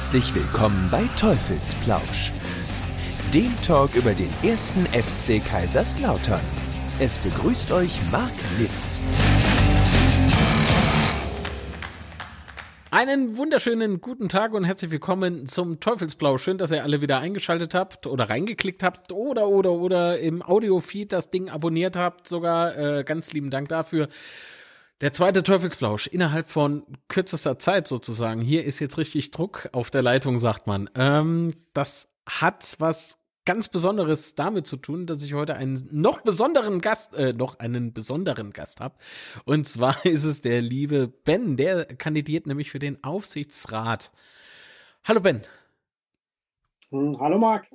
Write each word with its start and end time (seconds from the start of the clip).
Herzlich 0.00 0.34
willkommen 0.34 0.88
bei 0.90 1.02
Teufelsplausch, 1.18 2.32
dem 3.34 3.54
Talk 3.60 3.94
über 3.94 4.14
den 4.14 4.30
ersten 4.42 4.86
FC 4.86 5.44
Kaiserslautern. 5.44 6.40
Es 6.98 7.18
begrüßt 7.18 7.70
euch 7.70 7.98
Marc 8.10 8.32
Litz. 8.58 9.04
Einen 12.90 13.36
wunderschönen 13.36 14.00
guten 14.00 14.30
Tag 14.30 14.54
und 14.54 14.64
herzlich 14.64 14.90
willkommen 14.90 15.44
zum 15.44 15.80
Teufelsplausch. 15.80 16.44
Schön, 16.44 16.56
dass 16.56 16.70
ihr 16.70 16.82
alle 16.82 17.02
wieder 17.02 17.18
eingeschaltet 17.18 17.74
habt 17.74 18.06
oder 18.06 18.30
reingeklickt 18.30 18.82
habt 18.82 19.12
oder 19.12 19.48
oder 19.48 19.72
oder 19.72 20.18
im 20.18 20.40
Audiofeed 20.40 21.12
das 21.12 21.28
Ding 21.28 21.50
abonniert 21.50 21.96
habt. 21.96 22.26
Sogar 22.26 22.74
äh, 22.74 23.04
ganz 23.04 23.34
lieben 23.34 23.50
Dank 23.50 23.68
dafür. 23.68 24.08
Der 25.00 25.14
zweite 25.14 25.42
Teufelsplausch 25.42 26.08
innerhalb 26.08 26.50
von 26.50 26.84
kürzester 27.08 27.58
Zeit 27.58 27.86
sozusagen. 27.86 28.42
Hier 28.42 28.64
ist 28.64 28.80
jetzt 28.80 28.98
richtig 28.98 29.30
Druck 29.30 29.70
auf 29.72 29.90
der 29.90 30.02
Leitung, 30.02 30.38
sagt 30.38 30.66
man. 30.66 30.90
Ähm, 30.94 31.54
das 31.72 32.08
hat 32.26 32.76
was 32.78 33.16
ganz 33.46 33.70
Besonderes 33.70 34.34
damit 34.34 34.66
zu 34.66 34.76
tun, 34.76 35.06
dass 35.06 35.22
ich 35.22 35.32
heute 35.32 35.54
einen 35.54 35.88
noch 35.90 36.20
besonderen 36.20 36.82
Gast, 36.82 37.16
äh, 37.16 37.32
noch 37.32 37.58
einen 37.58 37.94
besonderen 37.94 38.52
Gast 38.52 38.80
habe. 38.80 38.94
Und 39.46 39.66
zwar 39.66 40.04
ist 40.04 40.24
es 40.24 40.42
der 40.42 40.60
liebe 40.60 41.08
Ben, 41.08 41.56
der 41.56 41.86
kandidiert 41.86 42.46
nämlich 42.46 42.70
für 42.70 42.78
den 42.78 43.02
Aufsichtsrat. 43.02 44.12
Hallo 45.04 45.20
Ben. 45.20 45.40
Hm, 46.90 47.18
hallo 47.18 47.38
Marc. 47.38 47.68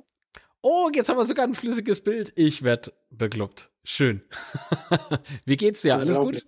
Oh, 0.62 0.90
jetzt 0.94 1.08
haben 1.08 1.16
wir 1.16 1.24
sogar 1.24 1.44
ein 1.44 1.54
flüssiges 1.54 2.02
Bild. 2.02 2.32
Ich 2.36 2.62
werde 2.62 2.92
bekloppt. 3.10 3.72
Schön. 3.82 4.22
Wie 5.44 5.56
geht's 5.56 5.82
dir? 5.82 5.96
Alles 5.96 6.18
gut? 6.18 6.46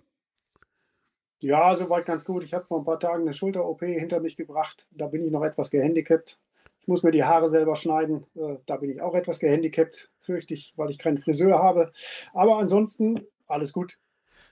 Ja, 1.41 1.75
soweit 1.75 2.05
ganz 2.05 2.25
gut. 2.25 2.43
Ich 2.43 2.53
habe 2.53 2.65
vor 2.65 2.79
ein 2.79 2.85
paar 2.85 2.99
Tagen 2.99 3.23
eine 3.23 3.33
Schulter-OP 3.33 3.81
hinter 3.81 4.19
mich 4.19 4.35
gebracht. 4.35 4.87
Da 4.91 5.07
bin 5.07 5.25
ich 5.25 5.31
noch 5.31 5.43
etwas 5.43 5.71
gehandicapt. 5.71 6.37
Ich 6.81 6.87
muss 6.87 7.03
mir 7.03 7.11
die 7.11 7.23
Haare 7.23 7.49
selber 7.49 7.75
schneiden. 7.75 8.25
Äh, 8.35 8.57
da 8.65 8.77
bin 8.77 8.89
ich 8.89 9.01
auch 9.01 9.15
etwas 9.15 9.39
gehandicapt, 9.39 10.11
fürchte 10.19 10.53
ich, 10.53 10.73
weil 10.75 10.89
ich 10.89 10.99
keinen 10.99 11.17
Friseur 11.17 11.59
habe. 11.59 11.91
Aber 12.33 12.57
ansonsten 12.57 13.25
alles 13.47 13.73
gut. 13.73 13.97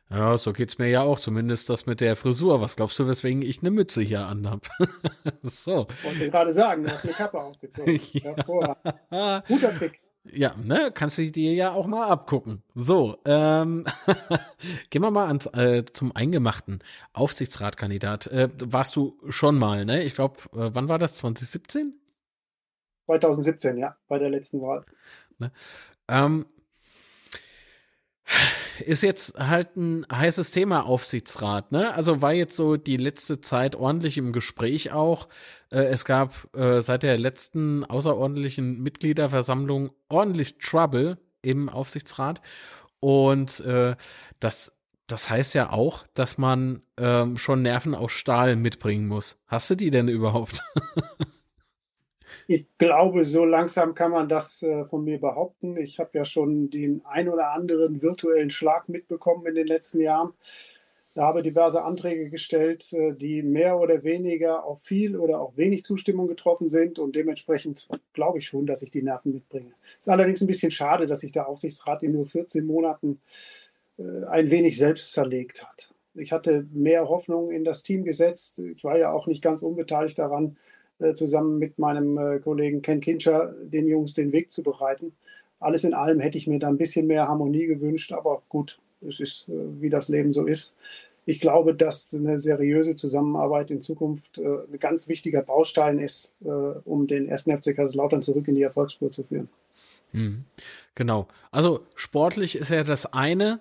Ja, 0.10 0.38
so 0.38 0.54
geht's 0.54 0.78
mir 0.78 0.88
ja 0.88 1.02
auch, 1.02 1.20
zumindest 1.20 1.70
das 1.70 1.86
mit 1.86 2.00
der 2.00 2.16
Frisur. 2.16 2.62
Was 2.62 2.78
glaubst 2.78 2.98
du, 2.98 3.08
weswegen 3.08 3.42
ich 3.42 3.60
eine 3.60 3.72
Mütze 3.72 4.02
hier 4.02 4.26
anhab? 4.26 4.70
so. 5.42 5.88
Wollte 6.04 6.32
gerade 6.32 6.54
sagen, 6.54 6.84
du 6.84 6.92
hast 6.92 7.04
eine 7.04 7.14
Kappe 7.14 7.42
aufgezogen. 7.42 8.00
ja. 8.14 9.44
Guter 9.48 9.76
Trick. 9.76 10.00
Ja, 10.32 10.56
ne, 10.56 10.92
kannst 10.94 11.18
du 11.18 11.32
dir 11.32 11.54
ja 11.54 11.72
auch 11.72 11.88
mal 11.88 12.08
abgucken. 12.08 12.64
So, 12.76 13.18
ähm, 13.26 13.86
gehen 14.90 15.02
wir 15.02 15.12
mal 15.12 15.28
ans, 15.28 15.48
äh, 15.48 15.86
zum 15.92 16.16
Eingemachten. 16.16 16.80
Aufsichtsratkandidat. 17.14 18.28
Äh, 18.28 18.50
warst 18.60 18.96
du 18.96 19.18
schon 19.30 19.58
mal, 19.58 19.86
ne? 19.86 20.04
Ich 20.04 20.14
glaube, 20.14 20.38
äh, 20.54 20.72
wann 20.74 20.88
war 20.90 21.00
das? 21.00 21.18
2017? 21.18 21.94
2017, 23.06 23.78
ja, 23.78 23.96
bei 24.08 24.20
der 24.20 24.30
letzten 24.30 24.62
Wahl. 24.62 24.86
Ne? 25.40 25.52
Ähm, 26.08 26.46
ist 28.86 29.04
jetzt 29.04 29.38
halt 29.40 29.76
ein 29.76 30.06
heißes 30.12 30.52
Thema 30.52 30.86
Aufsichtsrat, 30.86 31.72
ne? 31.72 31.94
Also 31.94 32.22
war 32.22 32.34
jetzt 32.34 32.56
so 32.56 32.78
die 32.78 32.98
letzte 32.98 33.42
Zeit 33.42 33.76
ordentlich 33.76 34.18
im 34.18 34.34
Gespräch 34.34 34.92
auch. 34.92 35.28
Äh, 35.72 35.86
es 35.86 36.06
gab 36.06 36.54
äh, 36.56 36.82
seit 36.82 37.04
der 37.04 37.18
letzten 37.18 37.84
außerordentlichen 37.86 38.82
Mitgliederversammlung 38.82 39.92
ordentlich 40.10 40.58
Trouble 40.60 41.18
im 41.42 41.70
Aufsichtsrat. 41.70 42.42
Und 43.00 43.60
äh, 43.62 43.96
das, 44.40 44.74
das 45.08 45.30
heißt 45.30 45.54
ja 45.54 45.72
auch, 45.72 46.06
dass 46.14 46.38
man 46.38 46.82
ähm, 46.98 47.38
schon 47.38 47.62
Nerven 47.62 47.96
aus 47.96 48.12
Stahl 48.12 48.56
mitbringen 48.56 49.08
muss. 49.08 49.38
Hast 49.48 49.70
du 49.70 49.76
die 49.76 49.92
denn 49.92 50.08
überhaupt? 50.08 50.64
Ich 52.50 52.66
glaube, 52.78 53.26
so 53.26 53.44
langsam 53.44 53.94
kann 53.94 54.12
man 54.12 54.30
das 54.30 54.64
äh, 54.64 54.86
von 54.86 55.04
mir 55.04 55.20
behaupten. 55.20 55.76
Ich 55.76 56.00
habe 56.00 56.12
ja 56.14 56.24
schon 56.24 56.70
den 56.70 57.02
ein 57.06 57.28
oder 57.28 57.52
anderen 57.52 58.02
virtuellen 58.02 58.50
Schlag 58.50 58.88
mitbekommen 58.88 59.46
in 59.48 59.56
den 59.56 59.68
letzten 59.68 60.00
Jahren. 60.00 60.34
Da 61.14 61.24
habe 61.24 61.44
diverse 61.44 61.84
Anträge 61.84 62.30
gestellt, 62.30 62.94
äh, 62.94 63.12
die 63.14 63.44
mehr 63.44 63.78
oder 63.80 64.04
weniger 64.06 64.64
auf 64.64 64.82
viel 64.82 65.18
oder 65.18 65.42
auch 65.42 65.58
wenig 65.58 65.84
Zustimmung 65.84 66.28
getroffen 66.28 66.70
sind. 66.70 67.00
Und 67.00 67.18
dementsprechend 67.18 67.90
glaube 68.14 68.38
ich 68.38 68.48
schon, 68.48 68.66
dass 68.66 68.82
ich 68.82 68.92
die 68.92 69.04
Nerven 69.04 69.34
mitbringe. 69.34 69.74
Es 70.00 70.08
ist 70.08 70.10
allerdings 70.10 70.40
ein 70.40 70.48
bisschen 70.48 70.72
schade, 70.72 71.06
dass 71.06 71.20
sich 71.20 71.34
der 71.34 71.50
Aufsichtsrat 71.50 72.02
in 72.04 72.14
nur 72.14 72.28
14 72.28 72.66
Monaten 72.66 73.20
äh, 74.00 74.24
ein 74.26 74.52
wenig 74.52 74.78
selbst 74.78 75.12
zerlegt 75.12 75.68
hat. 75.68 75.94
Ich 76.14 76.32
hatte 76.32 76.66
mehr 76.72 77.10
Hoffnung 77.10 77.52
in 77.52 77.66
das 77.66 77.84
Team 77.84 78.06
gesetzt. 78.06 78.60
Ich 78.60 78.86
war 78.86 78.98
ja 78.98 79.12
auch 79.12 79.28
nicht 79.28 79.44
ganz 79.44 79.64
unbeteiligt 79.64 80.18
daran, 80.18 80.56
zusammen 81.14 81.60
mit 81.60 81.78
meinem 81.78 82.18
äh, 82.18 82.40
Kollegen 82.40 82.82
Ken 82.82 83.02
Kincher 83.02 83.54
den 83.62 83.88
Jungs 83.88 84.14
den 84.14 84.32
Weg 84.32 84.52
zu 84.52 84.64
bereiten. 84.64 85.14
Alles 85.60 85.84
in 85.84 85.94
allem 85.94 86.20
hätte 86.20 86.38
ich 86.38 86.48
mir 86.48 86.60
da 86.60 86.68
ein 86.68 86.78
bisschen 86.78 87.08
mehr 87.08 87.28
Harmonie 87.28 87.66
gewünscht, 87.68 88.12
aber 88.12 88.42
gut, 88.50 88.80
es 89.08 89.20
ist, 89.20 89.48
äh, 89.50 89.82
wie 89.82 89.90
das 89.90 90.10
Leben 90.10 90.34
so 90.34 90.46
ist. 90.46 90.76
Ich 91.26 91.42
glaube, 91.42 91.76
dass 91.76 92.14
eine 92.14 92.40
seriöse 92.40 92.96
Zusammenarbeit 92.96 93.70
in 93.70 93.82
Zukunft 93.82 94.40
ein 94.40 94.80
ganz 94.80 95.10
wichtiger 95.10 95.42
Baustein 95.42 96.00
ist, 96.00 96.34
um 96.40 97.06
den 97.06 97.28
ersten 97.28 97.52
FC 97.52 97.76
Kaiserslautern 97.76 98.22
zurück 98.22 98.48
in 98.48 98.56
die 98.56 98.62
Erfolgsspur 98.62 99.12
zu 99.12 99.24
führen. 99.24 99.50
Mhm. 100.14 100.46
Genau. 100.96 101.28
Also 101.52 101.82
sportlich 101.96 102.56
ist 102.56 102.70
ja 102.70 102.86
das 102.86 103.12
eine, 103.14 103.60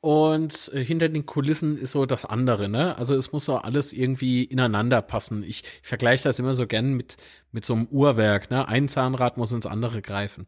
und 0.00 0.70
äh, 0.74 0.82
hinter 0.82 1.08
den 1.08 1.26
Kulissen 1.26 1.76
ist 1.76 1.92
so 1.92 2.06
das 2.06 2.24
andere, 2.24 2.68
ne? 2.68 2.96
Also 2.96 3.14
es 3.14 3.32
muss 3.32 3.44
so 3.44 3.56
alles 3.56 3.92
irgendwie 3.92 4.44
ineinander 4.44 5.02
passen. 5.02 5.42
Ich, 5.42 5.62
ich 5.82 5.88
vergleiche 5.88 6.24
das 6.24 6.38
immer 6.38 6.54
so 6.54 6.66
gern 6.66 6.94
mit, 6.94 7.16
mit 7.52 7.64
so 7.66 7.74
einem 7.74 7.86
Uhrwerk, 7.86 8.50
ne? 8.50 8.66
Ein 8.66 8.88
Zahnrad 8.88 9.36
muss 9.36 9.52
ins 9.52 9.66
andere 9.66 10.00
greifen. 10.00 10.46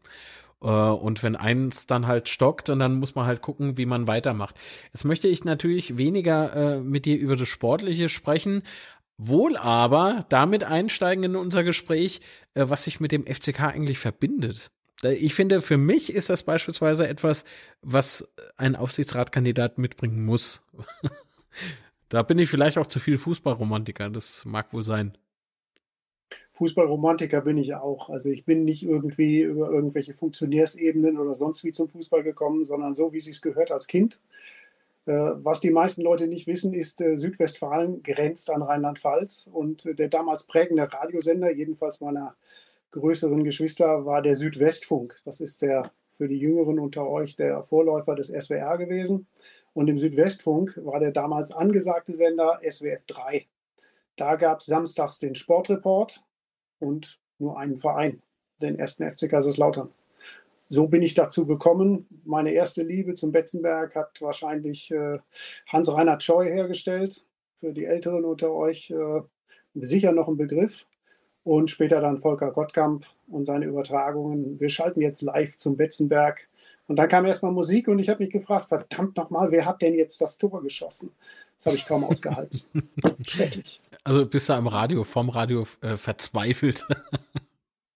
Äh, 0.61 0.67
und 0.67 1.21
wenn 1.21 1.35
eins 1.35 1.85
dann 1.85 2.07
halt 2.07 2.29
stockt, 2.29 2.69
und 2.69 2.79
dann 2.79 2.95
muss 2.95 3.15
man 3.15 3.27
halt 3.27 3.41
gucken, 3.41 3.77
wie 3.77 3.85
man 3.85 4.07
weitermacht. 4.07 4.59
Jetzt 4.91 5.05
möchte 5.05 5.27
ich 5.27 5.43
natürlich 5.43 5.97
weniger 5.97 6.77
äh, 6.77 6.79
mit 6.79 7.05
dir 7.05 7.17
über 7.19 7.35
das 7.35 7.49
Sportliche 7.49 8.09
sprechen, 8.09 8.63
wohl 9.17 9.57
aber 9.57 10.25
damit 10.29 10.63
einsteigen 10.63 11.23
in 11.23 11.35
unser 11.35 11.63
Gespräch, 11.63 12.21
äh, 12.55 12.65
was 12.69 12.85
sich 12.85 12.99
mit 12.99 13.11
dem 13.11 13.25
FCK 13.27 13.61
eigentlich 13.61 13.99
verbindet. 13.99 14.71
Ich 15.11 15.33
finde, 15.33 15.61
für 15.61 15.77
mich 15.77 16.13
ist 16.13 16.29
das 16.29 16.43
beispielsweise 16.43 17.07
etwas, 17.07 17.45
was 17.81 18.27
ein 18.57 18.75
Aufsichtsratkandidat 18.75 19.77
mitbringen 19.77 20.25
muss. 20.25 20.63
da 22.09 22.23
bin 22.23 22.39
ich 22.39 22.49
vielleicht 22.49 22.77
auch 22.77 22.87
zu 22.87 22.99
viel 22.99 23.17
Fußballromantiker, 23.17 24.09
das 24.09 24.45
mag 24.45 24.73
wohl 24.73 24.83
sein. 24.83 25.17
Fußballromantiker 26.53 27.41
bin 27.41 27.57
ich 27.57 27.73
auch. 27.75 28.09
Also 28.09 28.29
ich 28.29 28.45
bin 28.45 28.63
nicht 28.63 28.83
irgendwie 28.83 29.41
über 29.41 29.71
irgendwelche 29.71 30.13
Funktionärsebenen 30.13 31.17
oder 31.17 31.33
sonst 31.33 31.63
wie 31.63 31.71
zum 31.71 31.89
Fußball 31.89 32.23
gekommen, 32.23 32.63
sondern 32.63 32.93
so, 32.93 33.11
wie 33.11 33.17
es 33.17 33.25
sich 33.25 33.41
gehört 33.41 33.71
als 33.71 33.87
Kind. 33.87 34.19
Äh, 35.05 35.11
was 35.11 35.59
die 35.59 35.71
meisten 35.71 36.01
Leute 36.03 36.27
nicht 36.27 36.47
wissen, 36.47 36.73
ist, 36.73 37.01
äh, 37.01 37.17
Südwestfalen 37.17 38.03
grenzt 38.03 38.49
an 38.51 38.61
Rheinland-Pfalz 38.61 39.49
und 39.51 39.97
der 39.97 40.07
damals 40.07 40.43
prägende 40.43 40.91
Radiosender, 40.91 41.51
jedenfalls 41.51 41.99
meiner 42.01 42.35
größeren 42.93 43.43
Geschwister 43.43 44.05
war 44.05 44.21
der 44.21 44.35
Südwestfunk. 44.35 45.19
Das 45.25 45.41
ist 45.41 45.61
der 45.61 45.91
für 46.17 46.27
die 46.27 46.37
Jüngeren 46.37 46.79
unter 46.79 47.07
euch 47.09 47.35
der 47.35 47.63
Vorläufer 47.63 48.15
des 48.15 48.27
SWR 48.27 48.77
gewesen. 48.77 49.27
Und 49.73 49.89
im 49.89 49.99
Südwestfunk 49.99 50.79
war 50.83 50.99
der 50.99 51.11
damals 51.11 51.51
angesagte 51.51 52.13
Sender 52.13 52.61
SWF 52.69 53.03
3. 53.07 53.47
Da 54.15 54.35
gab 54.35 54.59
es 54.59 54.67
samstags 54.67 55.17
den 55.19 55.33
Sportreport 55.33 56.23
und 56.79 57.19
nur 57.39 57.57
einen 57.57 57.79
Verein, 57.79 58.21
den 58.61 58.77
ersten 58.77 59.09
FC 59.09 59.27
Kaiserslautern. 59.27 59.89
So 60.69 60.87
bin 60.87 61.01
ich 61.01 61.15
dazu 61.15 61.47
gekommen. 61.47 62.07
Meine 62.23 62.53
erste 62.53 62.83
Liebe 62.83 63.15
zum 63.15 63.31
Betzenberg 63.31 63.95
hat 63.95 64.21
wahrscheinlich 64.21 64.91
äh, 64.91 65.17
Hans-Reinhard 65.67 66.21
Scheu 66.21 66.45
hergestellt. 66.45 67.25
Für 67.55 67.73
die 67.73 67.85
Älteren 67.85 68.23
unter 68.23 68.51
euch 68.51 68.91
äh, 68.91 69.21
sicher 69.73 70.11
noch 70.11 70.27
ein 70.27 70.37
Begriff 70.37 70.85
und 71.43 71.69
später 71.69 71.99
dann 72.01 72.19
Volker 72.19 72.51
Gottkamp 72.51 73.05
und 73.27 73.45
seine 73.45 73.65
Übertragungen. 73.65 74.59
Wir 74.59 74.69
schalten 74.69 75.01
jetzt 75.01 75.21
live 75.21 75.57
zum 75.57 75.77
Betzenberg. 75.77 76.47
Und 76.87 76.97
dann 76.97 77.07
kam 77.07 77.25
erstmal 77.25 77.51
Musik 77.51 77.87
und 77.87 77.99
ich 77.99 78.09
habe 78.09 78.23
mich 78.23 78.31
gefragt, 78.31 78.67
verdammt 78.67 79.15
nochmal, 79.15 79.51
wer 79.51 79.65
hat 79.65 79.81
denn 79.81 79.93
jetzt 79.93 80.19
das 80.19 80.37
Tor 80.37 80.61
geschossen? 80.61 81.11
Das 81.57 81.67
habe 81.67 81.77
ich 81.77 81.85
kaum 81.85 82.03
ausgehalten. 82.03 82.61
Schrecklich. 83.21 83.81
Also 84.03 84.25
bist 84.25 84.49
du 84.49 84.53
am 84.53 84.67
Radio, 84.67 85.03
vom 85.05 85.29
Radio 85.29 85.65
äh, 85.81 85.95
verzweifelt? 85.95 86.85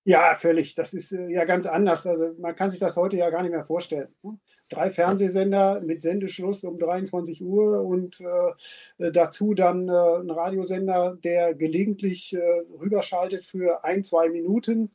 ja, 0.05 0.35
völlig. 0.35 0.75
Das 0.75 0.93
ist 0.93 1.11
äh, 1.11 1.27
ja 1.29 1.43
ganz 1.43 1.65
anders. 1.65 2.07
Also 2.07 2.33
man 2.39 2.55
kann 2.55 2.69
sich 2.69 2.79
das 2.79 2.95
heute 2.95 3.17
ja 3.17 3.29
gar 3.29 3.41
nicht 3.41 3.51
mehr 3.51 3.65
vorstellen. 3.65 4.07
Ne? 4.23 4.37
Drei 4.69 4.89
Fernsehsender 4.89 5.81
mit 5.81 6.01
Sendeschluss 6.01 6.63
um 6.63 6.77
23 6.77 7.43
Uhr 7.43 7.81
und 7.81 8.21
äh, 8.21 9.11
dazu 9.11 9.53
dann 9.53 9.87
äh, 9.87 9.91
ein 9.91 10.29
Radiosender, 10.29 11.17
der 11.23 11.53
gelegentlich 11.53 12.35
äh, 12.35 12.41
rüberschaltet 12.79 13.45
für 13.45 13.83
ein, 13.83 14.03
zwei 14.03 14.29
Minuten. 14.29 14.91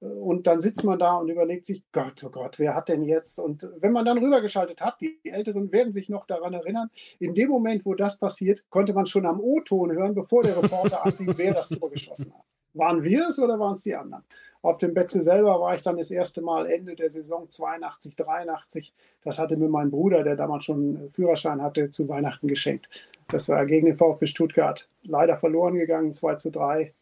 Und 0.00 0.46
dann 0.46 0.62
sitzt 0.62 0.82
man 0.82 0.98
da 0.98 1.18
und 1.18 1.28
überlegt 1.28 1.66
sich, 1.66 1.82
Gott, 1.92 2.24
oh 2.24 2.30
Gott, 2.30 2.58
wer 2.58 2.74
hat 2.74 2.88
denn 2.88 3.02
jetzt? 3.02 3.38
Und 3.38 3.68
wenn 3.80 3.92
man 3.92 4.06
dann 4.06 4.16
rübergeschaltet 4.16 4.80
hat, 4.80 4.98
die 5.02 5.20
Älteren 5.24 5.72
werden 5.72 5.92
sich 5.92 6.08
noch 6.08 6.24
daran 6.24 6.54
erinnern, 6.54 6.88
in 7.18 7.34
dem 7.34 7.50
Moment, 7.50 7.84
wo 7.84 7.94
das 7.94 8.16
passiert, 8.16 8.64
konnte 8.70 8.94
man 8.94 9.04
schon 9.04 9.26
am 9.26 9.40
O-Ton 9.40 9.92
hören, 9.92 10.14
bevor 10.14 10.42
der 10.42 10.56
Reporter 10.56 11.04
anfing, 11.04 11.34
wer 11.36 11.52
das 11.52 11.68
Tor 11.68 11.90
geschossen 11.90 12.32
hat. 12.32 12.44
Waren 12.72 13.02
wir 13.02 13.28
es 13.28 13.38
oder 13.38 13.58
waren 13.58 13.74
es 13.74 13.82
die 13.82 13.94
anderen? 13.94 14.24
Auf 14.62 14.76
dem 14.78 14.92
Betze 14.92 15.22
selber 15.22 15.58
war 15.60 15.74
ich 15.74 15.80
dann 15.80 15.96
das 15.96 16.10
erste 16.10 16.42
Mal 16.42 16.66
Ende 16.66 16.94
der 16.94 17.08
Saison 17.08 17.48
82, 17.48 18.14
83. 18.16 18.92
Das 19.24 19.38
hatte 19.38 19.56
mir 19.56 19.68
mein 19.68 19.90
Bruder, 19.90 20.22
der 20.22 20.36
damals 20.36 20.66
schon 20.66 21.10
Führerschein 21.12 21.62
hatte, 21.62 21.88
zu 21.88 22.08
Weihnachten 22.08 22.46
geschenkt. 22.46 22.88
Das 23.28 23.48
war 23.48 23.64
gegen 23.64 23.86
den 23.86 23.96
VfB 23.96 24.26
Stuttgart. 24.26 24.88
Leider 25.02 25.38
verloren 25.38 25.74
gegangen, 25.76 26.12
2 26.12 26.34
zu 26.34 26.50
3. 26.50 26.92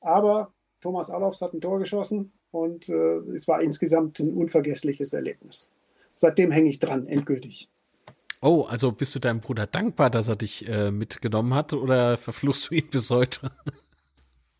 Aber 0.00 0.52
Thomas 0.80 1.10
Allofs 1.10 1.42
hat 1.42 1.52
ein 1.52 1.60
Tor 1.60 1.78
geschossen 1.78 2.32
und 2.50 2.88
äh, 2.88 3.18
es 3.34 3.46
war 3.46 3.60
insgesamt 3.60 4.18
ein 4.18 4.34
unvergessliches 4.34 5.12
Erlebnis. 5.12 5.70
Seitdem 6.14 6.50
hänge 6.50 6.70
ich 6.70 6.78
dran, 6.78 7.06
endgültig. 7.06 7.68
Oh, 8.40 8.62
also 8.62 8.90
bist 8.90 9.14
du 9.14 9.20
deinem 9.20 9.40
Bruder 9.40 9.66
dankbar, 9.66 10.10
dass 10.10 10.28
er 10.28 10.36
dich 10.36 10.66
äh, 10.68 10.90
mitgenommen 10.90 11.54
hat 11.54 11.72
oder 11.72 12.16
verfluchst 12.16 12.70
du 12.70 12.74
ihn 12.74 12.88
bis 12.90 13.10
heute? 13.10 13.50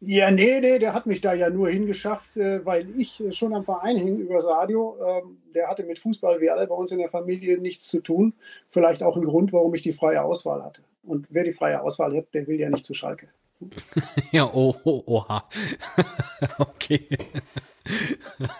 Ja, 0.04 0.32
nee, 0.32 0.58
nee, 0.60 0.80
der 0.80 0.94
hat 0.94 1.06
mich 1.06 1.20
da 1.20 1.32
ja 1.32 1.48
nur 1.48 1.68
hingeschafft, 1.68 2.36
äh, 2.36 2.66
weil 2.66 2.88
ich 2.98 3.22
schon 3.30 3.54
am 3.54 3.62
Verein 3.62 3.96
hing 3.96 4.18
übers 4.18 4.46
Radio. 4.46 4.96
Ähm, 5.00 5.38
der 5.54 5.68
hatte 5.68 5.84
mit 5.84 6.00
Fußball 6.00 6.40
wie 6.40 6.50
alle 6.50 6.66
bei 6.66 6.74
uns 6.74 6.90
in 6.90 6.98
der 6.98 7.08
Familie 7.08 7.58
nichts 7.58 7.86
zu 7.86 8.00
tun. 8.00 8.34
Vielleicht 8.68 9.04
auch 9.04 9.16
ein 9.16 9.24
Grund, 9.24 9.52
warum 9.52 9.72
ich 9.76 9.82
die 9.82 9.92
freie 9.92 10.22
Auswahl 10.24 10.64
hatte. 10.64 10.82
Und 11.04 11.28
wer 11.30 11.44
die 11.44 11.52
freie 11.52 11.80
Auswahl 11.80 12.16
hat, 12.16 12.34
der 12.34 12.48
will 12.48 12.58
ja 12.58 12.68
nicht 12.68 12.84
zu 12.84 12.94
Schalke. 12.94 13.28
ja, 14.32 14.50
oh, 14.52 14.74
oh 14.82 15.04
oha. 15.06 15.48
okay. 16.58 17.06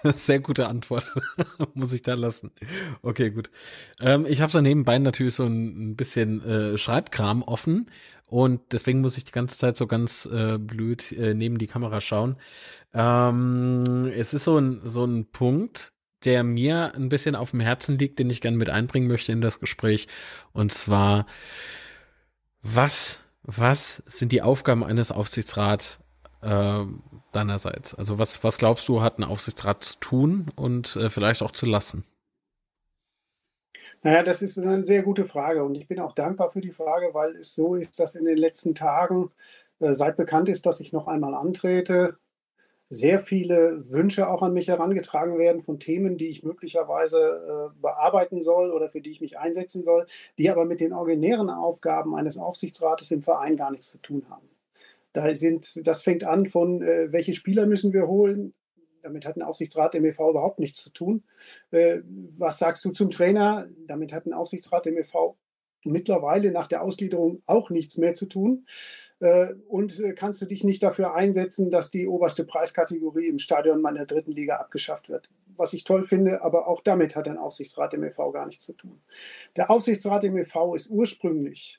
Sehr 0.04 0.40
gute 0.40 0.68
Antwort. 0.68 1.12
Muss 1.74 1.92
ich 1.92 2.02
da 2.02 2.14
lassen. 2.14 2.52
Okay, 3.02 3.30
gut. 3.30 3.50
Ähm, 4.00 4.26
ich 4.28 4.40
habe 4.40 4.52
so 4.52 4.60
nebenbei 4.60 4.98
natürlich 4.98 5.34
so 5.34 5.44
ein, 5.44 5.90
ein 5.90 5.96
bisschen 5.96 6.44
äh, 6.44 6.78
Schreibkram 6.78 7.42
offen. 7.42 7.90
Und 8.32 8.72
deswegen 8.72 9.02
muss 9.02 9.18
ich 9.18 9.24
die 9.24 9.32
ganze 9.32 9.58
Zeit 9.58 9.76
so 9.76 9.86
ganz 9.86 10.24
äh, 10.24 10.56
blöd 10.56 11.12
äh, 11.12 11.34
neben 11.34 11.58
die 11.58 11.66
Kamera 11.66 12.00
schauen. 12.00 12.36
Ähm, 12.94 14.10
es 14.16 14.32
ist 14.32 14.44
so 14.44 14.56
ein, 14.56 14.80
so 14.86 15.04
ein 15.04 15.26
Punkt, 15.26 15.92
der 16.24 16.42
mir 16.42 16.94
ein 16.94 17.10
bisschen 17.10 17.36
auf 17.36 17.50
dem 17.50 17.60
Herzen 17.60 17.98
liegt, 17.98 18.18
den 18.18 18.30
ich 18.30 18.40
gerne 18.40 18.56
mit 18.56 18.70
einbringen 18.70 19.06
möchte 19.06 19.32
in 19.32 19.42
das 19.42 19.60
Gespräch. 19.60 20.08
Und 20.54 20.72
zwar, 20.72 21.26
was, 22.62 23.20
was 23.42 24.02
sind 24.06 24.32
die 24.32 24.40
Aufgaben 24.40 24.82
eines 24.82 25.12
Aufsichtsrats 25.12 26.00
äh, 26.40 26.86
deinerseits? 27.32 27.94
Also 27.94 28.18
was, 28.18 28.42
was 28.42 28.56
glaubst 28.56 28.88
du, 28.88 29.02
hat 29.02 29.18
ein 29.18 29.24
Aufsichtsrat 29.24 29.84
zu 29.84 30.00
tun 30.00 30.50
und 30.56 30.96
äh, 30.96 31.10
vielleicht 31.10 31.42
auch 31.42 31.50
zu 31.50 31.66
lassen? 31.66 32.06
Naja, 34.02 34.22
das 34.24 34.42
ist 34.42 34.58
eine 34.58 34.82
sehr 34.82 35.02
gute 35.02 35.24
Frage 35.24 35.62
und 35.62 35.76
ich 35.76 35.86
bin 35.86 36.00
auch 36.00 36.12
dankbar 36.14 36.50
für 36.50 36.60
die 36.60 36.72
Frage, 36.72 37.14
weil 37.14 37.36
es 37.36 37.54
so 37.54 37.76
ist, 37.76 38.00
dass 38.00 38.16
in 38.16 38.24
den 38.24 38.36
letzten 38.36 38.74
Tagen, 38.74 39.30
äh, 39.78 39.92
seit 39.92 40.16
bekannt 40.16 40.48
ist, 40.48 40.66
dass 40.66 40.80
ich 40.80 40.92
noch 40.92 41.06
einmal 41.06 41.34
antrete, 41.34 42.16
sehr 42.90 43.20
viele 43.20 43.90
Wünsche 43.90 44.28
auch 44.28 44.42
an 44.42 44.54
mich 44.54 44.68
herangetragen 44.68 45.38
werden 45.38 45.62
von 45.62 45.78
Themen, 45.80 46.18
die 46.18 46.28
ich 46.28 46.42
möglicherweise 46.44 47.72
äh, 47.76 47.80
bearbeiten 47.80 48.42
soll 48.42 48.72
oder 48.72 48.90
für 48.90 49.00
die 49.00 49.10
ich 49.12 49.20
mich 49.20 49.38
einsetzen 49.38 49.82
soll, 49.82 50.06
die 50.38 50.50
aber 50.50 50.64
mit 50.66 50.80
den 50.80 50.92
originären 50.92 51.50
Aufgaben 51.50 52.14
eines 52.16 52.38
Aufsichtsrates 52.38 53.10
im 53.12 53.22
Verein 53.22 53.56
gar 53.56 53.70
nichts 53.70 53.90
zu 53.92 53.98
tun 53.98 54.26
haben. 54.30 54.48
Da 55.14 55.34
sind, 55.34 55.86
das 55.86 56.02
fängt 56.02 56.24
an 56.24 56.46
von, 56.46 56.82
äh, 56.82 57.12
welche 57.12 57.34
Spieler 57.34 57.66
müssen 57.66 57.92
wir 57.92 58.08
holen, 58.08 58.54
damit 59.02 59.26
hat 59.26 59.36
ein 59.36 59.42
Aufsichtsrat 59.42 59.94
im 59.94 60.04
EV 60.04 60.30
überhaupt 60.30 60.58
nichts 60.58 60.82
zu 60.82 60.90
tun. 60.90 61.24
Äh, 61.70 62.00
was 62.38 62.58
sagst 62.58 62.84
du 62.84 62.90
zum 62.90 63.10
Trainer? 63.10 63.68
Damit 63.86 64.12
hat 64.12 64.26
ein 64.26 64.32
Aufsichtsrat 64.32 64.86
im 64.86 64.96
EV 64.96 65.34
mittlerweile 65.84 66.52
nach 66.52 66.68
der 66.68 66.82
Ausgliederung 66.82 67.42
auch 67.46 67.68
nichts 67.68 67.98
mehr 67.98 68.14
zu 68.14 68.26
tun. 68.26 68.66
Äh, 69.18 69.54
und 69.68 69.98
äh, 69.98 70.12
kannst 70.12 70.40
du 70.40 70.46
dich 70.46 70.62
nicht 70.62 70.82
dafür 70.82 71.14
einsetzen, 71.14 71.70
dass 71.72 71.90
die 71.90 72.06
oberste 72.06 72.44
Preiskategorie 72.44 73.26
im 73.26 73.40
Stadion 73.40 73.82
meiner 73.82 74.06
dritten 74.06 74.32
Liga 74.32 74.56
abgeschafft 74.56 75.08
wird? 75.08 75.28
Was 75.56 75.72
ich 75.72 75.82
toll 75.82 76.04
finde, 76.04 76.42
aber 76.42 76.68
auch 76.68 76.82
damit 76.82 77.16
hat 77.16 77.26
ein 77.26 77.36
Aufsichtsrat 77.36 77.94
im 77.94 78.04
EV 78.04 78.32
gar 78.32 78.46
nichts 78.46 78.64
zu 78.64 78.72
tun. 78.74 79.02
Der 79.56 79.70
Aufsichtsrat 79.70 80.24
im 80.24 80.36
EV 80.36 80.74
ist 80.74 80.88
ursprünglich 80.90 81.78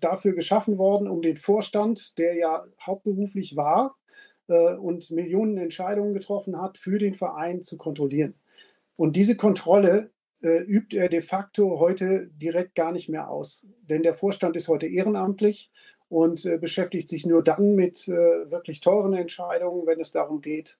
dafür 0.00 0.32
geschaffen 0.32 0.78
worden, 0.78 1.08
um 1.08 1.22
den 1.22 1.36
Vorstand, 1.36 2.18
der 2.18 2.34
ja 2.34 2.66
hauptberuflich 2.84 3.54
war, 3.54 3.94
äh, 4.48 4.74
und 4.74 5.10
Millionen 5.10 5.58
Entscheidungen 5.58 6.14
getroffen 6.14 6.60
hat, 6.60 6.78
für 6.78 6.98
den 6.98 7.14
Verein 7.14 7.62
zu 7.62 7.76
kontrollieren. 7.76 8.34
Und 8.96 9.16
diese 9.16 9.36
Kontrolle 9.36 10.10
äh, 10.42 10.62
übt 10.62 10.96
er 10.96 11.08
de 11.08 11.20
facto 11.20 11.78
heute 11.78 12.28
direkt 12.34 12.74
gar 12.74 12.92
nicht 12.92 13.08
mehr 13.08 13.30
aus. 13.30 13.66
Denn 13.88 14.02
der 14.02 14.14
Vorstand 14.14 14.56
ist 14.56 14.68
heute 14.68 14.86
ehrenamtlich 14.86 15.70
und 16.08 16.44
äh, 16.44 16.58
beschäftigt 16.58 17.08
sich 17.08 17.26
nur 17.26 17.42
dann 17.42 17.74
mit 17.74 18.06
äh, 18.08 18.50
wirklich 18.50 18.80
teuren 18.80 19.14
Entscheidungen, 19.14 19.86
wenn 19.86 20.00
es 20.00 20.12
darum 20.12 20.40
geht, 20.40 20.76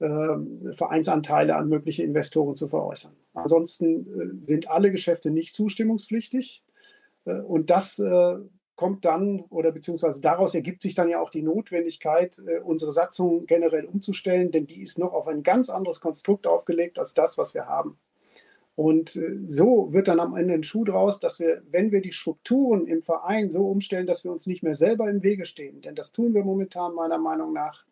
ähm, 0.00 0.72
Vereinsanteile 0.72 1.56
an 1.56 1.68
mögliche 1.68 2.02
Investoren 2.02 2.56
zu 2.56 2.68
veräußern. 2.68 3.12
Ansonsten 3.32 4.40
äh, 4.40 4.44
sind 4.44 4.68
alle 4.68 4.90
Geschäfte 4.90 5.30
nicht 5.30 5.54
zustimmungspflichtig. 5.54 6.64
Äh, 7.24 7.40
und 7.40 7.70
das 7.70 8.02
kommt 8.76 9.04
dann 9.04 9.40
oder 9.50 9.70
beziehungsweise 9.70 10.20
daraus 10.20 10.54
ergibt 10.54 10.82
sich 10.82 10.94
dann 10.94 11.08
ja 11.08 11.20
auch 11.20 11.30
die 11.30 11.42
Notwendigkeit, 11.42 12.40
äh, 12.46 12.58
unsere 12.58 12.92
Satzung 12.92 13.46
generell 13.46 13.84
umzustellen, 13.84 14.50
denn 14.50 14.66
die 14.66 14.82
ist 14.82 14.98
noch 14.98 15.12
auf 15.12 15.28
ein 15.28 15.42
ganz 15.42 15.70
anderes 15.70 16.00
Konstrukt 16.00 16.46
aufgelegt 16.46 16.98
als 16.98 17.14
das, 17.14 17.38
was 17.38 17.54
wir 17.54 17.66
haben. 17.66 17.98
Und 18.76 19.14
äh, 19.16 19.38
so 19.46 19.92
wird 19.92 20.08
dann 20.08 20.18
am 20.18 20.36
Ende 20.36 20.54
ein 20.54 20.64
Schuh 20.64 20.84
draus, 20.84 21.20
dass 21.20 21.38
wir, 21.38 21.62
wenn 21.70 21.92
wir 21.92 22.00
die 22.00 22.12
Strukturen 22.12 22.86
im 22.86 23.02
Verein 23.02 23.50
so 23.50 23.68
umstellen, 23.68 24.06
dass 24.06 24.24
wir 24.24 24.32
uns 24.32 24.46
nicht 24.46 24.62
mehr 24.62 24.74
selber 24.74 25.08
im 25.08 25.22
Wege 25.22 25.44
stehen, 25.44 25.80
denn 25.80 25.94
das 25.94 26.12
tun 26.12 26.34
wir 26.34 26.42
momentan 26.42 26.94
meiner 26.94 27.18
Meinung 27.18 27.52
nach, 27.52 27.84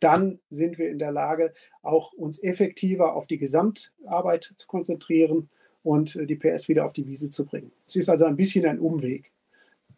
dann 0.00 0.40
sind 0.50 0.78
wir 0.78 0.90
in 0.90 0.98
der 0.98 1.12
Lage, 1.12 1.54
auch 1.82 2.12
uns 2.12 2.42
effektiver 2.42 3.14
auf 3.14 3.26
die 3.26 3.38
Gesamtarbeit 3.38 4.44
zu 4.44 4.66
konzentrieren 4.66 5.48
und 5.84 6.16
äh, 6.16 6.26
die 6.26 6.36
PS 6.36 6.68
wieder 6.68 6.84
auf 6.84 6.92
die 6.92 7.06
Wiese 7.06 7.30
zu 7.30 7.46
bringen. 7.46 7.70
Es 7.86 7.94
ist 7.94 8.08
also 8.08 8.24
ein 8.24 8.36
bisschen 8.36 8.66
ein 8.66 8.80
Umweg. 8.80 9.30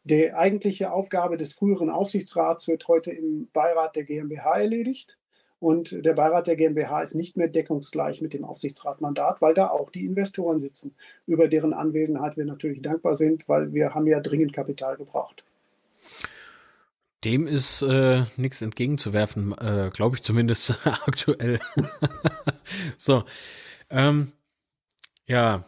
Die 0.09 0.33
eigentliche 0.33 0.91
Aufgabe 0.91 1.37
des 1.37 1.53
früheren 1.53 1.91
Aufsichtsrats 1.91 2.67
wird 2.67 2.89
heute 2.89 3.11
im 3.11 3.49
Beirat 3.53 3.95
der 3.95 4.05
GmbH 4.05 4.59
erledigt. 4.59 5.19
Und 5.61 6.03
der 6.03 6.15
Beirat 6.15 6.47
der 6.47 6.57
GmbH 6.57 7.03
ist 7.03 7.15
nicht 7.15 7.37
mehr 7.37 7.49
deckungsgleich 7.49 8.23
mit 8.23 8.33
dem 8.33 8.43
Aufsichtsratmandat, 8.43 9.43
weil 9.43 9.53
da 9.53 9.69
auch 9.69 9.91
die 9.91 10.07
Investoren 10.07 10.61
sitzen, 10.61 10.95
über 11.27 11.47
deren 11.47 11.75
Anwesenheit 11.75 12.39
wir 12.39 12.47
natürlich 12.47 12.81
dankbar 12.81 13.17
sind, 13.17 13.47
weil 13.51 13.75
wir 13.75 13.95
haben 13.95 14.07
ja 14.07 14.21
dringend 14.21 14.55
Kapital 14.55 14.97
gebraucht. 14.97 15.45
Dem 17.25 17.47
ist 17.47 17.83
äh, 17.83 18.25
nichts 18.39 18.63
entgegenzuwerfen, 18.63 19.53
äh, 19.59 19.91
glaube 19.93 20.17
ich 20.17 20.23
zumindest 20.23 20.75
aktuell. 20.85 21.61
so, 22.97 23.25
ähm, 23.91 24.33
ja, 25.27 25.68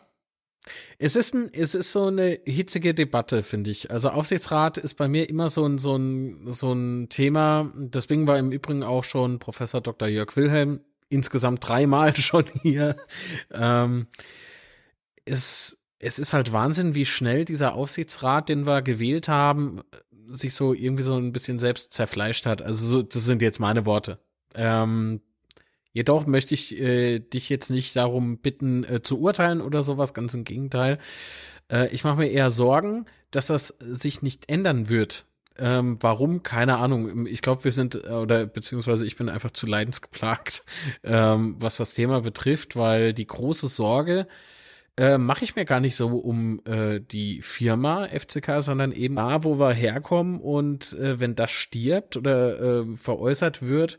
es 0.98 1.16
ist, 1.16 1.34
ein, 1.34 1.50
es 1.52 1.74
ist 1.74 1.92
so 1.92 2.06
eine 2.06 2.38
hitzige 2.44 2.94
Debatte, 2.94 3.42
finde 3.42 3.70
ich. 3.70 3.90
Also 3.90 4.10
Aufsichtsrat 4.10 4.78
ist 4.78 4.94
bei 4.94 5.08
mir 5.08 5.28
immer 5.28 5.48
so 5.48 5.66
ein, 5.66 5.78
so, 5.78 5.96
ein, 5.96 6.52
so 6.52 6.72
ein 6.72 7.08
Thema. 7.08 7.72
Deswegen 7.76 8.26
war 8.26 8.38
im 8.38 8.52
Übrigen 8.52 8.82
auch 8.82 9.04
schon 9.04 9.38
Professor 9.38 9.80
Dr. 9.80 10.08
Jörg 10.08 10.36
Wilhelm 10.36 10.80
insgesamt 11.08 11.66
dreimal 11.66 12.16
schon 12.20 12.44
hier. 12.62 12.96
Ähm, 13.52 14.06
es, 15.24 15.78
es 15.98 16.18
ist 16.18 16.32
halt 16.32 16.52
Wahnsinn, 16.52 16.94
wie 16.94 17.06
schnell 17.06 17.44
dieser 17.44 17.74
Aufsichtsrat, 17.74 18.48
den 18.48 18.66
wir 18.66 18.82
gewählt 18.82 19.28
haben, 19.28 19.80
sich 20.26 20.54
so 20.54 20.72
irgendwie 20.72 21.02
so 21.02 21.16
ein 21.16 21.32
bisschen 21.32 21.58
selbst 21.58 21.92
zerfleischt 21.92 22.46
hat. 22.46 22.62
Also 22.62 22.86
so, 22.86 23.02
das 23.02 23.24
sind 23.24 23.42
jetzt 23.42 23.60
meine 23.60 23.84
Worte. 23.84 24.18
Ähm, 24.54 25.20
Jedoch 25.92 26.26
möchte 26.26 26.54
ich 26.54 26.78
äh, 26.78 27.18
dich 27.18 27.48
jetzt 27.48 27.70
nicht 27.70 27.96
darum 27.96 28.38
bitten, 28.38 28.84
äh, 28.84 29.02
zu 29.02 29.20
urteilen 29.20 29.60
oder 29.60 29.82
sowas, 29.82 30.14
ganz 30.14 30.34
im 30.34 30.44
Gegenteil. 30.44 30.98
Äh, 31.70 31.88
ich 31.88 32.04
mache 32.04 32.18
mir 32.18 32.30
eher 32.30 32.50
Sorgen, 32.50 33.06
dass 33.30 33.48
das 33.48 33.74
sich 33.80 34.22
nicht 34.22 34.48
ändern 34.48 34.88
wird. 34.88 35.26
Ähm, 35.58 35.98
warum? 36.00 36.42
Keine 36.42 36.78
Ahnung. 36.78 37.26
Ich 37.26 37.42
glaube, 37.42 37.64
wir 37.64 37.72
sind, 37.72 37.96
äh, 37.96 38.08
oder 38.08 38.46
beziehungsweise 38.46 39.04
ich 39.04 39.16
bin 39.16 39.28
einfach 39.28 39.50
zu 39.50 39.66
leidensgeplagt, 39.66 40.64
ähm, 41.04 41.56
was 41.58 41.76
das 41.76 41.94
Thema 41.94 42.20
betrifft, 42.20 42.76
weil 42.76 43.12
die 43.12 43.26
große 43.26 43.68
Sorge 43.68 44.26
äh, 44.96 45.18
mache 45.18 45.44
ich 45.44 45.56
mir 45.56 45.64
gar 45.64 45.80
nicht 45.80 45.96
so 45.96 46.08
um 46.08 46.60
äh, 46.66 47.00
die 47.00 47.42
Firma 47.42 48.08
FCK, 48.08 48.60
sondern 48.60 48.92
eben 48.92 49.16
da, 49.16 49.44
wo 49.44 49.58
wir 49.58 49.72
herkommen 49.72 50.40
und 50.40 50.92
äh, 50.94 51.20
wenn 51.20 51.34
das 51.34 51.50
stirbt 51.50 52.16
oder 52.16 52.60
äh, 52.60 52.96
veräußert 52.96 53.62
wird, 53.62 53.98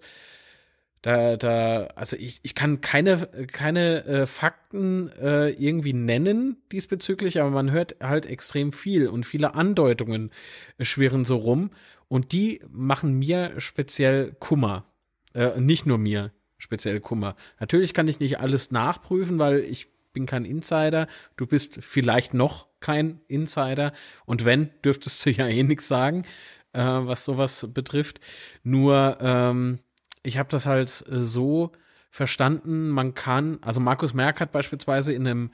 da, 1.01 1.35
da, 1.35 1.87
also 1.95 2.15
ich, 2.17 2.39
ich 2.43 2.53
kann 2.53 2.81
keine, 2.81 3.27
keine 3.51 4.05
äh, 4.05 4.25
Fakten 4.27 5.09
äh, 5.19 5.49
irgendwie 5.49 5.93
nennen 5.93 6.57
diesbezüglich, 6.71 7.41
aber 7.41 7.49
man 7.49 7.71
hört 7.71 7.95
halt 8.01 8.27
extrem 8.27 8.71
viel 8.71 9.07
und 9.07 9.25
viele 9.25 9.55
Andeutungen 9.55 10.31
schwirren 10.79 11.25
so 11.25 11.37
rum 11.37 11.71
und 12.07 12.33
die 12.33 12.61
machen 12.69 13.17
mir 13.17 13.59
speziell 13.59 14.35
Kummer. 14.39 14.85
Äh, 15.33 15.59
nicht 15.59 15.85
nur 15.85 15.97
mir 15.97 16.31
speziell 16.59 16.99
Kummer. 16.99 17.35
Natürlich 17.59 17.93
kann 17.93 18.07
ich 18.07 18.19
nicht 18.19 18.39
alles 18.39 18.69
nachprüfen, 18.69 19.39
weil 19.39 19.59
ich 19.59 19.87
bin 20.13 20.25
kein 20.27 20.45
Insider. 20.45 21.07
Du 21.35 21.47
bist 21.47 21.79
vielleicht 21.81 22.33
noch 22.33 22.67
kein 22.79 23.21
Insider. 23.27 23.93
Und 24.25 24.45
wenn, 24.45 24.69
dürftest 24.83 25.25
du 25.25 25.29
ja 25.31 25.47
eh 25.47 25.63
nichts 25.63 25.87
sagen, 25.87 26.25
äh, 26.73 26.81
was 26.83 27.25
sowas 27.25 27.67
betrifft. 27.73 28.19
Nur, 28.63 29.17
ähm, 29.21 29.79
ich 30.23 30.37
habe 30.37 30.49
das 30.49 30.65
halt 30.65 31.03
äh, 31.09 31.21
so 31.21 31.71
verstanden, 32.09 32.89
man 32.89 33.13
kann, 33.13 33.59
also 33.61 33.79
Markus 33.79 34.13
Merck 34.13 34.41
hat 34.41 34.51
beispielsweise 34.51 35.13
in 35.13 35.25
einem 35.25 35.51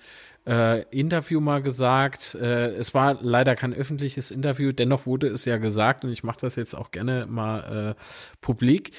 äh, 0.48 0.84
Interview 0.90 1.40
mal 1.40 1.62
gesagt, 1.62 2.36
äh, 2.36 2.70
es 2.70 2.96
war 2.96 3.20
leider 3.22 3.56
kein 3.56 3.74
öffentliches 3.74 4.32
Interview, 4.32 4.72
dennoch 4.72 5.06
wurde 5.06 5.28
es 5.28 5.46
ja 5.46 5.58
gesagt 5.58 6.04
und 6.04 6.12
ich 6.12 6.24
mache 6.24 6.40
das 6.42 6.56
jetzt 6.56 6.76
auch 6.76 6.90
gerne 6.90 7.28
mal 7.28 7.96
äh, 7.96 8.02
publik. 8.42 8.92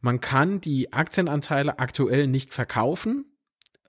Man 0.00 0.20
kann 0.20 0.60
die 0.60 0.92
Aktienanteile 0.92 1.78
aktuell 1.78 2.26
nicht 2.26 2.52
verkaufen, 2.52 3.24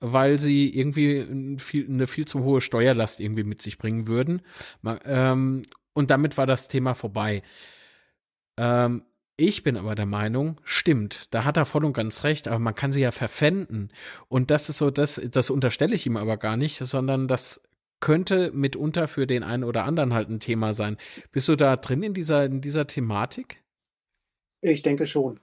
weil 0.00 0.38
sie 0.38 0.74
irgendwie 0.74 1.58
viel, 1.58 1.88
eine 1.88 2.06
viel 2.06 2.26
zu 2.26 2.42
hohe 2.42 2.62
Steuerlast 2.62 3.20
irgendwie 3.20 3.44
mit 3.44 3.60
sich 3.60 3.76
bringen 3.76 4.06
würden. 4.06 4.40
Man, 4.80 4.98
ähm, 5.04 5.62
und 5.92 6.10
damit 6.10 6.38
war 6.38 6.46
das 6.46 6.68
Thema 6.68 6.94
vorbei. 6.94 7.42
Ähm, 8.56 9.02
ich 9.40 9.62
bin 9.62 9.76
aber 9.76 9.94
der 9.94 10.06
Meinung, 10.06 10.60
stimmt, 10.64 11.32
da 11.34 11.44
hat 11.44 11.56
er 11.56 11.64
voll 11.64 11.84
und 11.84 11.94
ganz 11.94 12.24
recht, 12.24 12.46
aber 12.46 12.58
man 12.58 12.74
kann 12.74 12.92
sie 12.92 13.00
ja 13.00 13.10
verpfänden. 13.10 13.90
Und 14.28 14.50
das 14.50 14.68
ist 14.68 14.78
so, 14.78 14.90
das, 14.90 15.20
das 15.30 15.48
unterstelle 15.48 15.94
ich 15.94 16.06
ihm 16.06 16.16
aber 16.16 16.36
gar 16.36 16.56
nicht, 16.56 16.78
sondern 16.78 17.26
das 17.26 17.62
könnte 18.00 18.50
mitunter 18.52 19.08
für 19.08 19.26
den 19.26 19.42
einen 19.42 19.64
oder 19.64 19.84
anderen 19.84 20.12
halt 20.12 20.28
ein 20.28 20.40
Thema 20.40 20.72
sein. 20.72 20.98
Bist 21.32 21.48
du 21.48 21.56
da 21.56 21.76
drin 21.76 22.02
in 22.02 22.14
dieser, 22.14 22.44
in 22.44 22.60
dieser 22.60 22.86
Thematik? 22.86 23.62
Ich 24.60 24.82
denke 24.82 25.06
schon. 25.06 25.40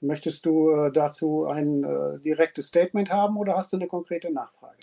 Möchtest 0.00 0.44
du 0.44 0.70
äh, 0.70 0.92
dazu 0.92 1.46
ein 1.46 1.84
äh, 1.84 2.18
direktes 2.20 2.66
Statement 2.68 3.10
haben 3.10 3.36
oder 3.36 3.56
hast 3.56 3.72
du 3.72 3.78
eine 3.78 3.86
konkrete 3.86 4.32
Nachfrage? 4.32 4.78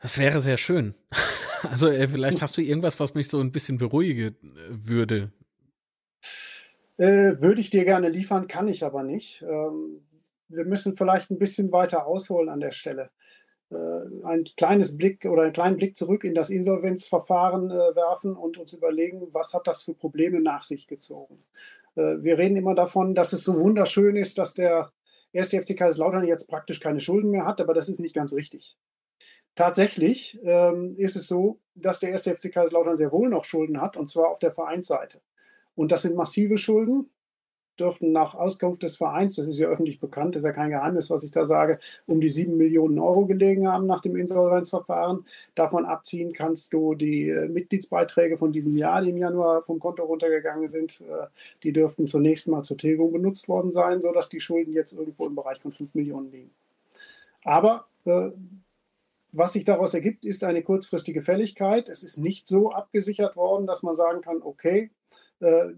Das 0.00 0.18
wäre 0.18 0.40
sehr 0.40 0.56
schön. 0.56 0.94
Also 1.70 1.86
äh, 1.88 2.08
vielleicht 2.08 2.42
hast 2.42 2.56
du 2.56 2.60
irgendwas, 2.60 2.98
was 2.98 3.14
mich 3.14 3.28
so 3.28 3.38
ein 3.38 3.52
bisschen 3.52 3.78
beruhigen 3.78 4.34
äh, 4.34 4.34
würde. 4.68 5.30
Äh, 7.02 7.40
würde 7.40 7.60
ich 7.60 7.70
dir 7.70 7.84
gerne 7.84 8.08
liefern, 8.08 8.46
kann 8.46 8.68
ich 8.68 8.84
aber 8.84 9.02
nicht. 9.02 9.42
Ähm, 9.42 10.06
wir 10.46 10.64
müssen 10.64 10.96
vielleicht 10.96 11.32
ein 11.32 11.38
bisschen 11.40 11.72
weiter 11.72 12.06
ausholen 12.06 12.48
an 12.48 12.60
der 12.60 12.70
Stelle. 12.70 13.10
Äh, 13.72 13.74
ein 14.22 14.44
kleines 14.56 14.96
Blick 14.96 15.24
oder 15.24 15.42
einen 15.42 15.52
kleinen 15.52 15.78
Blick 15.78 15.96
zurück 15.96 16.22
in 16.22 16.36
das 16.36 16.48
Insolvenzverfahren 16.48 17.72
äh, 17.72 17.96
werfen 17.96 18.36
und 18.36 18.56
uns 18.56 18.72
überlegen, 18.72 19.26
was 19.32 19.52
hat 19.52 19.66
das 19.66 19.82
für 19.82 19.94
Probleme 19.94 20.40
nach 20.40 20.62
sich 20.62 20.86
gezogen. 20.86 21.42
Äh, 21.96 22.22
wir 22.22 22.38
reden 22.38 22.54
immer 22.54 22.76
davon, 22.76 23.16
dass 23.16 23.32
es 23.32 23.42
so 23.42 23.58
wunderschön 23.58 24.14
ist, 24.14 24.38
dass 24.38 24.54
der 24.54 24.92
erste 25.32 25.60
FC 25.60 25.76
Kaiserslautern 25.76 26.24
jetzt 26.24 26.46
praktisch 26.46 26.78
keine 26.78 27.00
Schulden 27.00 27.30
mehr 27.30 27.46
hat, 27.46 27.60
aber 27.60 27.74
das 27.74 27.88
ist 27.88 27.98
nicht 27.98 28.14
ganz 28.14 28.32
richtig. 28.32 28.76
Tatsächlich 29.56 30.38
ähm, 30.44 30.94
ist 30.96 31.16
es 31.16 31.26
so, 31.26 31.58
dass 31.74 31.98
der 31.98 32.10
erste 32.10 32.32
FC 32.32 32.52
Kaiserslautern 32.52 32.94
sehr 32.94 33.10
wohl 33.10 33.28
noch 33.28 33.42
Schulden 33.42 33.80
hat, 33.80 33.96
und 33.96 34.08
zwar 34.08 34.28
auf 34.30 34.38
der 34.38 34.52
Vereinsseite. 34.52 35.20
Und 35.74 35.92
das 35.92 36.02
sind 36.02 36.16
massive 36.16 36.58
Schulden, 36.58 37.08
dürften 37.78 38.12
nach 38.12 38.34
Auskunft 38.34 38.82
des 38.82 38.96
Vereins, 38.96 39.36
das 39.36 39.48
ist 39.48 39.58
ja 39.58 39.68
öffentlich 39.68 39.98
bekannt, 39.98 40.36
ist 40.36 40.44
ja 40.44 40.52
kein 40.52 40.70
Geheimnis, 40.70 41.10
was 41.10 41.24
ich 41.24 41.30
da 41.30 41.46
sage, 41.46 41.78
um 42.06 42.20
die 42.20 42.28
sieben 42.28 42.56
Millionen 42.56 42.98
Euro 42.98 43.26
gelegen 43.26 43.66
haben 43.66 43.86
nach 43.86 44.02
dem 44.02 44.16
Insolvenzverfahren. 44.16 45.24
Davon 45.54 45.86
abziehen 45.86 46.32
kannst 46.32 46.72
du 46.72 46.94
die 46.94 47.28
äh, 47.28 47.48
Mitgliedsbeiträge 47.48 48.36
von 48.36 48.52
diesem 48.52 48.76
Jahr, 48.76 49.02
die 49.02 49.10
im 49.10 49.16
Januar 49.16 49.62
vom 49.62 49.80
Konto 49.80 50.04
runtergegangen 50.04 50.68
sind, 50.68 51.00
äh, 51.00 51.26
die 51.62 51.72
dürften 51.72 52.06
zunächst 52.06 52.48
mal 52.48 52.62
zur 52.62 52.76
Tilgung 52.76 53.12
benutzt 53.12 53.48
worden 53.48 53.72
sein, 53.72 54.00
sodass 54.00 54.28
die 54.28 54.40
Schulden 54.40 54.72
jetzt 54.72 54.92
irgendwo 54.92 55.26
im 55.26 55.34
Bereich 55.34 55.60
von 55.60 55.72
fünf 55.72 55.94
Millionen 55.94 56.30
liegen. 56.30 56.50
Aber 57.44 57.86
äh, 58.04 58.30
was 59.32 59.54
sich 59.54 59.64
daraus 59.64 59.94
ergibt, 59.94 60.26
ist 60.26 60.44
eine 60.44 60.62
kurzfristige 60.62 61.22
Fälligkeit. 61.22 61.88
Es 61.88 62.02
ist 62.02 62.18
nicht 62.18 62.46
so 62.46 62.70
abgesichert 62.70 63.34
worden, 63.34 63.66
dass 63.66 63.82
man 63.82 63.96
sagen 63.96 64.20
kann, 64.20 64.42
okay, 64.42 64.90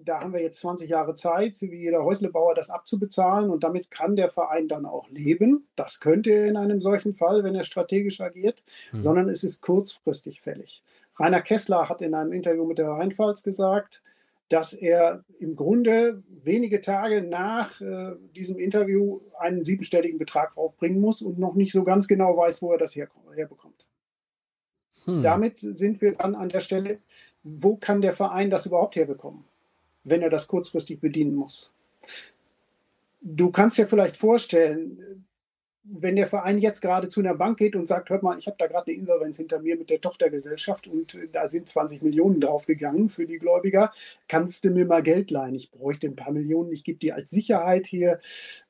da 0.05 0.21
haben 0.21 0.35
wir 0.35 0.43
jetzt 0.43 0.61
20 0.61 0.91
Jahre 0.91 1.15
Zeit, 1.15 1.61
wie 1.63 1.77
jeder 1.77 2.05
Häuslebauer, 2.05 2.55
das 2.55 2.69
abzubezahlen 2.69 3.49
und 3.51 3.65
damit 3.65 3.91
kann 3.91 4.15
der 4.15 4.29
Verein 4.29 4.69
dann 4.69 4.85
auch 4.85 5.09
leben. 5.09 5.69
Das 5.75 6.01
könnte 6.01 6.31
er 6.31 6.49
in 6.49 6.59
einem 6.59 6.83
solchen 6.83 7.15
Fall, 7.15 7.45
wenn 7.45 7.55
er 7.55 7.63
strategisch 7.63 8.21
agiert, 8.21 8.63
hm. 8.91 9.03
sondern 9.03 9.31
es 9.31 9.43
ist 9.43 9.63
kurzfristig 9.63 10.43
fällig. 10.43 10.83
Rainer 11.19 11.41
Kessler 11.41 11.89
hat 11.89 12.03
in 12.03 12.15
einem 12.15 12.33
Interview 12.33 12.67
mit 12.67 12.77
der 12.77 12.89
Rheinpfalz 12.89 13.43
gesagt, 13.43 14.03
dass 14.51 14.75
er 14.75 15.25
im 15.39 15.57
Grunde 15.57 16.23
wenige 16.29 16.83
Tage 16.83 17.23
nach 17.23 17.81
äh, 17.81 18.17
diesem 18.37 18.59
Interview 18.59 19.21
einen 19.39 19.65
siebenstelligen 19.65 20.19
Betrag 20.19 20.59
aufbringen 20.59 21.01
muss 21.01 21.23
und 21.23 21.39
noch 21.39 21.55
nicht 21.55 21.73
so 21.73 21.85
ganz 21.85 22.07
genau 22.07 22.37
weiß, 22.37 22.61
wo 22.61 22.73
er 22.73 22.79
das 22.79 22.95
her, 22.95 23.09
herbekommt. 23.35 23.89
Hm. 25.07 25.23
Damit 25.23 25.57
sind 25.59 26.03
wir 26.03 26.17
dann 26.17 26.35
an 26.35 26.51
der 26.51 26.61
Stelle, 26.61 26.99
wo 27.43 27.77
kann 27.77 28.03
der 28.03 28.13
Verein 28.13 28.51
das 28.51 28.67
überhaupt 28.67 28.97
herbekommen? 28.97 29.45
Wenn 30.05 30.23
er 30.23 30.31
das 30.31 30.47
kurzfristig 30.47 31.01
bedienen 31.01 31.35
muss. 31.35 31.73
Du 33.21 33.51
kannst 33.51 33.79
dir 33.79 33.87
vielleicht 33.87 34.17
vorstellen, 34.17 35.25
wenn 35.87 36.17
der 36.17 36.27
Verein 36.27 36.59
jetzt 36.59 36.81
gerade 36.81 37.09
zu 37.09 37.21
einer 37.21 37.35
Bank 37.35 37.59
geht 37.59 37.77
und 37.77 37.87
sagt, 37.87 38.09
hört 38.09 38.23
mal, 38.23 38.39
ich 38.39 38.47
habe 38.47 38.57
da 38.59 38.67
gerade 38.67 38.91
eine 38.91 39.01
Insolvenz 39.01 39.37
hinter 39.37 39.61
mir 39.61 39.77
mit 39.77 39.91
der 39.91 40.01
Tochtergesellschaft 40.01 40.87
und 40.87 41.19
da 41.33 41.49
sind 41.49 41.69
20 41.69 42.03
Millionen 42.03 42.41
draufgegangen 42.41 43.11
für 43.11 43.27
die 43.27 43.39
Gläubiger, 43.39 43.93
kannst 44.27 44.65
du 44.65 44.71
mir 44.71 44.87
mal 44.87 45.03
Geld 45.03 45.31
leihen? 45.31 45.55
Ich 45.55 45.71
bräuchte 45.71 46.07
ein 46.07 46.17
paar 46.17 46.33
Millionen, 46.33 46.73
ich 46.73 46.85
gebe 46.85 46.99
dir 46.99 47.15
als 47.15 47.31
Sicherheit 47.31 47.87
hier 47.87 48.19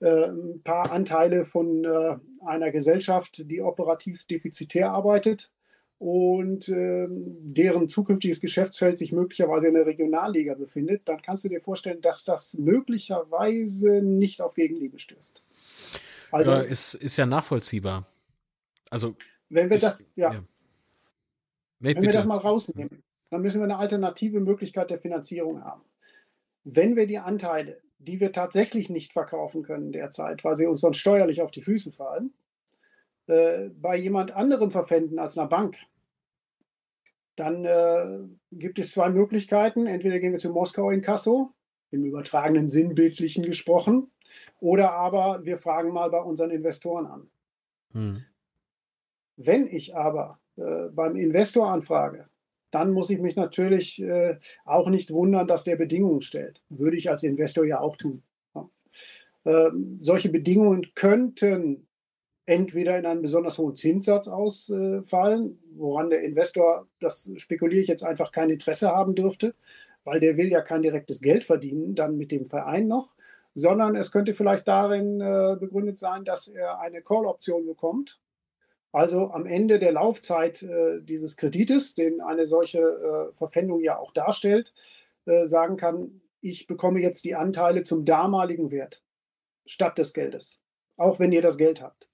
äh, 0.00 0.26
ein 0.26 0.60
paar 0.64 0.90
Anteile 0.90 1.44
von 1.44 1.84
äh, 1.84 2.16
einer 2.44 2.72
Gesellschaft, 2.72 3.48
die 3.48 3.62
operativ 3.62 4.24
defizitär 4.24 4.90
arbeitet 4.90 5.50
und 5.98 6.68
äh, 6.68 7.06
deren 7.08 7.88
zukünftiges 7.88 8.40
Geschäftsfeld 8.40 8.98
sich 8.98 9.12
möglicherweise 9.12 9.68
in 9.68 9.74
der 9.74 9.86
Regionalliga 9.86 10.54
befindet, 10.54 11.02
dann 11.08 11.22
kannst 11.22 11.44
du 11.44 11.48
dir 11.48 11.60
vorstellen, 11.60 12.00
dass 12.00 12.24
das 12.24 12.54
möglicherweise 12.54 14.02
nicht 14.02 14.42
auf 14.42 14.54
Gegenliebe 14.54 14.98
stößt. 14.98 15.42
Also 16.30 16.50
ja, 16.50 16.60
ist, 16.60 16.94
ist 16.94 17.16
ja 17.16 17.26
nachvollziehbar. 17.26 18.06
Also 18.90 19.16
wenn 19.48 19.70
wir 19.70 19.76
ich, 19.76 19.82
das, 19.82 20.06
ja, 20.16 20.34
ja. 20.34 20.44
Nee, 21.78 21.94
wenn 21.94 22.02
wir 22.02 22.12
das 22.12 22.26
mal 22.26 22.38
rausnehmen, 22.38 23.02
dann 23.30 23.42
müssen 23.42 23.60
wir 23.60 23.64
eine 23.64 23.76
alternative 23.76 24.40
Möglichkeit 24.40 24.90
der 24.90 24.98
Finanzierung 24.98 25.64
haben. 25.64 25.82
Wenn 26.64 26.96
wir 26.96 27.06
die 27.06 27.18
Anteile, 27.18 27.80
die 27.98 28.20
wir 28.20 28.32
tatsächlich 28.32 28.90
nicht 28.90 29.12
verkaufen 29.12 29.62
können 29.62 29.92
derzeit, 29.92 30.44
weil 30.44 30.56
sie 30.56 30.66
uns 30.66 30.80
sonst 30.80 30.98
steuerlich 30.98 31.42
auf 31.42 31.50
die 31.50 31.62
Füße 31.62 31.92
fallen, 31.92 32.32
äh, 33.26 33.70
bei 33.80 33.96
jemand 33.96 34.32
anderem 34.32 34.70
verpfänden 34.70 35.18
als 35.18 35.38
einer 35.38 35.48
Bank, 35.48 35.76
dann 37.36 37.64
äh, 37.64 38.28
gibt 38.52 38.78
es 38.78 38.92
zwei 38.92 39.08
Möglichkeiten. 39.08 39.86
Entweder 39.86 40.18
gehen 40.20 40.32
wir 40.32 40.38
zu 40.38 40.50
Moskau 40.50 40.90
in 40.90 41.02
Kasso, 41.02 41.52
im 41.90 42.04
übertragenen 42.04 42.68
Sinn 42.68 42.94
bildlichen 42.94 43.44
gesprochen, 43.44 44.10
oder 44.60 44.92
aber 44.92 45.44
wir 45.44 45.58
fragen 45.58 45.92
mal 45.92 46.10
bei 46.10 46.20
unseren 46.20 46.50
Investoren 46.50 47.06
an. 47.06 47.30
Hm. 47.92 48.24
Wenn 49.36 49.66
ich 49.66 49.96
aber 49.96 50.38
äh, 50.56 50.88
beim 50.92 51.16
Investor 51.16 51.70
anfrage, 51.70 52.28
dann 52.70 52.92
muss 52.92 53.10
ich 53.10 53.20
mich 53.20 53.36
natürlich 53.36 54.02
äh, 54.02 54.38
auch 54.64 54.88
nicht 54.88 55.12
wundern, 55.12 55.46
dass 55.46 55.64
der 55.64 55.76
Bedingungen 55.76 56.22
stellt. 56.22 56.60
Würde 56.68 56.96
ich 56.96 57.08
als 57.08 57.22
Investor 57.22 57.64
ja 57.64 57.80
auch 57.80 57.96
tun. 57.96 58.22
Ja. 58.54 58.68
Ähm, 59.44 59.98
solche 60.00 60.28
Bedingungen 60.28 60.92
könnten 60.94 61.86
entweder 62.46 62.98
in 62.98 63.06
einen 63.06 63.22
besonders 63.22 63.58
hohen 63.58 63.74
Zinssatz 63.74 64.28
ausfallen, 64.28 65.58
woran 65.74 66.10
der 66.10 66.22
Investor, 66.22 66.86
das 67.00 67.30
spekuliere 67.36 67.80
ich 67.80 67.88
jetzt 67.88 68.04
einfach, 68.04 68.32
kein 68.32 68.50
Interesse 68.50 68.88
haben 68.90 69.14
dürfte, 69.14 69.54
weil 70.04 70.20
der 70.20 70.36
will 70.36 70.48
ja 70.48 70.60
kein 70.60 70.82
direktes 70.82 71.20
Geld 71.20 71.44
verdienen, 71.44 71.94
dann 71.94 72.18
mit 72.18 72.30
dem 72.30 72.44
Verein 72.44 72.86
noch, 72.86 73.14
sondern 73.54 73.96
es 73.96 74.12
könnte 74.12 74.34
vielleicht 74.34 74.68
darin 74.68 75.20
äh, 75.20 75.56
begründet 75.58 75.98
sein, 75.98 76.24
dass 76.24 76.48
er 76.48 76.80
eine 76.80 77.02
Call-Option 77.02 77.66
bekommt. 77.66 78.20
Also 78.92 79.30
am 79.30 79.46
Ende 79.46 79.78
der 79.78 79.92
Laufzeit 79.92 80.62
äh, 80.62 81.00
dieses 81.00 81.36
Kredites, 81.36 81.94
den 81.94 82.20
eine 82.20 82.46
solche 82.46 82.80
äh, 82.80 83.36
Verpfändung 83.36 83.80
ja 83.80 83.98
auch 83.98 84.12
darstellt, 84.12 84.72
sagen 85.46 85.78
kann, 85.78 86.20
ich 86.42 86.66
bekomme 86.66 87.00
jetzt 87.00 87.24
die 87.24 87.34
Anteile 87.34 87.82
zum 87.82 88.04
damaligen 88.04 88.70
Wert 88.70 89.02
statt 89.64 89.96
des 89.96 90.12
Geldes, 90.12 90.60
auch 90.98 91.18
wenn 91.18 91.32
ihr 91.32 91.40
das 91.40 91.56
Geld 91.56 91.80
habt. 91.80 92.10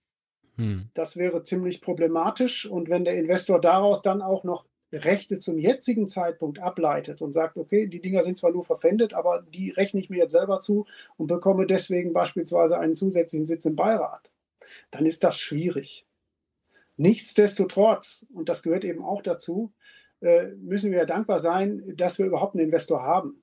Hm. 0.60 0.90
Das 0.92 1.16
wäre 1.16 1.42
ziemlich 1.42 1.80
problematisch. 1.80 2.66
Und 2.66 2.90
wenn 2.90 3.04
der 3.04 3.16
Investor 3.16 3.60
daraus 3.60 4.02
dann 4.02 4.20
auch 4.20 4.44
noch 4.44 4.66
Rechte 4.92 5.38
zum 5.38 5.58
jetzigen 5.58 6.08
Zeitpunkt 6.08 6.58
ableitet 6.58 7.22
und 7.22 7.32
sagt, 7.32 7.56
okay, 7.56 7.86
die 7.86 8.00
Dinger 8.00 8.22
sind 8.22 8.36
zwar 8.36 8.50
nur 8.50 8.64
verpfändet, 8.64 9.14
aber 9.14 9.42
die 9.42 9.70
rechne 9.70 10.00
ich 10.00 10.10
mir 10.10 10.18
jetzt 10.18 10.32
selber 10.32 10.60
zu 10.60 10.86
und 11.16 11.28
bekomme 11.28 11.66
deswegen 11.66 12.12
beispielsweise 12.12 12.78
einen 12.78 12.96
zusätzlichen 12.96 13.46
Sitz 13.46 13.64
im 13.64 13.76
Beirat, 13.76 14.30
dann 14.90 15.06
ist 15.06 15.22
das 15.24 15.38
schwierig. 15.38 16.06
Nichtsdestotrotz, 16.96 18.26
und 18.34 18.48
das 18.48 18.62
gehört 18.62 18.84
eben 18.84 19.02
auch 19.02 19.22
dazu, 19.22 19.72
äh, 20.20 20.48
müssen 20.58 20.92
wir 20.92 21.06
dankbar 21.06 21.38
sein, 21.38 21.94
dass 21.96 22.18
wir 22.18 22.26
überhaupt 22.26 22.54
einen 22.54 22.64
Investor 22.64 23.02
haben. 23.02 23.42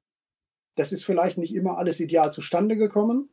Das 0.75 0.91
ist 0.91 1.05
vielleicht 1.05 1.37
nicht 1.37 1.55
immer 1.55 1.77
alles 1.77 1.99
ideal 1.99 2.31
zustande 2.31 2.75
gekommen, 2.75 3.29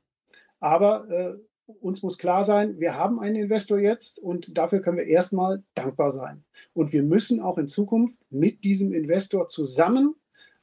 aber 0.61 1.11
äh, 1.11 1.35
uns 1.67 2.03
muss 2.03 2.19
klar 2.19 2.45
sein, 2.45 2.79
wir 2.79 2.97
haben 2.97 3.21
einen 3.21 3.37
Investor 3.37 3.79
jetzt 3.79 4.19
und 4.19 4.57
dafür 4.59 4.81
können 4.81 4.99
wir 4.99 5.07
erstmal 5.07 5.63
dankbar 5.75 6.11
sein. 6.11 6.45
Und 6.73 6.93
wir 6.93 7.03
müssen 7.03 7.41
auch 7.41 7.59
in 7.59 7.69
Zukunft 7.69 8.19
mit 8.31 8.65
diesem 8.65 8.93
Investor 8.93 9.49
zusammen 9.49 10.15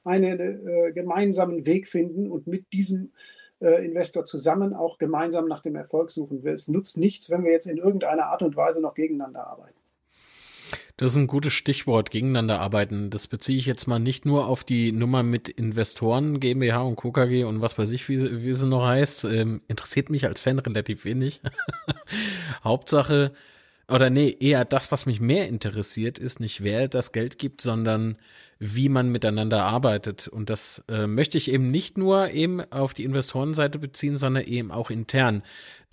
einen 0.04 0.40
äh, 0.40 0.92
gemeinsamen 0.94 1.66
Weg 1.66 1.88
finden 1.88 2.30
und 2.30 2.48
mit 2.48 2.72
diesem 2.74 3.12
äh, 3.60 3.86
Investor 3.86 4.26
zusammen 4.26 4.74
auch 4.74 4.98
gemeinsam 4.98 5.48
nach 5.48 5.62
dem 5.62 5.76
Erfolg 5.76 6.12
suchen. 6.12 6.46
Es 6.46 6.68
nutzt 6.68 6.98
nichts, 6.98 7.30
wenn 7.30 7.44
wir 7.44 7.52
jetzt 7.52 7.68
in 7.68 7.78
irgendeiner 7.78 8.28
Art 8.28 8.42
und 8.42 8.56
Weise 8.56 8.82
noch 8.82 8.96
gegeneinander 8.96 9.48
arbeiten. 9.48 9.81
Das 10.98 11.12
ist 11.12 11.18
ein 11.18 11.28
gutes 11.28 11.54
Stichwort, 11.54 12.12
gegeneinander 12.12 12.60
arbeiten. 12.60 13.10
Das 13.10 13.28
beziehe 13.28 13.58
ich 13.58 13.66
jetzt 13.66 13.88
mal 13.88 14.00
nicht 14.00 14.26
nur 14.26 14.48
auf 14.48 14.64
die 14.64 14.92
Nummer 14.92 15.24
mit 15.24 15.50
Investoren, 15.50 16.40
GmbH 16.40 16.82
und 16.82 16.96
KKG 16.96 17.44
und 17.44 17.62
was 17.62 17.78
weiß 17.78 17.92
ich, 17.92 18.08
wie, 18.10 18.44
wie 18.44 18.54
sie 18.54 18.68
noch 18.68 18.86
heißt. 18.86 19.26
Ähm, 19.26 19.62
interessiert 19.68 20.10
mich 20.10 20.26
als 20.26 20.42
Fan 20.42 20.60
relativ 20.60 21.06
wenig. 21.06 21.42
Hauptsache, 22.64 23.34
oder 23.92 24.10
nee, 24.10 24.36
eher 24.40 24.66
das, 24.66 24.92
was 24.92 25.06
mich 25.06 25.20
mehr 25.20 25.48
interessiert, 25.48 26.18
ist 26.18 26.40
nicht, 26.40 26.64
wer 26.64 26.88
das 26.88 27.12
Geld 27.12 27.38
gibt, 27.38 27.62
sondern 27.62 28.18
wie 28.58 28.90
man 28.90 29.10
miteinander 29.10 29.64
arbeitet. 29.64 30.28
Und 30.28 30.50
das 30.50 30.84
äh, 30.88 31.08
möchte 31.08 31.38
ich 31.38 31.52
eben 31.52 31.72
nicht 31.72 31.98
nur 31.98 32.30
eben 32.30 32.62
auf 32.72 32.94
die 32.94 33.04
Investorenseite 33.04 33.80
beziehen, 33.80 34.18
sondern 34.18 34.44
eben 34.44 34.72
auch 34.72 34.92
intern. 34.92 35.42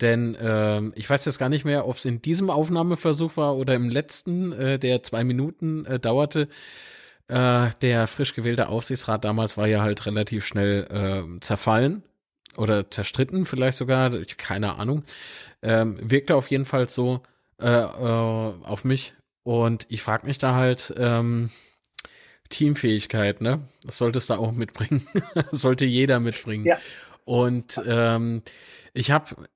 Denn 0.01 0.35
äh, 0.35 0.81
ich 0.95 1.09
weiß 1.09 1.25
jetzt 1.25 1.39
gar 1.39 1.49
nicht 1.49 1.65
mehr, 1.65 1.87
ob 1.87 1.97
es 1.97 2.05
in 2.05 2.21
diesem 2.21 2.49
Aufnahmeversuch 2.49 3.35
war 3.37 3.57
oder 3.57 3.73
im 3.75 3.89
letzten, 3.89 4.53
äh, 4.53 4.79
der 4.79 5.03
zwei 5.03 5.23
Minuten 5.23 5.85
äh, 5.85 5.99
dauerte. 5.99 6.47
Äh, 7.27 7.69
der 7.81 8.07
frisch 8.07 8.33
gewählte 8.33 8.69
Aufsichtsrat 8.69 9.25
damals 9.25 9.57
war 9.57 9.67
ja 9.67 9.81
halt 9.81 10.05
relativ 10.05 10.45
schnell 10.45 10.87
äh, 10.89 11.39
zerfallen 11.41 12.03
oder 12.55 12.89
zerstritten, 12.89 13.45
vielleicht 13.45 13.77
sogar, 13.77 14.11
keine 14.37 14.75
Ahnung. 14.75 15.03
Ähm, 15.61 15.97
wirkte 16.01 16.35
auf 16.35 16.49
jeden 16.49 16.65
Fall 16.65 16.87
so 16.87 17.23
äh, 17.59 17.67
äh, 17.67 18.63
auf 18.63 18.83
mich. 18.83 19.13
Und 19.43 19.85
ich 19.89 20.01
frage 20.01 20.27
mich 20.27 20.37
da 20.37 20.53
halt, 20.55 20.93
ähm, 20.97 21.49
Teamfähigkeit, 22.49 23.41
ne? 23.41 23.61
Das 23.83 23.97
solltest 23.97 24.29
du 24.29 24.33
auch 24.33 24.51
mitbringen. 24.51 25.07
sollte 25.51 25.85
jeder 25.85 26.19
mitbringen. 26.19 26.65
Ja. 26.65 26.77
Und 27.25 27.79
ähm, 27.85 28.41
ich 28.93 29.11
habe, 29.11 29.47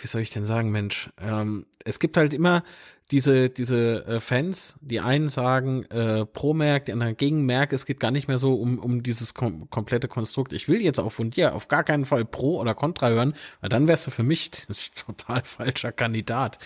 wie 0.00 0.06
soll 0.06 0.22
ich 0.22 0.30
denn 0.30 0.46
sagen, 0.46 0.70
Mensch, 0.70 1.10
ähm, 1.18 1.66
es 1.84 1.98
gibt 1.98 2.16
halt 2.16 2.32
immer 2.32 2.62
diese, 3.10 3.50
diese 3.50 4.04
äh, 4.06 4.20
Fans, 4.20 4.76
die 4.80 5.00
einen 5.00 5.28
sagen 5.28 5.84
äh, 5.84 6.26
pro 6.26 6.54
Merk, 6.54 6.86
die 6.86 6.92
anderen 6.92 7.16
gegen 7.16 7.46
Merk. 7.46 7.72
Es 7.72 7.86
geht 7.86 8.00
gar 8.00 8.10
nicht 8.10 8.26
mehr 8.26 8.38
so 8.38 8.54
um, 8.54 8.78
um 8.78 9.02
dieses 9.02 9.34
kom 9.34 9.70
komplette 9.70 10.08
Konstrukt. 10.08 10.52
Ich 10.52 10.68
will 10.68 10.82
jetzt 10.82 10.98
auch 10.98 11.12
von 11.12 11.30
dir 11.30 11.54
auf 11.54 11.68
gar 11.68 11.84
keinen 11.84 12.04
Fall 12.04 12.24
pro 12.24 12.60
oder 12.60 12.74
contra 12.74 13.08
hören, 13.08 13.34
weil 13.60 13.68
dann 13.68 13.86
wärst 13.86 14.06
du 14.06 14.10
für 14.10 14.24
mich 14.24 14.50
total 15.06 15.42
falscher 15.44 15.92
Kandidat. 15.92 16.58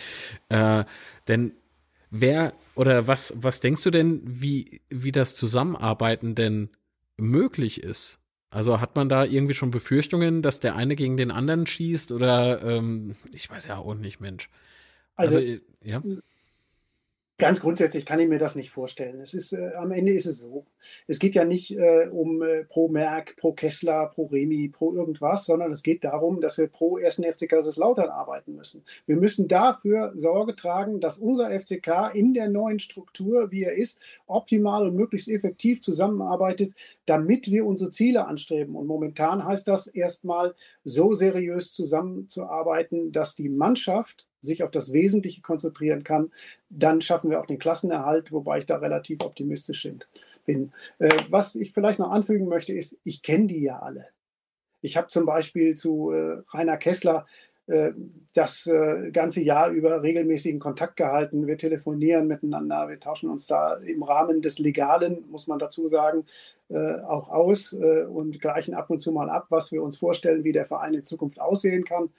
Äh, 0.48 0.84
denn 1.28 1.52
Wer 2.10 2.54
oder 2.74 3.06
was, 3.06 3.32
was 3.36 3.60
denkst 3.60 3.84
du 3.84 3.90
denn, 3.90 4.20
wie, 4.24 4.80
wie 4.88 5.12
das 5.12 5.36
Zusammenarbeiten 5.36 6.34
denn 6.34 6.70
möglich 7.16 7.82
ist? 7.82 8.18
Also 8.50 8.80
hat 8.80 8.96
man 8.96 9.08
da 9.08 9.24
irgendwie 9.24 9.54
schon 9.54 9.70
Befürchtungen, 9.70 10.42
dass 10.42 10.58
der 10.58 10.74
eine 10.74 10.96
gegen 10.96 11.16
den 11.16 11.30
anderen 11.30 11.66
schießt 11.66 12.10
oder 12.10 12.60
ähm, 12.62 13.14
ich 13.32 13.48
weiß 13.48 13.66
ja 13.66 13.76
auch 13.76 13.94
nicht, 13.94 14.20
Mensch. 14.20 14.50
Also, 15.14 15.38
also 15.38 15.58
ja. 15.82 16.02
Ganz 17.40 17.62
grundsätzlich 17.62 18.04
kann 18.04 18.20
ich 18.20 18.28
mir 18.28 18.38
das 18.38 18.54
nicht 18.54 18.70
vorstellen. 18.70 19.18
Es 19.22 19.32
ist, 19.32 19.54
äh, 19.54 19.70
am 19.74 19.92
Ende 19.92 20.12
ist 20.12 20.26
es 20.26 20.40
so. 20.40 20.66
Es 21.06 21.18
geht 21.18 21.34
ja 21.34 21.46
nicht 21.46 21.74
äh, 21.74 22.06
um 22.12 22.42
äh, 22.42 22.64
pro 22.64 22.88
Merck, 22.88 23.34
pro 23.36 23.52
Kessler, 23.52 24.10
pro 24.14 24.26
Remi, 24.26 24.68
pro 24.68 24.92
irgendwas, 24.92 25.46
sondern 25.46 25.72
es 25.72 25.82
geht 25.82 26.04
darum, 26.04 26.42
dass 26.42 26.58
wir 26.58 26.66
pro 26.66 26.98
ersten 26.98 27.24
FC 27.24 27.48
Kaiserslautern 27.48 28.10
arbeiten 28.10 28.56
müssen. 28.56 28.84
Wir 29.06 29.16
müssen 29.16 29.48
dafür 29.48 30.12
Sorge 30.16 30.54
tragen, 30.54 31.00
dass 31.00 31.16
unser 31.16 31.50
FCK 31.58 32.10
in 32.12 32.34
der 32.34 32.50
neuen 32.50 32.78
Struktur, 32.78 33.50
wie 33.50 33.64
er 33.64 33.74
ist, 33.74 34.02
optimal 34.26 34.86
und 34.86 34.94
möglichst 34.94 35.30
effektiv 35.30 35.80
zusammenarbeitet, 35.80 36.74
damit 37.06 37.50
wir 37.50 37.64
unsere 37.64 37.88
Ziele 37.90 38.26
anstreben. 38.26 38.76
Und 38.76 38.86
momentan 38.86 39.42
heißt 39.46 39.66
das 39.66 39.86
erstmal 39.86 40.54
so 40.84 41.14
seriös 41.14 41.72
zusammenzuarbeiten, 41.72 43.12
dass 43.12 43.34
die 43.34 43.48
Mannschaft 43.48 44.26
sich 44.40 44.62
auf 44.62 44.70
das 44.70 44.92
Wesentliche 44.92 45.42
konzentrieren 45.42 46.04
kann, 46.04 46.30
dann 46.68 47.00
schaffen 47.00 47.30
wir 47.30 47.40
auch 47.40 47.46
den 47.46 47.58
Klassenerhalt, 47.58 48.32
wobei 48.32 48.58
ich 48.58 48.66
da 48.66 48.76
relativ 48.76 49.20
optimistisch 49.20 49.88
bin. 50.46 50.72
Äh, 50.98 51.10
was 51.28 51.54
ich 51.54 51.72
vielleicht 51.72 51.98
noch 51.98 52.10
anfügen 52.10 52.48
möchte, 52.48 52.72
ist, 52.72 52.98
ich 53.04 53.22
kenne 53.22 53.46
die 53.46 53.62
ja 53.62 53.80
alle. 53.80 54.06
Ich 54.80 54.96
habe 54.96 55.08
zum 55.08 55.26
Beispiel 55.26 55.74
zu 55.74 56.10
äh, 56.10 56.42
Rainer 56.48 56.78
Kessler 56.78 57.26
äh, 57.66 57.92
das 58.32 58.70
ganze 59.12 59.42
Jahr 59.42 59.70
über 59.70 60.02
regelmäßigen 60.02 60.60
Kontakt 60.60 60.96
gehalten. 60.96 61.46
Wir 61.46 61.58
telefonieren 61.58 62.28
miteinander, 62.28 62.88
wir 62.88 63.00
tauschen 63.00 63.28
uns 63.28 63.46
da 63.48 63.74
im 63.74 64.02
Rahmen 64.04 64.40
des 64.40 64.60
Legalen, 64.60 65.24
muss 65.30 65.48
man 65.48 65.58
dazu 65.58 65.88
sagen, 65.88 66.24
auch 66.68 67.28
aus 67.28 67.72
und 67.72 68.40
gleichen 68.40 68.74
ab 68.74 68.90
und 68.90 69.00
zu 69.00 69.10
mal 69.10 69.28
ab, 69.28 69.46
was 69.48 69.72
wir 69.72 69.82
uns 69.82 69.98
vorstellen, 69.98 70.44
wie 70.44 70.52
der 70.52 70.66
Verein 70.66 70.94
in 70.94 71.02
Zukunft 71.02 71.40
aussehen 71.40 71.84
kann. 71.84 72.10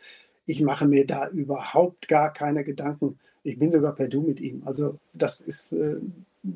Ich 0.46 0.62
mache 0.62 0.88
mir 0.88 1.06
da 1.06 1.30
überhaupt 1.30 2.08
gar 2.08 2.34
keine 2.34 2.64
Gedanken. 2.64 3.20
Ich 3.44 3.58
bin 3.58 3.72
sogar 3.72 3.96
per 3.96 4.08
Du 4.08 4.22
mit 4.22 4.40
ihm. 4.40 4.64
Also 4.66 4.98
das 5.14 5.42
ist, 5.42 5.72
äh, 5.74 5.98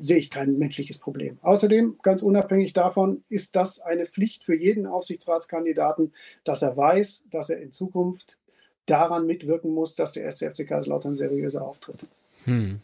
sehe 0.00 0.18
ich 0.18 0.30
kein 0.30 0.58
menschliches 0.58 0.98
Problem. 0.98 1.38
Außerdem, 1.42 1.98
ganz 2.02 2.22
unabhängig 2.22 2.72
davon, 2.72 3.22
ist 3.28 3.56
das 3.56 3.80
eine 3.80 4.06
Pflicht 4.06 4.44
für 4.44 4.54
jeden 4.54 4.86
Aufsichtsratskandidaten, 4.86 6.12
dass 6.44 6.62
er 6.62 6.76
weiß, 6.76 7.26
dass 7.30 7.50
er 7.50 7.60
in 7.60 7.72
Zukunft 7.72 8.38
daran 8.86 9.26
mitwirken 9.26 9.72
muss, 9.72 9.94
dass 9.94 10.12
der 10.12 10.30
SCFC 10.30 10.66
Kaiserslautern 10.66 11.16
seriöser 11.16 11.62
auftritt. 11.62 12.06
Hm. 12.44 12.80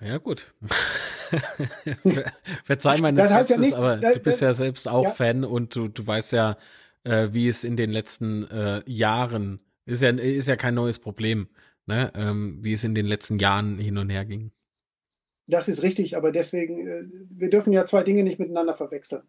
Ja, 0.00 0.18
gut. 0.18 0.52
Verzeih 2.64 2.98
meines 2.98 3.24
das 3.24 3.32
heißt 3.32 3.50
ja 3.50 3.56
nicht, 3.56 3.74
aber 3.74 3.96
du 3.96 4.20
bist 4.20 4.40
ja 4.40 4.52
selbst 4.52 4.88
auch 4.88 5.04
ja. 5.04 5.10
Fan 5.10 5.44
und 5.44 5.74
du, 5.74 5.88
du 5.88 6.06
weißt 6.06 6.32
ja, 6.32 6.56
äh, 7.06 7.32
wie 7.32 7.48
es 7.48 7.64
in 7.64 7.76
den 7.76 7.90
letzten 7.90 8.44
äh, 8.50 8.82
Jahren, 8.86 9.60
ist 9.86 10.02
ja, 10.02 10.10
ist 10.10 10.48
ja 10.48 10.56
kein 10.56 10.74
neues 10.74 10.98
Problem, 10.98 11.48
ne? 11.86 12.12
Ähm, 12.14 12.58
wie 12.62 12.72
es 12.72 12.84
in 12.84 12.94
den 12.94 13.06
letzten 13.06 13.36
Jahren 13.36 13.78
hin 13.78 13.98
und 13.98 14.10
her 14.10 14.24
ging. 14.24 14.50
Das 15.46 15.68
ist 15.68 15.82
richtig, 15.82 16.16
aber 16.16 16.32
deswegen, 16.32 16.86
äh, 16.86 17.04
wir 17.30 17.50
dürfen 17.50 17.72
ja 17.72 17.86
zwei 17.86 18.02
Dinge 18.02 18.24
nicht 18.24 18.40
miteinander 18.40 18.74
verwechseln. 18.74 19.22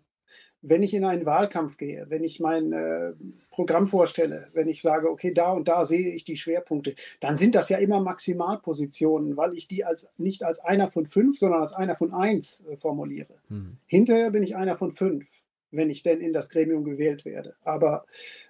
Wenn 0.63 0.81
ich 0.81 0.95
in 0.95 1.05
einen 1.05 1.27
Wahlkampf 1.27 1.77
gehe, 1.77 2.07
wenn 2.09 2.23
ich 2.23 2.39
mein 2.39 2.73
äh, 2.73 3.13
Programm 3.51 3.85
vorstelle, 3.85 4.47
wenn 4.53 4.67
ich 4.67 4.81
sage, 4.81 5.09
okay, 5.09 5.31
da 5.31 5.51
und 5.51 5.67
da 5.67 5.85
sehe 5.85 6.09
ich 6.09 6.23
die 6.23 6.35
Schwerpunkte, 6.35 6.95
dann 7.19 7.37
sind 7.37 7.53
das 7.53 7.69
ja 7.69 7.77
immer 7.77 8.01
Maximalpositionen, 8.01 9.37
weil 9.37 9.53
ich 9.53 9.67
die 9.67 9.85
als 9.85 10.09
nicht 10.17 10.41
als 10.41 10.59
einer 10.59 10.89
von 10.89 11.05
fünf, 11.05 11.37
sondern 11.37 11.61
als 11.61 11.73
einer 11.73 11.95
von 11.95 12.11
eins 12.11 12.65
äh, 12.65 12.75
formuliere. 12.75 13.35
Hm. 13.49 13.77
Hinterher 13.85 14.31
bin 14.31 14.41
ich 14.41 14.55
einer 14.55 14.75
von 14.75 14.91
fünf 14.91 15.27
wenn 15.71 15.89
ich 15.89 16.03
denn 16.03 16.21
in 16.21 16.33
das 16.33 16.49
Gremium 16.49 16.83
gewählt 16.83 17.25
werde. 17.25 17.55
Aber 17.63 18.05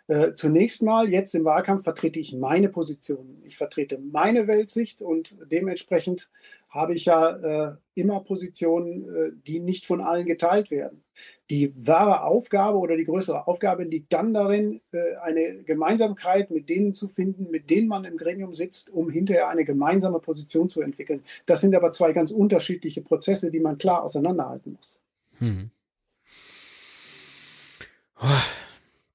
äh, 0.08 0.34
zunächst 0.34 0.84
mal, 0.84 1.10
jetzt 1.10 1.34
im 1.36 1.46
Wahlkampf, 1.46 1.84
vertrete 1.84 2.20
ich 2.20 2.34
meine 2.34 2.70
Position. 2.70 3.42
Ich 3.44 3.58
vertrete 3.58 4.00
meine 4.00 4.48
Weltsicht 4.48 5.02
und 5.02 5.38
dementsprechend 5.52 6.30
habe 6.70 6.94
ich 6.94 7.06
ja 7.06 7.70
äh, 7.70 7.76
immer 7.96 8.22
Positionen, 8.22 9.16
äh, 9.16 9.32
die 9.48 9.60
nicht 9.60 9.86
von 9.86 10.02
allen 10.02 10.26
geteilt 10.26 10.70
werden. 10.70 11.04
Die 11.50 11.74
wahre 11.76 12.24
Aufgabe 12.24 12.78
oder 12.78 12.96
die 12.96 13.06
größere 13.06 13.48
Aufgabe 13.48 13.84
liegt 13.84 14.14
dann 14.14 14.34
darin, 14.34 14.82
äh, 14.92 15.16
eine 15.24 15.64
Gemeinsamkeit 15.64 16.52
mit 16.52 16.70
denen 16.70 16.94
zu 16.94 17.08
finden, 17.08 17.50
mit 17.52 17.70
denen 17.70 17.88
man 17.88 18.06
im 18.06 18.18
Gremium 18.18 18.54
sitzt, 18.54 18.92
um 18.92 19.10
hinterher 19.10 19.48
eine 19.48 19.66
gemeinsame 19.66 20.20
Position 20.20 20.70
zu 20.70 20.82
entwickeln. 20.82 21.24
Das 21.46 21.62
sind 21.62 21.74
aber 21.74 21.92
zwei 21.92 22.14
ganz 22.14 22.32
unterschiedliche 22.32 23.02
Prozesse, 23.02 23.50
die 23.50 23.60
man 23.60 23.78
klar 23.78 24.04
auseinanderhalten 24.04 24.74
muss. 24.74 25.02
Hm. 25.40 25.72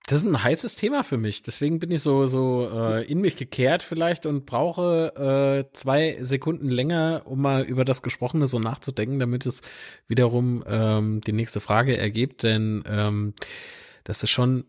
Das 0.07 0.21
ist 0.21 0.27
ein 0.27 0.43
heißes 0.43 0.77
Thema 0.77 1.05
für 1.05 1.17
mich. 1.17 1.43
Deswegen 1.43 1.79
bin 1.79 1.91
ich 1.91 2.03
so, 2.03 2.27
so 2.27 2.69
äh, 2.69 3.05
in 3.05 3.21
mich 3.21 3.37
gekehrt 3.37 3.83
vielleicht 3.83 4.27
und 4.27 4.47
brauche 4.47 5.65
äh, 5.69 5.73
zwei 5.73 6.19
Sekunden 6.21 6.69
länger, 6.69 7.23
um 7.25 7.41
mal 7.41 7.63
über 7.63 7.85
das 7.85 8.03
Gesprochene 8.03 8.47
so 8.47 8.59
nachzudenken, 8.59 9.19
damit 9.19 9.47
es 9.47 9.63
wiederum 10.09 10.65
ähm, 10.67 11.21
die 11.21 11.33
nächste 11.33 11.61
Frage 11.61 11.97
ergibt. 11.97 12.43
Denn 12.43 12.83
ähm, 12.87 13.35
das 14.05 14.23
ist 14.23 14.31
schon 14.31 14.65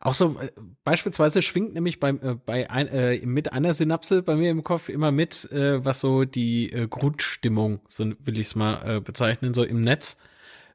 auch 0.00 0.14
so, 0.14 0.38
äh, 0.40 0.50
beispielsweise 0.84 1.42
schwingt 1.42 1.74
nämlich 1.74 1.98
beim, 1.98 2.20
äh, 2.22 2.34
bei 2.34 2.70
ein, 2.70 2.86
äh, 2.86 3.18
mit 3.26 3.52
einer 3.52 3.74
Synapse 3.74 4.22
bei 4.22 4.36
mir 4.36 4.50
im 4.50 4.62
Kopf 4.62 4.88
immer 4.88 5.10
mit, 5.10 5.50
äh, 5.50 5.84
was 5.84 6.00
so 6.00 6.24
die 6.24 6.72
äh, 6.72 6.86
Grundstimmung, 6.86 7.80
so 7.88 8.04
will 8.04 8.38
ich 8.38 8.48
es 8.48 8.54
mal 8.54 8.96
äh, 8.96 9.00
bezeichnen, 9.00 9.54
so 9.54 9.64
im 9.64 9.80
Netz 9.80 10.18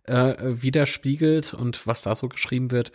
äh, 0.04 0.36
widerspiegelt 0.42 1.54
und 1.54 1.88
was 1.88 2.02
da 2.02 2.16
so 2.16 2.30
geschrieben 2.30 2.72
wird. 2.72 2.92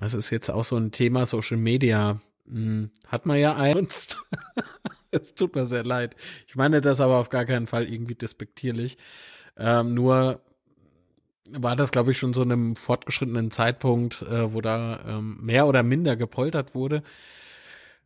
Das 0.00 0.14
ist 0.14 0.30
jetzt 0.30 0.50
auch 0.50 0.64
so 0.64 0.76
ein 0.76 0.92
Thema 0.92 1.26
Social 1.26 1.56
Media. 1.56 2.20
Hm, 2.46 2.90
hat 3.06 3.26
man 3.26 3.38
ja 3.38 3.56
einst. 3.56 4.18
es 5.10 5.34
tut 5.34 5.54
mir 5.54 5.66
sehr 5.66 5.84
leid. 5.84 6.16
Ich 6.46 6.56
meine 6.56 6.80
das 6.80 7.00
aber 7.00 7.16
auf 7.16 7.30
gar 7.30 7.44
keinen 7.44 7.66
Fall 7.66 7.90
irgendwie 7.92 8.14
despektierlich. 8.14 8.96
Ähm, 9.56 9.94
nur 9.94 10.40
war 11.50 11.76
das, 11.76 11.90
glaube 11.90 12.10
ich, 12.10 12.18
schon 12.18 12.34
so 12.34 12.42
einem 12.42 12.76
fortgeschrittenen 12.76 13.50
Zeitpunkt, 13.50 14.22
äh, 14.22 14.52
wo 14.52 14.60
da 14.60 15.00
ähm, 15.06 15.38
mehr 15.40 15.66
oder 15.66 15.82
minder 15.82 16.16
gepoltert 16.16 16.74
wurde, 16.74 17.02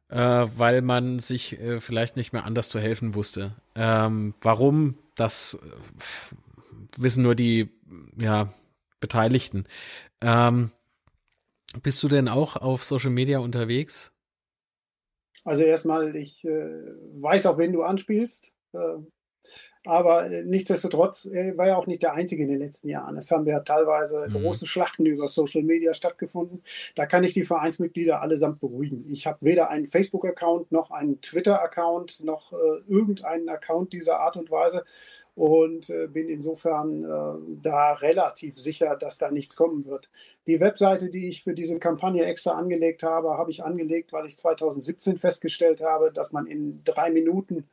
äh, 0.08 0.46
weil 0.56 0.80
man 0.82 1.18
sich 1.18 1.60
äh, 1.60 1.80
vielleicht 1.80 2.16
nicht 2.16 2.32
mehr 2.32 2.44
anders 2.44 2.68
zu 2.68 2.78
helfen 2.78 3.14
wusste. 3.14 3.56
Ähm, 3.74 4.34
warum 4.40 4.96
das 5.16 5.58
wissen 6.96 7.22
nur 7.22 7.34
die, 7.34 7.70
ja, 8.16 8.52
Beteiligten. 9.00 9.66
Ähm, 10.20 10.70
bist 11.82 12.02
du 12.02 12.08
denn 12.08 12.28
auch 12.28 12.56
auf 12.56 12.84
Social 12.84 13.10
Media 13.10 13.38
unterwegs? 13.38 14.12
Also 15.44 15.64
erstmal, 15.64 16.14
ich 16.16 16.44
äh, 16.44 16.50
weiß 16.50 17.46
auch, 17.46 17.58
wen 17.58 17.72
du 17.72 17.82
anspielst. 17.82 18.54
Äh, 18.72 18.78
aber 19.84 20.30
äh, 20.30 20.44
nichtsdestotrotz 20.44 21.24
er 21.24 21.58
war 21.58 21.66
ja 21.66 21.76
auch 21.76 21.88
nicht 21.88 22.02
der 22.02 22.12
Einzige 22.12 22.44
in 22.44 22.50
den 22.50 22.60
letzten 22.60 22.88
Jahren. 22.88 23.16
Es 23.16 23.30
haben 23.32 23.46
ja 23.46 23.60
teilweise 23.60 24.28
mhm. 24.28 24.34
große 24.34 24.66
Schlachten 24.66 25.06
über 25.06 25.26
Social 25.26 25.62
Media 25.62 25.92
stattgefunden. 25.92 26.62
Da 26.94 27.06
kann 27.06 27.24
ich 27.24 27.34
die 27.34 27.44
Vereinsmitglieder 27.44 28.22
allesamt 28.22 28.60
beruhigen. 28.60 29.04
Ich 29.10 29.26
habe 29.26 29.38
weder 29.40 29.70
einen 29.70 29.88
Facebook-Account 29.88 30.70
noch 30.70 30.92
einen 30.92 31.20
Twitter-Account 31.20 32.24
noch 32.24 32.52
äh, 32.52 32.56
irgendeinen 32.86 33.48
Account 33.48 33.92
dieser 33.92 34.20
Art 34.20 34.36
und 34.36 34.50
Weise 34.50 34.84
und 35.34 35.88
äh, 35.88 36.08
bin 36.08 36.28
insofern 36.28 37.04
äh, 37.04 37.58
da 37.62 37.94
relativ 37.94 38.58
sicher, 38.58 38.96
dass 38.96 39.18
da 39.18 39.30
nichts 39.30 39.56
kommen 39.56 39.86
wird. 39.86 40.10
Die 40.46 40.60
Webseite, 40.60 41.08
die 41.08 41.28
ich 41.28 41.42
für 41.42 41.54
diese 41.54 41.78
Kampagne 41.78 42.24
extra 42.24 42.52
angelegt 42.52 43.02
habe, 43.02 43.38
habe 43.38 43.50
ich 43.50 43.64
angelegt, 43.64 44.12
weil 44.12 44.26
ich 44.26 44.36
2017 44.36 45.18
festgestellt 45.18 45.80
habe, 45.80 46.12
dass 46.12 46.32
man 46.32 46.46
in 46.46 46.82
drei 46.84 47.10
Minuten 47.10 47.68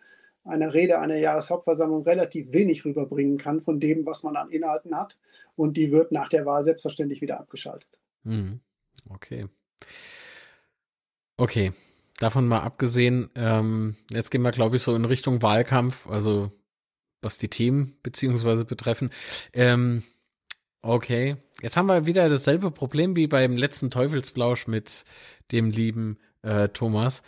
einer 0.45 0.73
Rede 0.73 0.99
einer 0.99 1.17
Jahreshauptversammlung 1.17 2.03
relativ 2.03 2.53
wenig 2.53 2.85
rüberbringen 2.85 3.37
kann 3.37 3.61
von 3.61 3.79
dem, 3.79 4.05
was 4.05 4.23
man 4.23 4.37
an 4.37 4.49
Inhalten 4.49 4.95
hat. 4.95 5.17
Und 5.55 5.75
die 5.75 5.91
wird 5.91 6.11
nach 6.11 6.29
der 6.29 6.45
Wahl 6.45 6.63
selbstverständlich 6.63 7.21
wieder 7.21 7.39
abgeschaltet. 7.39 7.89
Hm. 8.23 8.61
Okay. 9.09 9.47
Okay. 11.35 11.73
Davon 12.19 12.47
mal 12.47 12.61
abgesehen, 12.61 13.29
ähm, 13.35 13.95
jetzt 14.11 14.29
gehen 14.29 14.41
wir, 14.41 14.51
glaube 14.51 14.75
ich, 14.75 14.81
so 14.81 14.95
in 14.95 15.05
Richtung 15.05 15.41
Wahlkampf, 15.41 16.07
also 16.07 16.51
was 17.21 17.37
die 17.37 17.49
Themen 17.49 17.97
beziehungsweise 18.03 18.65
betreffen. 18.65 19.09
Ähm, 19.53 20.03
okay, 20.81 21.37
jetzt 21.61 21.77
haben 21.77 21.87
wir 21.87 22.05
wieder 22.05 22.29
dasselbe 22.29 22.71
Problem 22.71 23.15
wie 23.15 23.27
beim 23.27 23.57
letzten 23.57 23.91
Teufelsblausch 23.91 24.67
mit 24.67 25.05
dem 25.51 25.71
lieben 25.71 26.17
äh, 26.41 26.69
Thomas. 26.69 27.23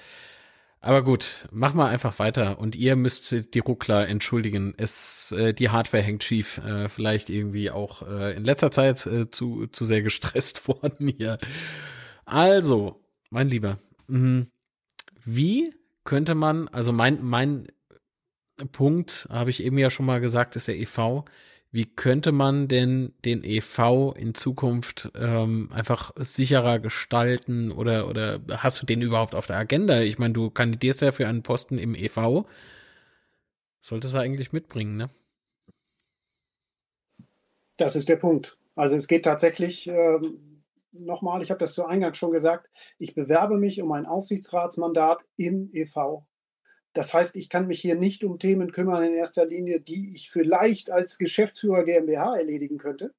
Aber 0.83 1.03
gut, 1.03 1.47
mach 1.51 1.75
mal 1.75 1.89
einfach 1.89 2.17
weiter. 2.17 2.57
Und 2.57 2.75
ihr 2.75 2.95
müsst 2.95 3.53
die 3.53 3.59
Ruckler 3.59 4.07
entschuldigen. 4.07 4.73
Es, 4.77 5.31
äh, 5.31 5.53
die 5.53 5.69
Hardware 5.69 6.01
hängt 6.01 6.23
schief. 6.23 6.57
Äh, 6.57 6.89
vielleicht 6.89 7.29
irgendwie 7.29 7.69
auch 7.69 8.01
äh, 8.01 8.35
in 8.35 8.43
letzter 8.43 8.71
Zeit 8.71 9.05
äh, 9.05 9.29
zu, 9.29 9.67
zu 9.67 9.85
sehr 9.85 10.01
gestresst 10.01 10.67
worden 10.67 11.07
hier. 11.07 11.37
Also, 12.25 12.99
mein 13.29 13.47
Lieber, 13.47 13.77
mh, 14.07 14.47
wie 15.23 15.71
könnte 16.03 16.33
man, 16.33 16.67
also 16.69 16.91
mein, 16.91 17.23
mein 17.23 17.67
Punkt, 18.65 19.27
habe 19.29 19.49
ich 19.49 19.63
eben 19.63 19.77
ja 19.77 19.89
schon 19.89 20.05
mal 20.05 20.21
gesagt, 20.21 20.55
ist 20.55 20.67
der 20.67 20.77
EV 20.77 21.23
wie 21.71 21.85
könnte 21.85 22.33
man 22.33 22.67
denn 22.67 23.13
den 23.23 23.43
EV 23.45 24.13
in 24.17 24.33
Zukunft 24.33 25.09
ähm, 25.15 25.69
einfach 25.71 26.11
sicherer 26.17 26.79
gestalten 26.79 27.71
oder 27.71 28.09
oder 28.09 28.41
hast 28.49 28.81
du 28.81 28.85
den 28.85 29.01
überhaupt 29.01 29.35
auf 29.35 29.47
der 29.47 29.55
Agenda? 29.55 30.01
Ich 30.01 30.19
meine, 30.19 30.33
du 30.33 30.49
kandidierst 30.49 31.01
ja 31.01 31.13
für 31.13 31.27
einen 31.27 31.43
Posten 31.43 31.77
im 31.77 31.95
EV. 31.95 32.45
Solltest 33.79 34.13
du 34.13 34.19
eigentlich 34.19 34.51
mitbringen, 34.51 34.97
ne? 34.97 35.09
Das 37.77 37.95
ist 37.95 38.09
der 38.09 38.17
Punkt. 38.17 38.57
Also 38.75 38.97
es 38.97 39.07
geht 39.07 39.23
tatsächlich 39.23 39.87
ähm, 39.87 40.63
nochmal, 40.91 41.41
ich 41.41 41.51
habe 41.51 41.59
das 41.59 41.73
zu 41.73 41.85
Eingang 41.85 42.13
schon 42.15 42.31
gesagt, 42.31 42.69
ich 42.97 43.15
bewerbe 43.15 43.57
mich 43.57 43.81
um 43.81 43.91
ein 43.93 44.05
Aufsichtsratsmandat 44.05 45.25
im 45.37 45.69
EV. 45.73 46.25
Das 46.93 47.13
heißt, 47.13 47.35
ich 47.35 47.49
kann 47.49 47.67
mich 47.67 47.79
hier 47.79 47.95
nicht 47.95 48.23
um 48.23 48.39
Themen 48.39 48.71
kümmern 48.71 49.03
in 49.03 49.13
erster 49.13 49.45
Linie, 49.45 49.79
die 49.79 50.13
ich 50.13 50.29
vielleicht 50.29 50.91
als 50.91 51.17
Geschäftsführer 51.17 51.83
GmbH 51.83 52.35
erledigen 52.35 52.77
könnte, 52.77 53.13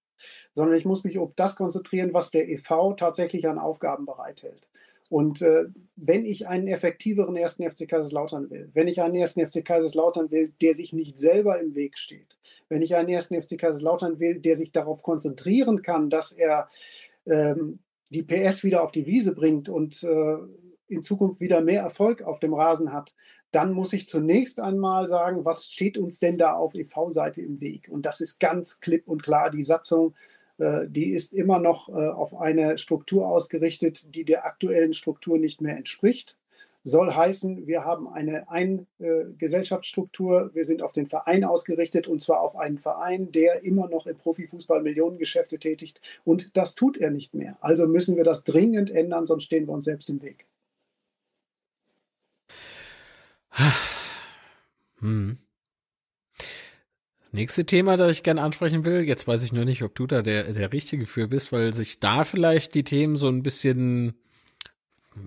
sondern 0.54 0.76
ich 0.76 0.84
muss 0.84 1.04
mich 1.04 1.18
auf 1.18 1.34
das 1.34 1.56
konzentrieren, 1.56 2.12
was 2.12 2.30
der 2.30 2.48
EV 2.48 2.94
tatsächlich 2.96 3.48
an 3.48 3.58
Aufgaben 3.58 4.04
bereithält. 4.04 4.68
Und 5.08 5.42
äh, 5.42 5.66
wenn 5.94 6.24
ich 6.24 6.48
einen 6.48 6.68
effektiveren 6.68 7.36
ersten 7.36 7.68
FC 7.68 7.86
Kaiserslautern 7.86 8.48
will, 8.48 8.70
wenn 8.72 8.88
ich 8.88 9.02
einen 9.02 9.14
ersten 9.14 9.46
FC 9.46 9.62
Kaiserslautern 9.62 10.30
will, 10.30 10.54
der 10.62 10.72
sich 10.72 10.94
nicht 10.94 11.18
selber 11.18 11.60
im 11.60 11.74
Weg 11.74 11.98
steht, 11.98 12.38
wenn 12.70 12.80
ich 12.80 12.96
einen 12.96 13.10
ersten 13.10 13.40
FC 13.40 13.58
Kaiserslautern 13.58 14.20
will, 14.20 14.40
der 14.40 14.56
sich 14.56 14.72
darauf 14.72 15.02
konzentrieren 15.02 15.82
kann, 15.82 16.08
dass 16.08 16.32
er 16.32 16.70
ähm, 17.26 17.80
die 18.08 18.22
PS 18.22 18.64
wieder 18.64 18.82
auf 18.82 18.90
die 18.90 19.06
Wiese 19.06 19.34
bringt 19.34 19.68
und 19.68 20.02
äh, 20.02 20.36
in 20.88 21.02
Zukunft 21.02 21.40
wieder 21.40 21.60
mehr 21.60 21.82
Erfolg 21.82 22.22
auf 22.22 22.40
dem 22.40 22.54
Rasen 22.54 22.94
hat, 22.94 23.14
dann 23.52 23.72
muss 23.72 23.92
ich 23.92 24.08
zunächst 24.08 24.58
einmal 24.60 25.06
sagen, 25.06 25.44
was 25.44 25.66
steht 25.66 25.98
uns 25.98 26.18
denn 26.18 26.38
da 26.38 26.54
auf 26.54 26.74
EV-Seite 26.74 27.42
im 27.42 27.60
Weg? 27.60 27.88
Und 27.90 28.06
das 28.06 28.20
ist 28.20 28.40
ganz 28.40 28.80
klipp 28.80 29.06
und 29.08 29.22
klar 29.22 29.50
die 29.50 29.62
Satzung, 29.62 30.14
äh, 30.58 30.86
die 30.88 31.10
ist 31.10 31.34
immer 31.34 31.58
noch 31.58 31.90
äh, 31.90 31.92
auf 31.92 32.34
eine 32.34 32.78
Struktur 32.78 33.28
ausgerichtet, 33.28 34.14
die 34.14 34.24
der 34.24 34.46
aktuellen 34.46 34.94
Struktur 34.94 35.38
nicht 35.38 35.60
mehr 35.60 35.76
entspricht. 35.76 36.38
Soll 36.84 37.12
heißen, 37.12 37.68
wir 37.68 37.84
haben 37.84 38.08
eine 38.08 38.50
Ein-Gesellschaftsstruktur, 38.50 40.50
wir 40.52 40.64
sind 40.64 40.82
auf 40.82 40.92
den 40.92 41.06
Verein 41.06 41.44
ausgerichtet 41.44 42.08
und 42.08 42.20
zwar 42.20 42.40
auf 42.40 42.56
einen 42.56 42.78
Verein, 42.78 43.30
der 43.30 43.62
immer 43.62 43.88
noch 43.88 44.08
im 44.08 44.16
Profifußball 44.16 44.82
Millionengeschäfte 44.82 45.60
tätigt 45.60 46.00
und 46.24 46.56
das 46.56 46.74
tut 46.74 46.96
er 46.96 47.10
nicht 47.10 47.34
mehr. 47.34 47.56
Also 47.60 47.86
müssen 47.86 48.16
wir 48.16 48.24
das 48.24 48.42
dringend 48.42 48.90
ändern, 48.90 49.26
sonst 49.26 49.44
stehen 49.44 49.68
wir 49.68 49.74
uns 49.74 49.84
selbst 49.84 50.10
im 50.10 50.22
Weg. 50.22 50.44
Hm. 54.98 55.38
Das 56.38 57.32
nächste 57.32 57.64
Thema, 57.66 57.96
das 57.96 58.12
ich 58.12 58.22
gerne 58.22 58.42
ansprechen 58.42 58.84
will, 58.84 59.02
jetzt 59.02 59.26
weiß 59.26 59.42
ich 59.42 59.52
nur 59.52 59.64
nicht, 59.64 59.82
ob 59.82 59.94
du 59.94 60.06
da 60.06 60.22
der, 60.22 60.52
der 60.52 60.72
Richtige 60.72 61.06
für 61.06 61.28
bist, 61.28 61.50
weil 61.52 61.74
sich 61.74 61.98
da 61.98 62.24
vielleicht 62.24 62.74
die 62.74 62.84
Themen 62.84 63.16
so 63.16 63.28
ein 63.28 63.42
bisschen 63.42 64.14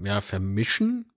ja, 0.04 0.22
vermischen. 0.22 1.12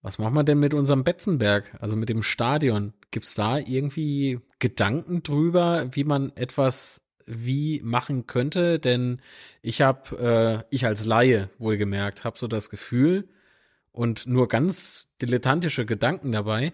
Was 0.00 0.18
machen 0.18 0.34
wir 0.34 0.44
denn 0.44 0.60
mit 0.60 0.74
unserem 0.74 1.02
Betzenberg, 1.02 1.76
also 1.80 1.96
mit 1.96 2.08
dem 2.08 2.22
Stadion? 2.22 2.94
Gibt 3.10 3.26
es 3.26 3.34
da 3.34 3.58
irgendwie 3.58 4.40
Gedanken 4.58 5.22
drüber, 5.22 5.88
wie 5.92 6.04
man 6.04 6.34
etwas 6.36 7.02
wie 7.26 7.80
machen 7.82 8.26
könnte? 8.26 8.78
Denn 8.78 9.20
ich 9.60 9.82
habe, 9.82 10.64
äh, 10.70 10.74
ich 10.74 10.86
als 10.86 11.04
Laie 11.04 11.50
wohlgemerkt, 11.58 12.24
habe 12.24 12.38
so 12.38 12.46
das 12.46 12.70
Gefühl, 12.70 13.28
und 13.98 14.28
nur 14.28 14.46
ganz 14.46 15.08
dilettantische 15.20 15.84
Gedanken 15.84 16.30
dabei, 16.30 16.72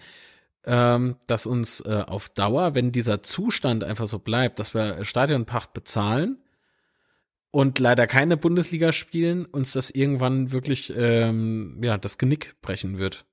ähm, 0.67 1.17
dass 1.27 1.47
uns 1.47 1.81
äh, 1.81 2.05
auf 2.07 2.29
Dauer, 2.29 2.75
wenn 2.75 2.93
dieser 2.93 3.23
Zustand 3.23 3.83
einfach 3.83 4.07
so 4.07 4.19
bleibt, 4.19 4.59
dass 4.59 4.75
wir 4.75 5.07
Stadionpacht 5.07 5.73
bezahlen 5.73 6.37
und 7.51 7.79
leider 7.79 8.07
keine 8.07 8.37
Bundesliga 8.37 8.93
spielen, 8.93 9.47
uns 9.47 9.73
das 9.73 9.89
irgendwann 9.89 10.53
wirklich 10.53 10.93
ähm, 10.95 11.81
ja 11.83 11.97
das 11.97 12.19
Genick 12.19 12.57
brechen 12.61 12.99
wird. 12.99 13.25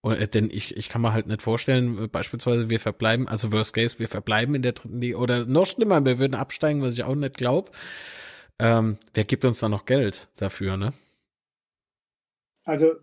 Und, 0.00 0.14
äh, 0.16 0.26
denn 0.26 0.50
ich, 0.50 0.76
ich 0.76 0.88
kann 0.88 1.00
mir 1.00 1.12
halt 1.12 1.28
nicht 1.28 1.42
vorstellen, 1.42 2.02
äh, 2.02 2.08
beispielsweise 2.08 2.68
wir 2.68 2.80
verbleiben, 2.80 3.28
also 3.28 3.52
Worst 3.52 3.74
Case, 3.74 4.00
wir 4.00 4.08
verbleiben 4.08 4.56
in 4.56 4.62
der 4.62 4.72
dritten 4.72 5.00
Liga 5.00 5.18
oder 5.18 5.46
noch 5.46 5.66
schlimmer, 5.66 6.04
wir 6.04 6.18
würden 6.18 6.34
absteigen, 6.34 6.82
was 6.82 6.94
ich 6.94 7.04
auch 7.04 7.14
nicht 7.14 7.36
glaube. 7.36 7.70
Ähm, 8.58 8.98
wer 9.14 9.22
gibt 9.22 9.44
uns 9.44 9.60
da 9.60 9.68
noch 9.68 9.84
Geld 9.84 10.30
dafür, 10.34 10.76
ne? 10.76 10.94
Also 12.64 12.94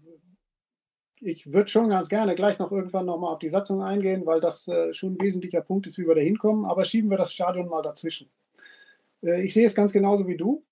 ich 1.20 1.52
würde 1.52 1.70
schon 1.70 1.90
ganz 1.90 2.10
gerne 2.10 2.36
gleich 2.36 2.60
noch 2.60 2.72
irgendwann 2.72 3.06
nochmal 3.06 3.34
auf 3.34 3.40
die 3.40 3.50
Satzung 3.50 3.82
eingehen, 3.82 4.26
weil 4.26 4.40
das 4.40 4.68
äh, 4.68 4.94
schon 4.94 5.14
ein 5.14 5.22
wesentlicher 5.22 5.62
Punkt 5.62 5.88
ist, 5.88 5.98
wie 5.98 6.08
wir 6.08 6.16
da 6.16 6.22
hinkommen. 6.22 6.66
Aber 6.66 6.86
schieben 6.86 7.10
wir 7.10 7.18
das 7.18 7.34
Stadion 7.34 7.68
mal 7.70 7.82
dazwischen. 7.82 8.30
Äh, 9.24 9.44
ich 9.44 9.54
sehe 9.54 9.66
es 9.66 9.76
ganz 9.76 9.94
genauso 9.94 10.28
wie 10.28 10.38
du. 10.38 10.64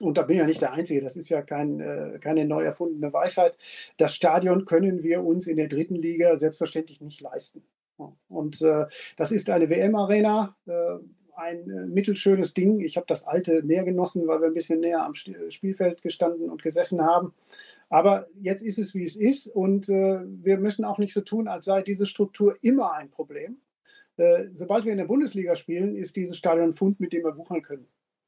Und 0.00 0.16
da 0.16 0.22
bin 0.22 0.36
ich 0.36 0.40
ja 0.40 0.46
nicht 0.46 0.62
der 0.62 0.72
Einzige, 0.72 1.02
das 1.02 1.16
ist 1.16 1.28
ja 1.28 1.42
kein, 1.42 1.78
äh, 1.78 2.18
keine 2.20 2.46
neu 2.46 2.62
erfundene 2.62 3.12
Weisheit. 3.12 3.56
Das 3.98 4.14
Stadion 4.14 4.64
können 4.64 5.02
wir 5.02 5.22
uns 5.22 5.46
in 5.46 5.58
der 5.58 5.68
dritten 5.68 5.96
Liga 5.96 6.36
selbstverständlich 6.36 7.02
nicht 7.02 7.20
leisten. 7.20 7.62
Und 8.28 8.62
äh, 8.62 8.86
das 9.18 9.30
ist 9.30 9.50
eine 9.50 9.68
WM-Arena, 9.68 10.56
äh, 10.66 10.72
ein 11.36 11.70
äh, 11.70 11.86
mittelschönes 11.86 12.54
Ding. 12.54 12.80
Ich 12.80 12.96
habe 12.96 13.06
das 13.08 13.26
alte 13.26 13.62
mehr 13.62 13.84
genossen, 13.84 14.26
weil 14.26 14.40
wir 14.40 14.46
ein 14.48 14.54
bisschen 14.54 14.80
näher 14.80 15.04
am 15.04 15.14
Spielfeld 15.14 16.00
gestanden 16.00 16.48
und 16.48 16.62
gesessen 16.62 17.02
haben. 17.02 17.34
Aber 17.90 18.28
jetzt 18.40 18.62
ist 18.62 18.78
es, 18.78 18.94
wie 18.94 19.04
es 19.04 19.16
ist. 19.16 19.48
Und 19.48 19.88
äh, 19.88 20.20
wir 20.24 20.58
müssen 20.58 20.84
auch 20.84 20.98
nicht 20.98 21.12
so 21.12 21.20
tun, 21.20 21.48
als 21.48 21.66
sei 21.66 21.82
diese 21.82 22.06
Struktur 22.06 22.56
immer 22.62 22.94
ein 22.94 23.10
Problem. 23.10 23.58
Äh, 24.16 24.46
sobald 24.54 24.84
wir 24.84 24.92
in 24.92 24.98
der 24.98 25.06
Bundesliga 25.06 25.56
spielen, 25.56 25.96
ist 25.96 26.16
dieses 26.16 26.38
Stadion 26.38 26.70
ein 26.70 26.74
Fund, 26.74 27.00
mit 27.00 27.12
dem 27.12 27.24
wir 27.24 27.36
wuchern 27.36 27.62
können. 27.62 27.86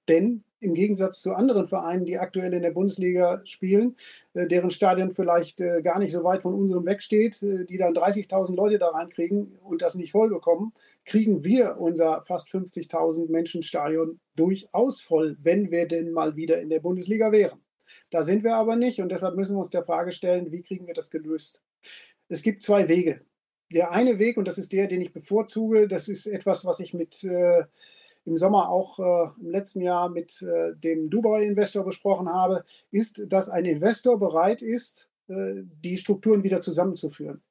Denn 0.08 0.42
im 0.58 0.74
Gegensatz 0.74 1.22
zu 1.22 1.34
anderen 1.34 1.68
Vereinen, 1.68 2.04
die 2.04 2.18
aktuell 2.18 2.52
in 2.52 2.62
der 2.62 2.72
Bundesliga 2.72 3.40
spielen, 3.44 3.96
äh, 4.34 4.48
deren 4.48 4.70
Stadion 4.70 5.12
vielleicht 5.12 5.60
äh, 5.60 5.80
gar 5.80 6.00
nicht 6.00 6.12
so 6.12 6.24
weit 6.24 6.42
von 6.42 6.54
unserem 6.54 6.84
wegsteht, 6.84 7.40
äh, 7.42 7.64
die 7.64 7.78
dann 7.78 7.94
30.000 7.94 8.56
Leute 8.56 8.78
da 8.78 8.88
reinkriegen 8.88 9.58
und 9.62 9.80
das 9.80 9.94
nicht 9.94 10.10
voll 10.10 10.28
bekommen, 10.28 10.72
kriegen 11.04 11.44
wir 11.44 11.78
unser 11.78 12.22
fast 12.22 12.48
50.000 12.48 13.30
Menschen 13.30 13.62
Stadion 13.62 14.18
durchaus 14.34 15.00
voll, 15.00 15.36
wenn 15.40 15.70
wir 15.70 15.86
denn 15.86 16.10
mal 16.10 16.34
wieder 16.34 16.60
in 16.60 16.68
der 16.68 16.80
Bundesliga 16.80 17.30
wären. 17.30 17.61
Da 18.10 18.22
sind 18.22 18.44
wir 18.44 18.56
aber 18.56 18.76
nicht 18.76 19.00
und 19.00 19.10
deshalb 19.10 19.36
müssen 19.36 19.56
wir 19.56 19.60
uns 19.60 19.70
der 19.70 19.84
Frage 19.84 20.12
stellen, 20.12 20.52
wie 20.52 20.62
kriegen 20.62 20.86
wir 20.86 20.94
das 20.94 21.10
gelöst? 21.10 21.62
Es 22.28 22.42
gibt 22.42 22.62
zwei 22.62 22.88
Wege. 22.88 23.20
Der 23.72 23.90
eine 23.90 24.18
Weg, 24.18 24.36
und 24.36 24.46
das 24.46 24.58
ist 24.58 24.72
der, 24.72 24.86
den 24.86 25.00
ich 25.00 25.12
bevorzuge, 25.12 25.88
das 25.88 26.08
ist 26.08 26.26
etwas, 26.26 26.64
was 26.64 26.80
ich 26.80 26.92
mit, 26.92 27.24
äh, 27.24 27.64
im 28.24 28.36
Sommer 28.36 28.68
auch 28.68 28.98
äh, 28.98 29.30
im 29.40 29.50
letzten 29.50 29.80
Jahr 29.80 30.10
mit 30.10 30.42
äh, 30.42 30.74
dem 30.76 31.10
Dubai-Investor 31.10 31.84
besprochen 31.84 32.28
habe, 32.28 32.64
ist, 32.90 33.32
dass 33.32 33.48
ein 33.48 33.64
Investor 33.64 34.18
bereit 34.18 34.62
ist, 34.62 35.10
äh, 35.28 35.62
die 35.82 35.96
Strukturen 35.96 36.44
wieder 36.44 36.60
zusammenzuführen. 36.60 37.42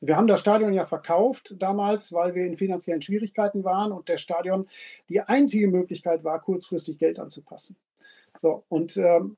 Wir 0.00 0.16
haben 0.16 0.26
das 0.26 0.40
Stadion 0.40 0.72
ja 0.72 0.84
verkauft 0.84 1.54
damals, 1.60 2.12
weil 2.12 2.34
wir 2.34 2.44
in 2.44 2.56
finanziellen 2.56 3.02
Schwierigkeiten 3.02 3.62
waren 3.62 3.92
und 3.92 4.08
der 4.08 4.18
Stadion 4.18 4.68
die 5.08 5.20
einzige 5.20 5.68
Möglichkeit 5.68 6.24
war, 6.24 6.40
kurzfristig 6.40 6.98
Geld 6.98 7.20
anzupassen. 7.20 7.76
So, 8.40 8.64
und 8.68 8.96
ähm, 8.96 9.36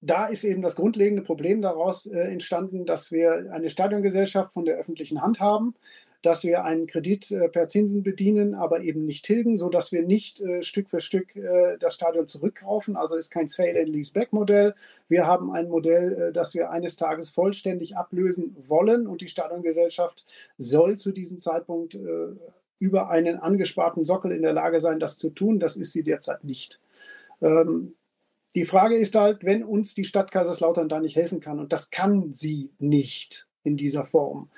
da 0.00 0.26
ist 0.26 0.44
eben 0.44 0.62
das 0.62 0.76
grundlegende 0.76 1.22
Problem 1.22 1.62
daraus 1.62 2.06
äh, 2.06 2.18
entstanden, 2.18 2.86
dass 2.86 3.10
wir 3.10 3.52
eine 3.52 3.68
Stadiongesellschaft 3.68 4.52
von 4.52 4.64
der 4.64 4.76
öffentlichen 4.76 5.22
Hand 5.22 5.40
haben, 5.40 5.74
dass 6.22 6.44
wir 6.44 6.64
einen 6.64 6.86
Kredit 6.86 7.30
äh, 7.30 7.48
per 7.48 7.68
Zinsen 7.68 8.02
bedienen, 8.02 8.54
aber 8.54 8.80
eben 8.80 9.04
nicht 9.04 9.24
tilgen, 9.24 9.56
sodass 9.56 9.92
wir 9.92 10.02
nicht 10.02 10.40
äh, 10.40 10.62
Stück 10.62 10.90
für 10.90 11.00
Stück 11.00 11.34
äh, 11.36 11.78
das 11.78 11.94
Stadion 11.94 12.26
zurückkaufen. 12.26 12.96
Also 12.96 13.16
ist 13.16 13.30
kein 13.30 13.48
Sale-and-Lease-Back-Modell. 13.48 14.74
Wir 15.08 15.26
haben 15.26 15.52
ein 15.52 15.68
Modell, 15.68 16.12
äh, 16.12 16.32
das 16.32 16.54
wir 16.54 16.70
eines 16.70 16.96
Tages 16.96 17.30
vollständig 17.30 17.96
ablösen 17.96 18.56
wollen 18.66 19.06
und 19.06 19.20
die 19.20 19.28
Stadiongesellschaft 19.28 20.26
soll 20.58 20.96
zu 20.96 21.12
diesem 21.12 21.38
Zeitpunkt 21.38 21.94
äh, 21.94 22.34
über 22.80 23.10
einen 23.10 23.38
angesparten 23.38 24.04
Sockel 24.04 24.32
in 24.32 24.42
der 24.42 24.52
Lage 24.52 24.80
sein, 24.80 25.00
das 25.00 25.18
zu 25.18 25.30
tun. 25.30 25.58
Das 25.60 25.76
ist 25.76 25.92
sie 25.92 26.02
derzeit 26.02 26.44
nicht. 26.44 26.80
Ähm, 27.40 27.94
die 28.54 28.64
Frage 28.64 28.96
ist 28.96 29.14
halt, 29.14 29.44
wenn 29.44 29.62
uns 29.62 29.94
die 29.94 30.04
Stadt 30.04 30.30
Kaiserslautern 30.30 30.88
da 30.88 31.00
nicht 31.00 31.16
helfen 31.16 31.40
kann, 31.40 31.60
und 31.60 31.72
das 31.72 31.90
kann 31.90 32.34
sie 32.34 32.70
nicht 32.78 33.46
in 33.64 33.76
dieser 33.76 34.04
Form, 34.04 34.48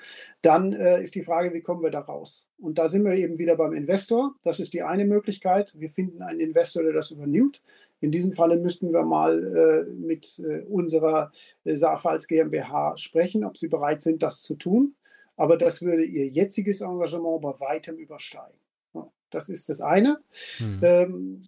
dann 0.41 0.73
äh, 0.73 1.01
ist 1.01 1.15
die 1.15 1.23
Frage, 1.23 1.53
wie 1.53 1.61
kommen 1.61 1.83
wir 1.83 1.91
da 1.91 1.99
raus? 1.99 2.49
Und 2.57 2.77
da 2.77 2.87
sind 2.87 3.03
wir 3.03 3.13
eben 3.13 3.37
wieder 3.37 3.55
beim 3.57 3.73
Investor. 3.73 4.35
Das 4.43 4.59
ist 4.59 4.73
die 4.73 4.83
eine 4.83 5.05
Möglichkeit. 5.05 5.75
Wir 5.77 5.89
finden 5.89 6.21
einen 6.21 6.39
Investor, 6.39 6.83
der 6.83 6.93
das 6.93 7.11
übernimmt. 7.11 7.61
In 7.99 8.11
diesem 8.11 8.33
Falle 8.33 8.57
müssten 8.57 8.93
wir 8.93 9.03
mal 9.03 9.85
äh, 9.87 9.91
mit 9.91 10.39
äh, 10.39 10.61
unserer 10.61 11.31
äh, 11.65 11.75
Saarpfalz 11.75 12.27
GmbH 12.27 12.97
sprechen, 12.97 13.43
ob 13.43 13.57
sie 13.57 13.67
bereit 13.67 14.01
sind, 14.01 14.23
das 14.23 14.41
zu 14.41 14.55
tun. 14.55 14.95
Aber 15.35 15.57
das 15.57 15.81
würde 15.81 16.03
ihr 16.03 16.27
jetziges 16.27 16.81
Engagement 16.81 17.41
bei 17.41 17.59
weitem 17.59 17.97
übersteigen. 17.97 18.57
Ja, 18.93 19.07
das 19.29 19.49
ist 19.49 19.69
das 19.69 19.81
eine. 19.81 20.19
Hm. 20.57 20.79
Ähm, 20.81 21.43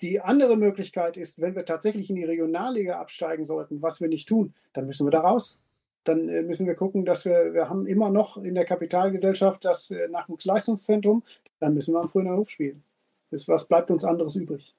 die 0.00 0.20
andere 0.20 0.56
Möglichkeit 0.56 1.16
ist, 1.16 1.40
wenn 1.40 1.56
wir 1.56 1.64
tatsächlich 1.64 2.10
in 2.10 2.16
die 2.16 2.24
Regionalliga 2.24 3.00
absteigen 3.00 3.44
sollten, 3.44 3.82
was 3.82 4.00
wir 4.00 4.08
nicht 4.08 4.28
tun, 4.28 4.54
dann 4.72 4.86
müssen 4.86 5.06
wir 5.06 5.10
da 5.10 5.20
raus. 5.20 5.60
Dann 6.04 6.28
äh, 6.28 6.42
müssen 6.42 6.66
wir 6.66 6.74
gucken, 6.74 7.04
dass 7.04 7.24
wir, 7.24 7.52
wir 7.52 7.68
haben 7.68 7.86
immer 7.86 8.10
noch 8.10 8.36
in 8.36 8.54
der 8.54 8.64
Kapitalgesellschaft 8.64 9.64
das 9.64 9.90
äh, 9.90 10.08
Nachwuchsleistungszentrum, 10.08 11.22
dann 11.60 11.74
müssen 11.74 11.94
wir 11.94 12.00
am 12.00 12.08
frühen 12.08 12.30
Hof 12.30 12.50
spielen. 12.50 12.82
Das, 13.30 13.48
was 13.48 13.66
bleibt 13.66 13.90
uns 13.90 14.04
anderes 14.04 14.36
übrig? 14.36 14.74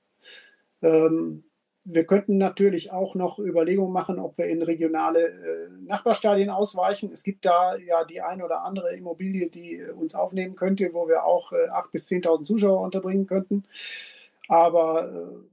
Ähm, 0.81 1.43
wir 1.83 2.05
könnten 2.05 2.37
natürlich 2.37 2.91
auch 2.91 3.15
noch 3.15 3.39
Überlegungen 3.39 3.91
machen, 3.91 4.19
ob 4.19 4.37
wir 4.37 4.45
in 4.45 4.61
regionale 4.61 5.27
äh, 5.27 5.69
Nachbarstadien 5.85 6.49
ausweichen. 6.49 7.11
Es 7.11 7.23
gibt 7.23 7.45
da 7.45 7.75
ja 7.77 8.03
die 8.05 8.21
eine 8.21 8.45
oder 8.45 8.63
andere 8.63 8.95
Immobilie, 8.95 9.49
die 9.49 9.83
uns 9.83 10.15
aufnehmen 10.15 10.55
könnte, 10.55 10.93
wo 10.93 11.07
wir 11.07 11.25
auch 11.25 11.51
äh, 11.51 11.69
8.000 11.69 11.91
bis 11.91 12.07
10.000 12.09 12.43
Zuschauer 12.43 12.81
unterbringen 12.81 13.27
könnten. 13.27 13.65
Aber 14.49 15.13
äh, 15.13 15.49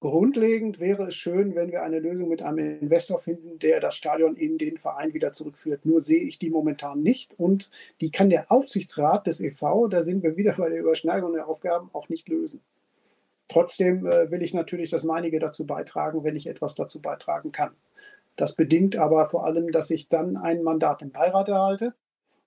grundlegend 0.00 0.78
wäre 0.78 1.08
es 1.08 1.16
schön, 1.16 1.54
wenn 1.54 1.72
wir 1.72 1.82
eine 1.82 1.98
Lösung 1.98 2.28
mit 2.28 2.42
einem 2.42 2.80
Investor 2.80 3.18
finden, 3.18 3.58
der 3.58 3.80
das 3.80 3.96
Stadion 3.96 4.36
in 4.36 4.58
den 4.58 4.76
Verein 4.76 5.14
wieder 5.14 5.32
zurückführt. 5.32 5.86
Nur 5.86 6.02
sehe 6.02 6.22
ich 6.22 6.38
die 6.38 6.50
momentan 6.50 7.02
nicht. 7.02 7.34
Und 7.38 7.70
die 8.00 8.10
kann 8.10 8.28
der 8.28 8.52
Aufsichtsrat 8.52 9.26
des 9.26 9.40
EV, 9.40 9.88
da 9.88 10.02
sind 10.02 10.22
wir 10.22 10.36
wieder 10.36 10.52
bei 10.58 10.68
der 10.68 10.80
Überschneidung 10.80 11.32
der 11.32 11.48
Aufgaben, 11.48 11.90
auch 11.94 12.08
nicht 12.10 12.28
lösen. 12.28 12.60
Trotzdem 13.48 14.06
äh, 14.06 14.30
will 14.30 14.42
ich 14.42 14.52
natürlich 14.52 14.90
das 14.90 15.02
meinige 15.02 15.38
dazu 15.38 15.66
beitragen, 15.66 16.22
wenn 16.22 16.36
ich 16.36 16.46
etwas 16.46 16.74
dazu 16.74 17.00
beitragen 17.00 17.52
kann. 17.52 17.70
Das 18.36 18.54
bedingt 18.54 18.96
aber 18.96 19.30
vor 19.30 19.46
allem, 19.46 19.72
dass 19.72 19.88
ich 19.88 20.08
dann 20.08 20.36
ein 20.36 20.62
Mandat 20.62 21.00
im 21.00 21.10
Beirat 21.10 21.48
erhalte. 21.48 21.94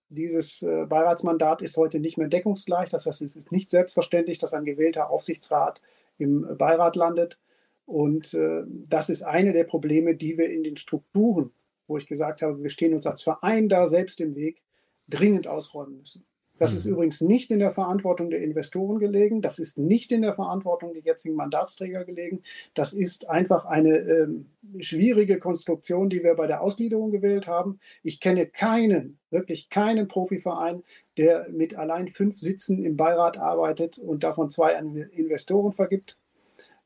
Dieses 0.10 0.64
äh, 0.64 0.86
Beiratsmandat 0.88 1.62
ist 1.62 1.78
heute 1.78 2.00
nicht 2.00 2.18
mehr 2.18 2.28
deckungsgleich. 2.28 2.90
Das 2.90 3.06
heißt, 3.06 3.22
es 3.22 3.36
ist 3.36 3.52
nicht 3.52 3.70
selbstverständlich, 3.70 4.40
dass 4.40 4.54
ein 4.54 4.66
gewählter 4.66 5.10
Aufsichtsrat 5.10 5.82
im 6.18 6.58
Beirat 6.58 6.96
landet. 6.96 7.40
Und 7.86 8.34
äh, 8.34 8.64
das 8.68 9.10
ist 9.10 9.24
eine 9.24 9.54
der 9.54 9.64
Probleme, 9.64 10.16
die 10.16 10.38
wir 10.38 10.50
in 10.50 10.64
den 10.64 10.78
Strukturen, 10.78 11.52
wo 11.88 11.98
ich 11.98 12.08
gesagt 12.08 12.42
habe, 12.42 12.62
wir 12.62 12.70
stehen 12.70 12.94
uns 12.94 13.08
als 13.08 13.22
Verein 13.22 13.70
da 13.70 13.88
selbst 13.88 14.20
im 14.22 14.36
Weg, 14.36 14.62
dringend 15.08 15.48
ausräumen 15.48 15.98
müssen. 15.98 16.26
Das 16.60 16.72
mhm. 16.72 16.78
ist 16.78 16.86
übrigens 16.86 17.22
nicht 17.22 17.50
in 17.52 17.60
der 17.60 17.72
Verantwortung 17.72 18.30
der 18.30 18.42
Investoren 18.42 19.00
gelegen. 19.00 19.42
Das 19.42 19.58
ist 19.58 19.80
nicht 19.80 20.12
in 20.12 20.22
der 20.22 20.36
Verantwortung 20.36 20.94
der 20.94 21.02
jetzigen 21.02 21.36
Mandatsträger 21.36 22.06
gelegen. 22.06 22.44
Das 22.76 22.94
ist 22.94 23.30
einfach 23.30 23.66
eine 23.66 23.98
ähm, 23.98 24.46
schwierige 24.80 25.40
Konstruktion, 25.40 26.10
die 26.10 26.24
wir 26.24 26.36
bei 26.36 26.46
der 26.46 26.62
Ausgliederung 26.62 27.12
gewählt 27.12 27.48
haben. 27.48 27.80
Ich 28.04 28.20
kenne 28.20 28.46
keinen, 28.46 29.18
wirklich 29.32 29.70
keinen 29.70 30.08
Profiverein, 30.08 30.84
der 31.18 31.48
mit 31.50 31.76
allein 31.76 32.08
fünf 32.08 32.40
Sitzen 32.40 32.84
im 32.84 32.98
Beirat 32.98 33.38
arbeitet 33.38 33.98
und 33.98 34.24
davon 34.24 34.52
zwei 34.52 34.78
an 34.78 34.96
Investoren 34.96 35.72
vergibt. 35.72 36.20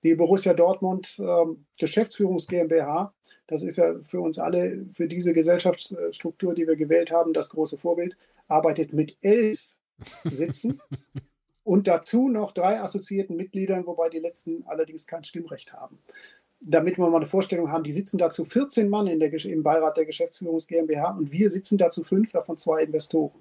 Die 0.04 0.16
Borussia 0.16 0.54
Dortmund 0.54 1.18
ähm, 1.20 1.66
Geschäftsführungs 1.80 2.48
GmbH, 2.48 3.14
das 3.48 3.64
ist 3.64 3.78
ja 3.78 3.96
für 4.04 4.20
uns 4.20 4.38
alle, 4.38 4.86
für 4.94 5.08
diese 5.08 5.34
Gesellschaftsstruktur, 5.34 6.54
die 6.54 6.68
wir 6.68 6.76
gewählt 6.76 7.12
haben, 7.12 7.34
das 7.34 7.50
große 7.50 7.78
Vorbild 7.78 8.18
arbeitet 8.48 8.94
mit 8.94 9.18
elf 9.22 9.62
Sitzen 10.24 10.82
und 11.64 11.88
dazu 11.88 12.28
noch 12.28 12.52
drei 12.52 12.82
assoziierten 12.82 13.38
Mitgliedern, 13.38 13.86
wobei 13.86 14.10
die 14.10 14.20
letzten 14.20 14.64
allerdings 14.68 15.08
kein 15.08 15.24
Stimmrecht 15.24 15.74
haben. 15.74 16.00
Damit 16.60 16.98
wir 16.98 17.10
mal 17.10 17.18
eine 17.18 17.26
Vorstellung 17.26 17.72
haben, 17.72 17.84
die 17.84 17.92
sitzen 17.92 18.18
dazu 18.18 18.46
14 18.46 18.90
Mann 18.90 19.08
in 19.08 19.20
der, 19.20 19.34
im 19.46 19.64
Beirat 19.64 19.98
der 19.98 20.06
Geschäftsführungs 20.06 20.68
GmbH 20.68 21.12
und 21.12 21.32
wir 21.32 21.50
sitzen 21.50 21.78
dazu 21.78 22.04
fünf, 22.04 22.32
davon 22.32 22.58
zwei 22.58 22.84
Investoren. 22.84 23.40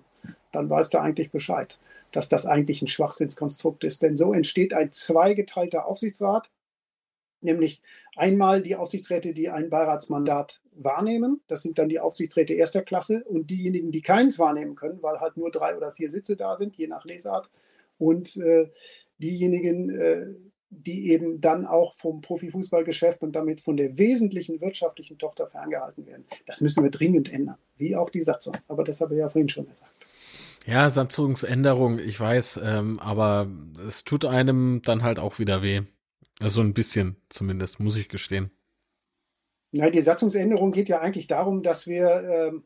Dann 0.51 0.69
weißt 0.69 0.93
du 0.95 0.99
eigentlich 0.99 1.31
Bescheid, 1.31 1.79
dass 2.11 2.29
das 2.29 2.47
eigentlich 2.47 2.83
ein 2.83 2.88
Schwachsinnskonstrukt 2.88 3.85
ist. 3.85 4.03
Denn 4.03 4.17
so 4.17 4.33
entsteht 4.33 4.75
ein 4.75 4.93
zweigeteilter 4.93 5.87
Aufsichtsrat, 5.87 6.51
nämlich 7.44 7.83
einmal 8.16 8.62
die 8.62 8.76
Aufsichtsräte, 8.76 9.33
die 9.33 9.48
ein 9.48 9.70
Beiratsmandat 9.70 10.61
wahrnehmen. 10.72 11.40
Das 11.48 11.62
sind 11.62 11.78
dann 11.78 11.88
die 11.88 12.00
Aufsichtsräte 12.00 12.55
erster 12.55 12.83
Klasse 12.83 13.24
und 13.24 13.50
diejenigen, 13.50 13.90
die 13.90 14.02
keins 14.02 14.38
wahrnehmen 14.38 14.74
können, 14.74 15.02
weil 15.02 15.20
halt 15.20 15.37
nur 15.37 15.50
drei 15.50 15.76
oder 15.76 15.92
vier 15.92 16.11
Sitze 16.11 16.37
da 16.37 16.57
sind, 16.57 16.76
je 16.76 16.87
nach 16.87 17.05
Lesart. 17.05 17.50
Und 17.98 18.37
äh, 18.37 18.68
diejenigen, 19.18 19.90
äh, 19.90 20.26
die 20.70 21.11
eben 21.11 21.40
dann 21.40 21.66
auch 21.66 21.94
vom 21.94 22.22
Profifußballgeschäft 22.22 23.22
und 23.22 23.37
damit 23.37 23.61
von 23.61 23.76
der 23.76 23.98
wesentlichen 23.98 24.61
wirtschaftlichen 24.61 25.18
Tochter 25.18 25.46
ferngehalten 25.46 26.07
werden. 26.07 26.24
Das 26.46 26.62
müssen 26.62 26.83
wir 26.83 26.90
dringend 26.90 27.31
ändern, 27.31 27.59
wie 27.76 27.94
auch 27.94 28.09
die 28.09 28.22
Satzung. 28.22 28.57
Aber 28.68 28.83
das 28.83 29.00
habe 29.00 29.14
ich 29.14 29.20
ja 29.20 29.28
vorhin 29.28 29.50
schon 29.50 29.68
gesagt. 29.68 29.92
Ja, 30.66 30.88
Satzungsänderung, 30.88 31.98
ich 31.98 32.18
weiß, 32.18 32.61
ähm, 32.62 33.00
aber 33.00 33.48
es 33.87 34.05
tut 34.05 34.24
einem 34.24 34.81
dann 34.83 35.02
halt 35.02 35.18
auch 35.18 35.38
wieder 35.38 35.62
weh. 35.62 35.83
Also 36.42 36.61
ein 36.61 36.74
bisschen 36.74 37.16
zumindest, 37.28 37.78
muss 37.78 37.96
ich 37.96 38.09
gestehen. 38.09 38.50
Ja, 39.70 39.88
die 39.88 40.02
Satzungsänderung 40.02 40.72
geht 40.72 40.88
ja 40.88 41.00
eigentlich 41.00 41.28
darum, 41.28 41.62
dass 41.62 41.87
wir, 41.87 42.09
ähm, 42.09 42.64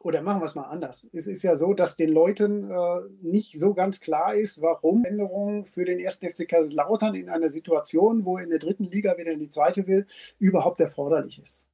oder 0.00 0.22
machen 0.22 0.40
wir 0.40 0.46
es 0.46 0.54
mal 0.54 0.64
anders. 0.64 1.08
Es 1.12 1.26
ist 1.26 1.42
ja 1.42 1.54
so, 1.54 1.74
dass 1.74 1.96
den 1.96 2.10
Leuten 2.10 2.70
äh, 2.70 3.00
nicht 3.20 3.58
so 3.58 3.74
ganz 3.74 4.00
klar 4.00 4.34
ist, 4.34 4.62
warum 4.62 5.04
Änderungen 5.04 5.66
für 5.66 5.84
den 5.84 6.00
ersten 6.00 6.28
FC 6.28 6.48
Kaiserslautern 6.48 7.14
in 7.14 7.28
einer 7.28 7.50
Situation, 7.50 8.24
wo 8.24 8.38
in 8.38 8.50
der 8.50 8.58
dritten 8.58 8.84
Liga 8.84 9.16
wieder 9.16 9.32
in 9.32 9.38
die 9.38 9.48
zweite 9.48 9.86
will, 9.86 10.06
überhaupt 10.38 10.80
erforderlich 10.80 11.40
ist. 11.40 11.68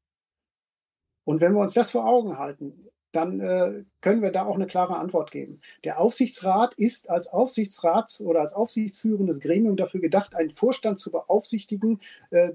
Und 1.24 1.40
wenn 1.40 1.52
wir 1.52 1.60
uns 1.60 1.74
das 1.74 1.90
vor 1.90 2.06
Augen 2.06 2.38
halten, 2.38 2.88
dann 3.12 3.40
äh, 3.40 3.84
können 4.00 4.22
wir 4.22 4.32
da 4.32 4.44
auch 4.44 4.56
eine 4.56 4.66
klare 4.66 4.96
Antwort 4.96 5.30
geben. 5.30 5.60
Der 5.84 6.00
Aufsichtsrat 6.00 6.74
ist 6.74 7.10
als 7.10 7.28
Aufsichtsrats- 7.30 8.22
oder 8.22 8.40
als 8.40 8.54
aufsichtsführendes 8.54 9.40
Gremium 9.40 9.76
dafür 9.76 10.00
gedacht, 10.00 10.34
einen 10.34 10.50
Vorstand 10.50 10.98
zu 10.98 11.12
beaufsichtigen, 11.12 12.00
äh, 12.30 12.52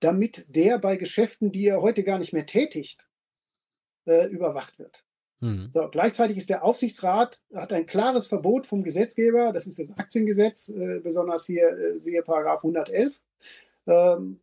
damit 0.00 0.46
der 0.54 0.78
bei 0.78 0.96
Geschäften, 0.96 1.52
die 1.52 1.66
er 1.66 1.82
heute 1.82 2.04
gar 2.04 2.18
nicht 2.18 2.32
mehr 2.32 2.46
tätigt, 2.46 3.08
äh, 4.06 4.26
überwacht 4.28 4.78
wird. 4.78 5.04
Mhm. 5.40 5.70
So, 5.72 5.88
gleichzeitig 5.88 6.36
ist 6.36 6.50
der 6.50 6.64
Aufsichtsrat, 6.64 7.40
hat 7.54 7.72
ein 7.72 7.86
klares 7.86 8.26
Verbot 8.26 8.66
vom 8.66 8.82
Gesetzgeber, 8.82 9.52
das 9.52 9.66
ist 9.66 9.78
das 9.78 9.96
Aktiengesetz, 9.96 10.68
äh, 10.68 11.00
besonders 11.00 11.46
hier, 11.46 11.68
äh, 11.68 12.00
siehe 12.00 12.22
Paragraph 12.22 12.62
111, 12.62 13.20
ähm, 13.86 14.40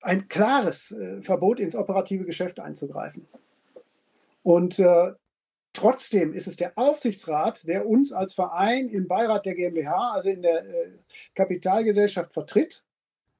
ein 0.00 0.28
klares 0.28 0.92
äh, 0.92 1.20
Verbot 1.20 1.60
ins 1.60 1.76
operative 1.76 2.24
Geschäft 2.24 2.60
einzugreifen. 2.60 3.26
Und 4.42 4.78
äh, 4.78 5.12
trotzdem 5.72 6.32
ist 6.32 6.46
es 6.46 6.56
der 6.56 6.72
Aufsichtsrat, 6.76 7.66
der 7.66 7.86
uns 7.86 8.12
als 8.12 8.34
Verein 8.34 8.88
im 8.88 9.08
Beirat 9.08 9.46
der 9.46 9.54
GmbH, 9.54 10.12
also 10.12 10.28
in 10.28 10.42
der 10.42 10.64
äh, 10.66 10.92
Kapitalgesellschaft 11.34 12.32
vertritt 12.32 12.84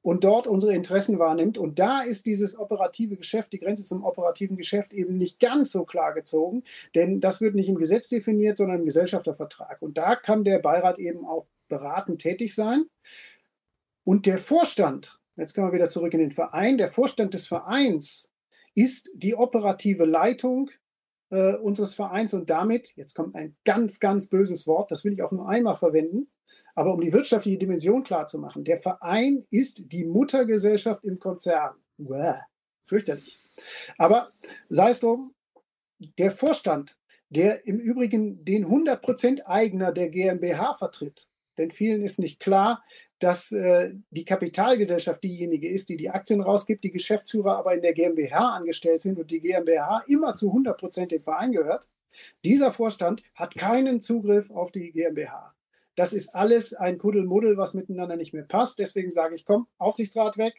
und 0.03 0.25
dort 0.25 0.47
unsere 0.47 0.75
Interessen 0.75 1.19
wahrnimmt. 1.19 1.59
Und 1.59 1.79
da 1.79 2.03
ist 2.03 2.27
dieses 2.27 2.59
operative 2.59 3.17
Geschäft, 3.17 3.53
die 3.53 3.59
Grenze 3.59 3.85
zum 3.85 4.05
operativen 4.05 4.57
Geschäft 4.57 4.93
eben 4.93 5.19
nicht 5.19 5.41
ganz 5.41 5.73
so 5.73 5.85
klar 5.85 6.15
gezogen, 6.15 6.65
denn 6.95 7.21
das 7.21 7.41
wird 7.41 7.55
nicht 7.55 7.69
im 7.69 7.77
Gesetz 7.77 8.09
definiert, 8.09 8.57
sondern 8.57 8.81
im 8.81 8.87
Gesellschaftervertrag. 8.87 9.83
Und 9.83 9.99
da 9.99 10.17
kann 10.17 10.45
der 10.45 10.59
Beirat 10.59 10.99
eben 10.99 11.27
auch 11.27 11.47
beratend 11.69 12.21
tätig 12.21 12.55
sein. 12.55 12.85
Und 14.05 14.27
der 14.27 14.39
Vorstand, 14.39 15.21
jetzt 15.37 15.55
kommen 15.55 15.69
wir 15.69 15.75
wieder 15.75 15.89
zurück 15.89 16.15
in 16.15 16.21
den 16.21 16.33
Verein, 16.33 16.79
der 16.79 16.91
Vorstand 16.91 17.35
des 17.35 17.47
Vereins 17.47 18.29
ist 18.75 19.11
die 19.15 19.35
operative 19.35 20.05
Leitung 20.05 20.71
äh, 21.31 21.55
unseres 21.57 21.95
Vereins 21.95 22.35
und 22.35 22.51
damit, 22.51 22.97
jetzt 22.97 23.15
kommt 23.15 23.35
ein 23.35 23.57
ganz, 23.65 24.01
ganz 24.01 24.29
böses 24.29 24.67
Wort, 24.67 24.91
das 24.91 25.05
will 25.05 25.13
ich 25.13 25.23
auch 25.23 25.33
nur 25.33 25.49
einmal 25.49 25.77
verwenden, 25.77 26.29
aber 26.75 26.95
um 26.95 27.01
die 27.01 27.13
wirtschaftliche 27.13 27.59
Dimension 27.59 28.03
klarzumachen, 28.03 28.65
der 28.65 28.79
Verein 28.79 29.47
ist 29.51 29.93
die 29.93 30.05
Muttergesellschaft 30.05 31.05
im 31.05 31.19
Konzern. 31.19 31.75
Uah, 31.99 32.41
fürchterlich. 32.85 33.41
Aber 33.99 34.33
sei 34.69 34.91
es 34.91 35.01
drum, 35.01 35.35
der 36.19 36.31
Vorstand, 36.31 36.97
der 37.29 37.67
im 37.67 37.79
Übrigen 37.79 38.45
den 38.45 38.67
100% 38.67 39.43
Eigner 39.45 39.93
der 39.93 40.09
GmbH 40.09 40.75
vertritt, 40.75 41.29
denn 41.61 41.71
vielen 41.71 42.03
ist 42.03 42.19
nicht 42.19 42.41
klar, 42.41 42.83
dass 43.21 43.53
äh, 43.53 43.93
die 44.11 44.25
Kapitalgesellschaft 44.25 45.23
diejenige 45.23 45.69
ist, 45.69 45.91
die 45.91 45.97
die 45.97 46.11
Aktien 46.11 46.41
rausgibt, 46.41 46.83
die 46.83 46.91
Geschäftsführer 46.91 47.59
aber 47.59 47.75
in 47.75 47.83
der 47.83 47.93
GmbH 47.93 48.57
angestellt 48.57 49.03
sind 49.03 49.19
und 49.19 49.31
die 49.31 49.41
GmbH 49.41 50.03
immer 50.09 50.35
zu 50.35 50.51
100% 50.51 51.07
dem 51.07 51.23
Verein 51.23 51.53
gehört. 51.53 51.89
Dieser 52.45 52.73
Vorstand 52.73 53.23
hat 53.35 53.55
keinen 53.55 54.01
Zugriff 54.01 54.51
auf 54.51 54.73
die 54.73 54.91
GmbH. 54.91 55.55
Das 55.97 56.13
ist 56.13 56.35
alles 56.35 56.73
ein 56.73 56.99
Kuddelmuddel, 56.99 57.57
was 57.57 57.75
miteinander 57.75 58.17
nicht 58.17 58.33
mehr 58.33 58.45
passt. 58.45 58.79
Deswegen 58.79 59.11
sage 59.11 59.35
ich, 59.35 59.45
komm, 59.45 59.67
Aufsichtsrat 59.79 60.39
weg, 60.39 60.55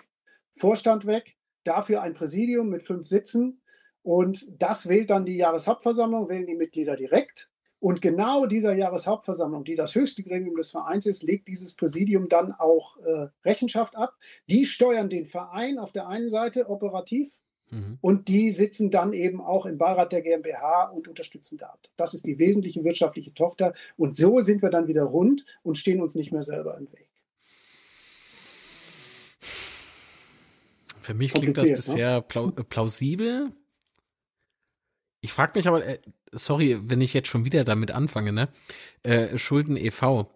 Vorstand 0.51 1.05
weg, 1.07 1.35
dafür 1.63 2.01
ein 2.01 2.13
Präsidium 2.13 2.69
mit 2.69 2.83
fünf 2.83 3.07
Sitzen. 3.07 3.61
Und 4.03 4.45
das 4.61 4.87
wählt 4.87 5.09
dann 5.09 5.25
die 5.25 5.37
Jahreshauptversammlung, 5.37 6.29
wählen 6.29 6.47
die 6.47 6.55
Mitglieder 6.55 6.95
direkt. 6.95 7.50
Und 7.81 7.99
genau 7.99 8.45
dieser 8.45 8.75
Jahreshauptversammlung, 8.75 9.63
die 9.63 9.73
das 9.73 9.95
höchste 9.95 10.21
Gremium 10.21 10.55
des 10.55 10.69
Vereins 10.69 11.07
ist, 11.07 11.23
legt 11.23 11.47
dieses 11.47 11.73
Präsidium 11.73 12.29
dann 12.29 12.51
auch 12.51 12.97
äh, 12.97 13.29
Rechenschaft 13.43 13.95
ab. 13.95 14.15
Die 14.47 14.65
steuern 14.65 15.09
den 15.09 15.25
Verein 15.25 15.79
auf 15.79 15.91
der 15.91 16.07
einen 16.07 16.29
Seite 16.29 16.69
operativ 16.69 17.39
mhm. 17.71 17.97
und 17.99 18.27
die 18.27 18.51
sitzen 18.51 18.91
dann 18.91 19.13
eben 19.13 19.41
auch 19.41 19.65
im 19.65 19.79
Beirat 19.79 20.11
der 20.11 20.21
GmbH 20.21 20.91
und 20.91 21.07
unterstützen 21.07 21.57
dort. 21.57 21.91
Das 21.97 22.13
ist 22.13 22.27
die 22.27 22.37
wesentliche 22.37 22.83
wirtschaftliche 22.83 23.33
Tochter. 23.33 23.73
Und 23.97 24.15
so 24.15 24.41
sind 24.41 24.61
wir 24.61 24.69
dann 24.69 24.87
wieder 24.87 25.05
rund 25.05 25.43
und 25.63 25.75
stehen 25.75 26.03
uns 26.03 26.13
nicht 26.13 26.31
mehr 26.31 26.43
selber 26.43 26.77
im 26.77 26.85
Weg. 26.91 27.07
Für 30.99 31.15
mich 31.15 31.33
klingt 31.33 31.57
das 31.57 31.65
ne? 31.65 31.75
bisher 31.77 32.23
ne? 32.35 32.51
plausibel. 32.69 33.51
Ich 35.21 35.33
frage 35.33 35.53
mich 35.55 35.67
aber, 35.67 35.85
äh, 35.85 35.99
sorry, 36.31 36.79
wenn 36.83 36.99
ich 36.99 37.13
jetzt 37.13 37.27
schon 37.27 37.45
wieder 37.45 37.63
damit 37.63 37.91
anfange, 37.91 38.31
ne? 38.31 38.49
Äh, 39.03 39.37
Schulden 39.37 39.77
e.V. 39.77 40.31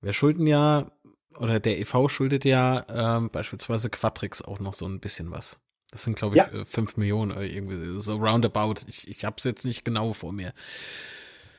Wir 0.00 0.12
schulden 0.12 0.46
ja, 0.46 0.92
oder 1.38 1.58
der 1.58 1.80
e.V. 1.80 2.08
schuldet 2.08 2.44
ja 2.44 2.86
ähm, 2.88 3.30
beispielsweise 3.30 3.90
Quatrix 3.90 4.42
auch 4.42 4.60
noch 4.60 4.74
so 4.74 4.86
ein 4.86 5.00
bisschen 5.00 5.30
was. 5.30 5.58
Das 5.90 6.02
sind, 6.02 6.16
glaube 6.16 6.36
ich, 6.36 6.42
ja. 6.42 6.64
5 6.64 6.76
äh, 6.96 7.00
Millionen 7.00 7.32
oder 7.32 7.42
irgendwie 7.42 8.00
so 8.00 8.16
roundabout. 8.16 8.82
Ich, 8.86 9.08
ich 9.08 9.24
habe 9.24 9.36
es 9.38 9.44
jetzt 9.44 9.64
nicht 9.64 9.84
genau 9.84 10.12
vor 10.12 10.32
mir. 10.32 10.52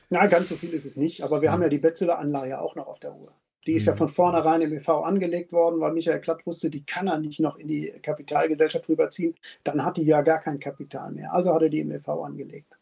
Na, 0.08 0.26
ganz 0.26 0.48
so 0.48 0.56
viel 0.56 0.70
ist 0.70 0.84
es 0.84 0.96
nicht, 0.96 1.22
aber 1.22 1.42
wir 1.42 1.48
hm. 1.48 1.54
haben 1.54 1.62
ja 1.62 1.68
die 1.68 1.78
Betzeler-Anleihe 1.78 2.60
auch 2.60 2.76
noch 2.76 2.86
auf 2.86 3.00
der 3.00 3.12
Uhr. 3.12 3.34
Die 3.66 3.74
ist 3.74 3.86
ja 3.86 3.92
mhm. 3.92 3.98
von 3.98 4.08
vornherein 4.08 4.62
im 4.62 4.72
EV 4.72 4.88
angelegt 4.88 5.52
worden, 5.52 5.80
weil 5.80 5.92
Michael 5.92 6.20
Klatt 6.20 6.46
wusste, 6.46 6.70
die 6.70 6.84
kann 6.84 7.08
er 7.08 7.18
nicht 7.18 7.40
noch 7.40 7.56
in 7.56 7.68
die 7.68 7.92
Kapitalgesellschaft 8.02 8.88
rüberziehen. 8.88 9.34
Dann 9.64 9.84
hat 9.84 9.98
die 9.98 10.04
ja 10.04 10.22
gar 10.22 10.40
kein 10.40 10.58
Kapital 10.58 11.12
mehr. 11.12 11.32
Also 11.32 11.52
hat 11.54 11.62
er 11.62 11.68
die 11.68 11.80
im 11.80 11.90
EV 11.92 12.08
angelegt. 12.08 12.72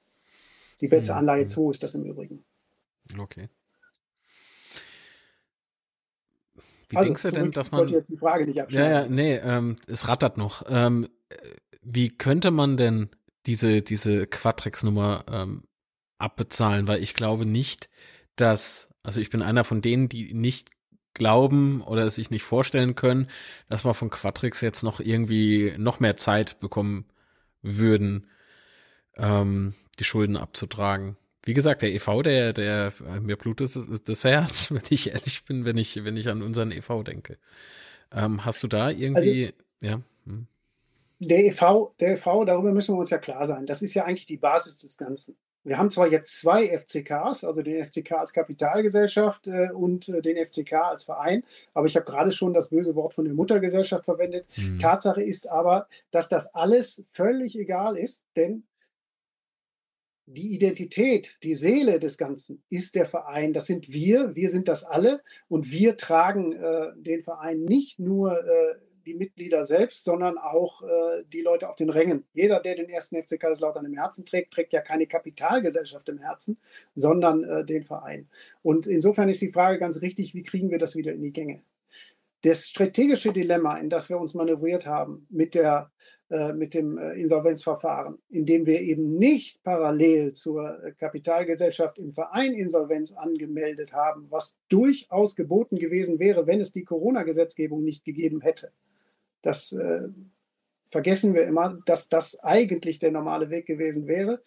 Die 0.80 0.88
Betze 0.88 1.12
mhm. 1.12 1.18
Anleihe 1.18 1.46
2 1.46 1.70
ist 1.70 1.82
das 1.82 1.94
im 1.94 2.04
Übrigen. 2.04 2.44
Okay. 3.18 3.48
Wie 6.88 6.96
also, 6.96 7.08
denkst 7.08 7.22
du 7.22 7.30
denn, 7.32 7.52
dass 7.52 7.70
man. 7.70 7.80
Ich 7.80 7.92
wollte 7.92 7.98
jetzt 7.98 8.10
die 8.10 8.16
Frage 8.16 8.46
nicht 8.46 8.60
abschneiden. 8.60 8.90
Ja, 8.90 9.02
ja, 9.02 9.08
nee, 9.08 9.36
ähm, 9.36 9.76
es 9.86 10.08
rattert 10.08 10.38
noch. 10.38 10.62
Ähm, 10.68 11.08
wie 11.82 12.08
könnte 12.08 12.50
man 12.50 12.76
denn 12.76 13.10
diese, 13.46 13.82
diese 13.82 14.26
Quatrix-Nummer 14.26 15.24
ähm, 15.30 15.64
abbezahlen? 16.18 16.88
Weil 16.88 17.02
ich 17.02 17.14
glaube 17.14 17.44
nicht, 17.44 17.90
dass 18.36 18.88
also 19.08 19.22
ich 19.22 19.30
bin 19.30 19.40
einer 19.40 19.64
von 19.64 19.80
denen, 19.80 20.10
die 20.10 20.34
nicht 20.34 20.70
glauben 21.14 21.80
oder 21.80 22.04
es 22.04 22.16
sich 22.16 22.28
nicht 22.28 22.42
vorstellen 22.42 22.94
können, 22.94 23.26
dass 23.70 23.82
wir 23.86 23.94
von 23.94 24.10
Quatrix 24.10 24.60
jetzt 24.60 24.82
noch 24.82 25.00
irgendwie 25.00 25.72
noch 25.78 25.98
mehr 25.98 26.18
Zeit 26.18 26.60
bekommen 26.60 27.06
würden, 27.62 28.26
ähm, 29.16 29.72
die 29.98 30.04
Schulden 30.04 30.36
abzutragen. 30.36 31.16
Wie 31.42 31.54
gesagt, 31.54 31.80
der 31.80 31.94
EV, 31.94 32.22
der, 32.22 32.52
der 32.52 32.92
mir 33.22 33.38
blutet 33.38 33.70
das 34.04 34.24
Herz, 34.24 34.70
wenn 34.72 34.82
ich 34.90 35.08
ehrlich 35.08 35.42
bin, 35.46 35.64
wenn 35.64 35.78
ich, 35.78 36.04
wenn 36.04 36.18
ich 36.18 36.28
an 36.28 36.42
unseren 36.42 36.70
EV 36.70 37.02
denke. 37.02 37.38
Ähm, 38.12 38.44
hast 38.44 38.62
du 38.62 38.68
da 38.68 38.90
irgendwie, 38.90 39.46
also, 39.46 39.96
ja? 39.96 40.02
Hm. 40.26 40.48
Der 41.18 41.46
EV, 41.46 41.94
der 41.98 42.12
EV, 42.12 42.44
darüber 42.44 42.72
müssen 42.72 42.94
wir 42.94 42.98
uns 42.98 43.08
ja 43.08 43.16
klar 43.16 43.46
sein. 43.46 43.64
Das 43.64 43.80
ist 43.80 43.94
ja 43.94 44.04
eigentlich 44.04 44.26
die 44.26 44.36
Basis 44.36 44.76
des 44.76 44.98
Ganzen. 44.98 45.34
Wir 45.68 45.76
haben 45.76 45.90
zwar 45.90 46.10
jetzt 46.10 46.40
zwei 46.40 46.66
FCKs, 46.66 47.44
also 47.44 47.62
den 47.62 47.84
FCK 47.84 48.12
als 48.12 48.32
Kapitalgesellschaft 48.32 49.48
äh, 49.48 49.70
und 49.72 50.08
äh, 50.08 50.22
den 50.22 50.42
FCK 50.44 50.72
als 50.72 51.04
Verein, 51.04 51.44
aber 51.74 51.86
ich 51.86 51.94
habe 51.94 52.06
gerade 52.06 52.30
schon 52.30 52.54
das 52.54 52.70
böse 52.70 52.94
Wort 52.94 53.12
von 53.12 53.26
der 53.26 53.34
Muttergesellschaft 53.34 54.06
verwendet. 54.06 54.46
Mhm. 54.56 54.78
Tatsache 54.78 55.22
ist 55.22 55.48
aber, 55.48 55.86
dass 56.10 56.28
das 56.28 56.54
alles 56.54 57.04
völlig 57.12 57.58
egal 57.58 57.98
ist, 57.98 58.24
denn 58.34 58.64
die 60.24 60.54
Identität, 60.54 61.38
die 61.42 61.54
Seele 61.54 61.98
des 61.98 62.18
Ganzen 62.18 62.62
ist 62.68 62.94
der 62.94 63.06
Verein. 63.06 63.52
Das 63.52 63.66
sind 63.66 63.92
wir, 63.92 64.34
wir 64.34 64.50
sind 64.50 64.68
das 64.68 64.84
alle 64.84 65.22
und 65.48 65.70
wir 65.70 65.96
tragen 65.96 66.52
äh, 66.52 66.92
den 66.96 67.22
Verein 67.22 67.64
nicht 67.64 67.98
nur 67.98 68.38
äh, 68.38 68.74
die 69.08 69.14
Mitglieder 69.14 69.64
selbst, 69.64 70.04
sondern 70.04 70.36
auch 70.36 70.82
äh, 70.82 71.24
die 71.32 71.40
Leute 71.40 71.70
auf 71.70 71.76
den 71.76 71.88
Rängen. 71.88 72.24
Jeder, 72.34 72.60
der 72.60 72.76
den 72.76 72.90
ersten 72.90 73.20
FC 73.20 73.40
Kaiserslautern 73.40 73.86
im 73.86 73.94
Herzen 73.94 74.26
trägt, 74.26 74.52
trägt 74.52 74.74
ja 74.74 74.82
keine 74.82 75.06
Kapitalgesellschaft 75.06 76.08
im 76.10 76.18
Herzen, 76.18 76.58
sondern 76.94 77.42
äh, 77.42 77.64
den 77.64 77.84
Verein. 77.84 78.28
Und 78.62 78.86
insofern 78.86 79.30
ist 79.30 79.40
die 79.40 79.50
Frage 79.50 79.78
ganz 79.78 80.02
richtig, 80.02 80.34
wie 80.34 80.42
kriegen 80.42 80.70
wir 80.70 80.78
das 80.78 80.94
wieder 80.94 81.12
in 81.12 81.22
die 81.22 81.32
Gänge? 81.32 81.62
Das 82.42 82.68
strategische 82.68 83.32
Dilemma, 83.32 83.78
in 83.78 83.88
das 83.88 84.10
wir 84.10 84.18
uns 84.18 84.34
manövriert 84.34 84.86
haben 84.86 85.26
mit, 85.30 85.54
der, 85.54 85.90
äh, 86.28 86.52
mit 86.52 86.74
dem 86.74 86.98
äh, 86.98 87.14
Insolvenzverfahren, 87.14 88.18
in 88.28 88.44
dem 88.44 88.66
wir 88.66 88.80
eben 88.80 89.16
nicht 89.16 89.62
parallel 89.64 90.34
zur 90.34 90.92
Kapitalgesellschaft 90.98 91.98
im 91.98 92.12
Verein 92.12 92.52
Insolvenz 92.52 93.12
angemeldet 93.12 93.94
haben, 93.94 94.30
was 94.30 94.58
durchaus 94.68 95.34
geboten 95.34 95.78
gewesen 95.78 96.18
wäre, 96.18 96.46
wenn 96.46 96.60
es 96.60 96.72
die 96.72 96.84
Corona-Gesetzgebung 96.84 97.82
nicht 97.82 98.04
gegeben 98.04 98.42
hätte. 98.42 98.70
Das 99.42 99.72
äh, 99.72 100.08
vergessen 100.86 101.34
wir 101.34 101.46
immer, 101.46 101.78
dass 101.86 102.08
das 102.08 102.38
eigentlich 102.40 102.98
der 102.98 103.12
normale 103.12 103.50
Weg 103.50 103.66
gewesen 103.66 104.06
wäre. 104.06 104.42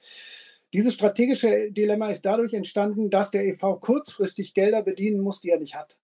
Dieses 0.74 0.94
strategische 0.94 1.72
Dilemma 1.72 2.10
ist 2.10 2.26
dadurch 2.26 2.54
entstanden, 2.54 3.10
dass 3.10 3.32
der 3.32 3.46
EV 3.46 3.80
kurzfristig 3.82 4.54
Gelder 4.54 4.82
bedienen 4.82 5.22
muss, 5.22 5.42
die 5.42 5.50
er 5.50 5.60
nicht 5.60 5.76
hat. 5.76 5.98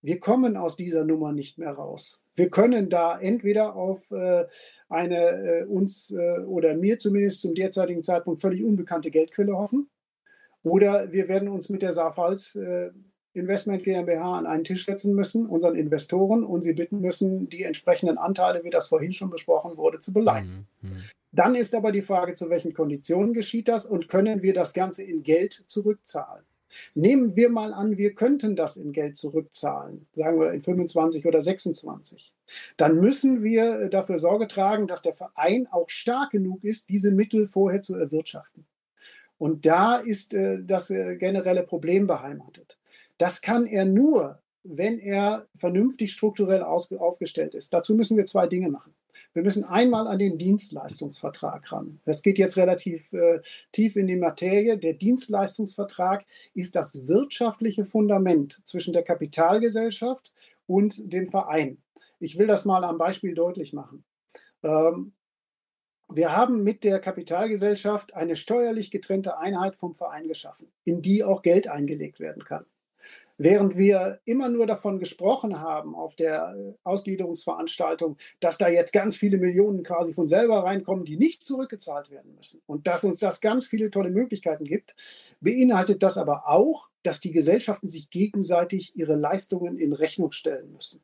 Wir 0.00 0.20
kommen 0.20 0.56
aus 0.56 0.76
dieser 0.76 1.04
Nummer 1.04 1.32
nicht 1.32 1.58
mehr 1.58 1.72
raus. 1.72 2.22
Wir 2.36 2.50
können 2.50 2.88
da 2.88 3.18
entweder 3.18 3.74
auf 3.74 4.10
äh, 4.12 4.46
eine 4.88 5.16
äh, 5.16 5.64
uns 5.64 6.10
äh, 6.10 6.40
oder 6.40 6.74
mir 6.74 6.98
zumindest 6.98 7.40
zum 7.40 7.54
derzeitigen 7.54 8.02
Zeitpunkt 8.04 8.40
völlig 8.40 8.62
unbekannte 8.62 9.10
Geldquelle 9.10 9.56
hoffen, 9.56 9.90
oder 10.62 11.12
wir 11.12 11.28
werden 11.28 11.48
uns 11.48 11.68
mit 11.68 11.82
der 11.82 11.92
Safals 11.92 12.54
äh, 12.56 12.90
Investment 13.34 13.84
GmbH 13.84 14.38
an 14.38 14.46
einen 14.46 14.64
Tisch 14.64 14.86
setzen 14.86 15.14
müssen, 15.14 15.46
unseren 15.46 15.76
Investoren, 15.76 16.44
und 16.44 16.62
sie 16.62 16.72
bitten 16.72 17.00
müssen, 17.00 17.48
die 17.48 17.62
entsprechenden 17.62 18.18
Anteile, 18.18 18.64
wie 18.64 18.70
das 18.70 18.88
vorhin 18.88 19.12
schon 19.12 19.30
besprochen 19.30 19.76
wurde, 19.76 20.00
zu 20.00 20.12
beleihen. 20.12 20.66
Mhm. 20.80 20.90
mhm. 20.90 21.02
Dann 21.30 21.54
ist 21.54 21.74
aber 21.74 21.92
die 21.92 22.02
Frage, 22.02 22.32
zu 22.34 22.48
welchen 22.48 22.72
Konditionen 22.72 23.34
geschieht 23.34 23.68
das 23.68 23.84
und 23.84 24.08
können 24.08 24.42
wir 24.42 24.54
das 24.54 24.72
Ganze 24.72 25.02
in 25.02 25.22
Geld 25.22 25.52
zurückzahlen? 25.66 26.42
Nehmen 26.94 27.36
wir 27.36 27.50
mal 27.50 27.72
an, 27.72 27.96
wir 27.96 28.14
könnten 28.14 28.56
das 28.56 28.76
in 28.76 28.92
Geld 28.92 29.16
zurückzahlen, 29.16 30.06
sagen 30.14 30.40
wir 30.40 30.52
in 30.52 30.62
25 30.62 31.26
oder 31.26 31.40
26. 31.40 32.34
Dann 32.76 33.00
müssen 33.00 33.42
wir 33.42 33.88
dafür 33.88 34.18
Sorge 34.18 34.46
tragen, 34.46 34.86
dass 34.86 35.02
der 35.02 35.14
Verein 35.14 35.66
auch 35.70 35.90
stark 35.90 36.30
genug 36.30 36.64
ist, 36.64 36.88
diese 36.88 37.10
Mittel 37.10 37.46
vorher 37.46 37.82
zu 37.82 37.94
erwirtschaften. 37.94 38.66
Und 39.38 39.66
da 39.66 39.96
ist 39.96 40.34
äh, 40.34 40.58
das 40.62 40.90
äh, 40.90 41.16
generelle 41.16 41.62
Problem 41.62 42.06
beheimatet. 42.06 42.77
Das 43.18 43.42
kann 43.42 43.66
er 43.66 43.84
nur, 43.84 44.40
wenn 44.62 44.98
er 44.98 45.46
vernünftig 45.56 46.12
strukturell 46.12 46.62
aufgestellt 46.62 47.54
ist. 47.54 47.72
Dazu 47.74 47.94
müssen 47.94 48.16
wir 48.16 48.26
zwei 48.26 48.46
Dinge 48.46 48.70
machen. 48.70 48.94
Wir 49.34 49.42
müssen 49.42 49.64
einmal 49.64 50.08
an 50.08 50.18
den 50.18 50.38
Dienstleistungsvertrag 50.38 51.70
ran. 51.70 52.00
Das 52.04 52.22
geht 52.22 52.38
jetzt 52.38 52.56
relativ 52.56 53.12
äh, 53.12 53.40
tief 53.72 53.96
in 53.96 54.06
die 54.06 54.16
Materie. 54.16 54.78
Der 54.78 54.94
Dienstleistungsvertrag 54.94 56.24
ist 56.54 56.74
das 56.74 57.06
wirtschaftliche 57.06 57.84
Fundament 57.84 58.60
zwischen 58.64 58.92
der 58.92 59.02
Kapitalgesellschaft 59.02 60.32
und 60.66 61.12
den 61.12 61.28
Verein. 61.28 61.78
Ich 62.20 62.38
will 62.38 62.46
das 62.46 62.64
mal 62.64 62.84
am 62.84 62.98
Beispiel 62.98 63.34
deutlich 63.34 63.72
machen. 63.72 64.04
Ähm, 64.62 65.12
wir 66.10 66.34
haben 66.34 66.64
mit 66.64 66.84
der 66.84 66.98
Kapitalgesellschaft 66.98 68.14
eine 68.14 68.34
steuerlich 68.34 68.90
getrennte 68.90 69.38
Einheit 69.38 69.76
vom 69.76 69.94
Verein 69.94 70.26
geschaffen, 70.26 70.72
in 70.84 71.02
die 71.02 71.22
auch 71.22 71.42
Geld 71.42 71.68
eingelegt 71.68 72.18
werden 72.18 72.44
kann. 72.44 72.64
Während 73.40 73.78
wir 73.78 74.18
immer 74.24 74.48
nur 74.48 74.66
davon 74.66 74.98
gesprochen 74.98 75.60
haben 75.60 75.94
auf 75.94 76.16
der 76.16 76.56
äh, 76.58 76.74
Ausgliederungsveranstaltung, 76.82 78.16
dass 78.40 78.58
da 78.58 78.68
jetzt 78.68 78.92
ganz 78.92 79.16
viele 79.16 79.38
Millionen 79.38 79.84
quasi 79.84 80.12
von 80.12 80.26
selber 80.26 80.64
reinkommen, 80.64 81.04
die 81.04 81.16
nicht 81.16 81.46
zurückgezahlt 81.46 82.10
werden 82.10 82.34
müssen 82.34 82.60
und 82.66 82.88
dass 82.88 83.04
uns 83.04 83.20
das 83.20 83.40
ganz 83.40 83.68
viele 83.68 83.92
tolle 83.92 84.10
Möglichkeiten 84.10 84.64
gibt, 84.64 84.96
beinhaltet 85.40 86.02
das 86.02 86.18
aber 86.18 86.48
auch, 86.48 86.88
dass 87.04 87.20
die 87.20 87.30
Gesellschaften 87.30 87.86
sich 87.86 88.10
gegenseitig 88.10 88.96
ihre 88.96 89.14
Leistungen 89.14 89.78
in 89.78 89.92
Rechnung 89.92 90.32
stellen 90.32 90.72
müssen. 90.72 91.00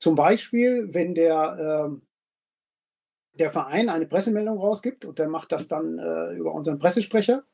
Zum 0.00 0.16
Beispiel, 0.16 0.92
wenn 0.92 1.14
der, 1.14 1.92
äh, 1.92 3.38
der 3.38 3.50
Verein 3.50 3.88
eine 3.88 4.06
Pressemeldung 4.06 4.58
rausgibt 4.58 5.04
und 5.04 5.20
der 5.20 5.28
macht 5.28 5.52
das 5.52 5.68
dann 5.68 6.00
äh, 6.00 6.32
über 6.32 6.52
unseren 6.52 6.80
Pressesprecher, 6.80 7.44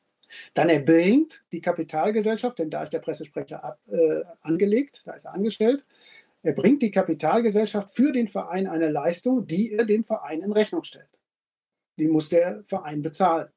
dann 0.53 0.69
erbringt 0.69 1.43
die 1.51 1.61
Kapitalgesellschaft, 1.61 2.59
denn 2.59 2.69
da 2.69 2.83
ist 2.83 2.93
der 2.93 2.99
Pressesprecher 2.99 3.63
ab, 3.63 3.79
äh, 3.87 4.21
angelegt, 4.41 5.03
da 5.05 5.13
ist 5.13 5.25
er 5.25 5.33
angestellt, 5.33 5.85
erbringt 6.41 6.81
die 6.81 6.91
Kapitalgesellschaft 6.91 7.95
für 7.95 8.11
den 8.11 8.27
Verein 8.27 8.67
eine 8.67 8.89
Leistung, 8.89 9.47
die 9.47 9.71
er 9.71 9.85
dem 9.85 10.03
Verein 10.03 10.41
in 10.41 10.51
Rechnung 10.51 10.83
stellt. 10.83 11.21
Die 11.97 12.07
muss 12.07 12.29
der 12.29 12.63
Verein 12.65 13.01
bezahlen. 13.01 13.49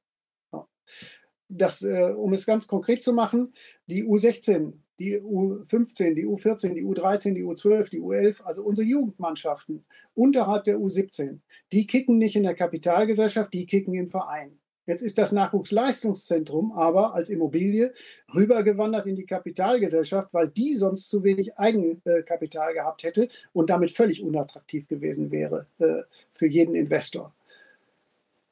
Das, 1.49 1.83
äh, 1.83 2.13
um 2.17 2.33
es 2.33 2.45
ganz 2.45 2.67
konkret 2.67 3.03
zu 3.03 3.13
machen, 3.13 3.53
die 3.87 4.05
U16, 4.05 4.73
die 4.99 5.21
U15, 5.21 6.15
die 6.15 6.27
U14, 6.27 6.75
die 6.75 6.85
U13, 6.85 7.35
die 7.35 7.45
U12, 7.45 7.91
die 7.91 8.01
U11, 8.01 8.43
also 8.43 8.65
unsere 8.65 8.89
Jugendmannschaften 8.89 9.85
unterhalb 10.15 10.65
der 10.65 10.79
U17, 10.79 11.41
die 11.73 11.87
kicken 11.87 12.19
nicht 12.19 12.37
in 12.37 12.43
der 12.43 12.55
Kapitalgesellschaft, 12.55 13.53
die 13.53 13.67
kicken 13.67 13.95
im 13.95 14.09
Verein. 14.09 14.59
Jetzt 14.87 15.03
ist 15.03 15.19
das 15.19 15.33
Nachwuchsleistungszentrum 15.33 16.73
aber 16.73 17.15
als 17.15 17.29
Immobilie 17.29 17.93
rübergewandert 18.33 19.07
in 19.07 19.17
die 19.17 19.27
Kapitalgesellschaft, 19.27 20.33
weil 20.33 20.49
die 20.49 20.77
sonst 20.77 21.09
zu 21.09 21.25
wenig 21.25 21.59
Eigenkapital 21.59 22.73
gehabt 22.73 23.03
hätte 23.03 23.29
und 23.53 23.69
damit 23.69 23.91
völlig 23.91 24.23
unattraktiv 24.23 24.87
gewesen 24.87 25.33
wäre 25.33 25.67
äh, 25.79 26.03
für 26.33 26.47
jeden 26.47 26.77
Investor. 26.77 27.33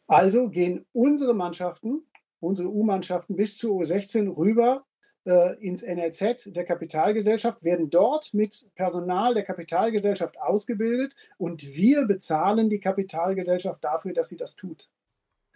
Also 0.07 0.49
gehen 0.49 0.85
unsere 0.93 1.35
Mannschaften, 1.35 2.03
unsere 2.41 2.69
U-Mannschaften 2.69 3.37
bis 3.37 3.57
zur 3.57 3.81
U16 3.81 4.37
rüber 4.37 4.85
äh, 5.25 5.55
ins 5.65 5.83
NLZ 5.83 6.53
der 6.55 6.65
Kapitalgesellschaft, 6.65 7.63
werden 7.63 7.91
dort 7.91 8.35
mit 8.35 8.67
Personal 8.75 9.35
der 9.35 9.45
Kapitalgesellschaft 9.45 10.39
ausgebildet 10.41 11.15
und 11.39 11.63
wir 11.63 12.07
bezahlen 12.07 12.69
die 12.69 12.81
Kapitalgesellschaft 12.81 13.83
dafür, 13.83 14.13
dass 14.13 14.29
sie 14.29 14.37
das 14.37 14.57
tut. 14.57 14.89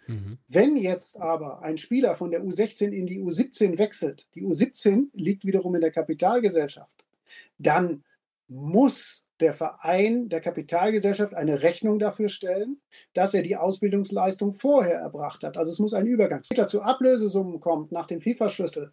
Mhm. 0.07 0.37
Wenn 0.47 0.75
jetzt 0.75 1.19
aber 1.19 1.61
ein 1.61 1.77
Spieler 1.77 2.15
von 2.15 2.31
der 2.31 2.43
U16 2.43 2.89
in 2.91 3.05
die 3.05 3.21
U17 3.21 3.77
wechselt, 3.77 4.27
die 4.35 4.43
U17 4.43 5.07
liegt 5.13 5.45
wiederum 5.45 5.75
in 5.75 5.81
der 5.81 5.91
Kapitalgesellschaft, 5.91 7.05
dann 7.57 8.03
muss 8.47 9.25
der 9.39 9.53
Verein 9.53 10.29
der 10.29 10.41
Kapitalgesellschaft 10.41 11.33
eine 11.33 11.61
Rechnung 11.61 11.99
dafür 11.99 12.29
stellen, 12.29 12.81
dass 13.13 13.33
er 13.33 13.41
die 13.41 13.55
Ausbildungsleistung 13.55 14.53
vorher 14.53 14.99
erbracht 14.99 15.43
hat. 15.43 15.57
Also 15.57 15.71
es 15.71 15.79
muss 15.79 15.93
ein 15.93 16.07
Übergang. 16.07 16.41
Wenn 16.49 16.67
zu 16.67 16.81
Ablösesummen 16.81 17.59
kommt 17.59 17.91
nach 17.91 18.07
dem 18.07 18.21
FIFA-Schlüssel, 18.21 18.91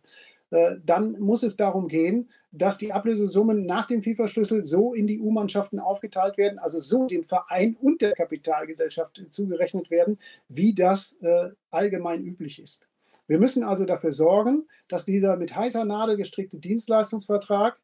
äh, 0.51 0.77
dann 0.85 1.19
muss 1.19 1.43
es 1.43 1.57
darum 1.57 1.89
gehen, 1.89 2.31
dass 2.59 2.79
die 2.79 2.93
Ablösesummen 2.93 3.67
nach 3.67 3.87
dem 3.87 4.03
FIFA-Schlüssel 4.03 4.65
so 4.65 4.95
in 4.95 5.07
die 5.07 5.21
U-Mannschaften 5.21 5.79
aufgeteilt 5.79 6.39
werden, 6.39 6.59
also 6.59 6.81
so 6.81 7.07
dem 7.07 7.25
Verein 7.25 7.77
und 7.81 8.03
der 8.03 8.13
Kapitalgesellschaft 8.13 9.25
zugerechnet 9.29 9.91
werden, 9.91 10.19
wie 10.49 10.75
das 10.75 11.19
äh, 11.23 11.51
allgemein 11.71 12.25
üblich 12.25 12.63
ist. 12.63 12.89
Wir 13.27 13.39
müssen 13.39 13.65
also 13.65 13.85
dafür 13.85 14.13
sorgen, 14.13 14.67
dass 14.89 15.05
dieser 15.05 15.37
mit 15.37 15.55
heißer 15.57 15.85
Nadel 15.85 16.17
gestrickte 16.17 16.59
Dienstleistungsvertrag 16.59 17.79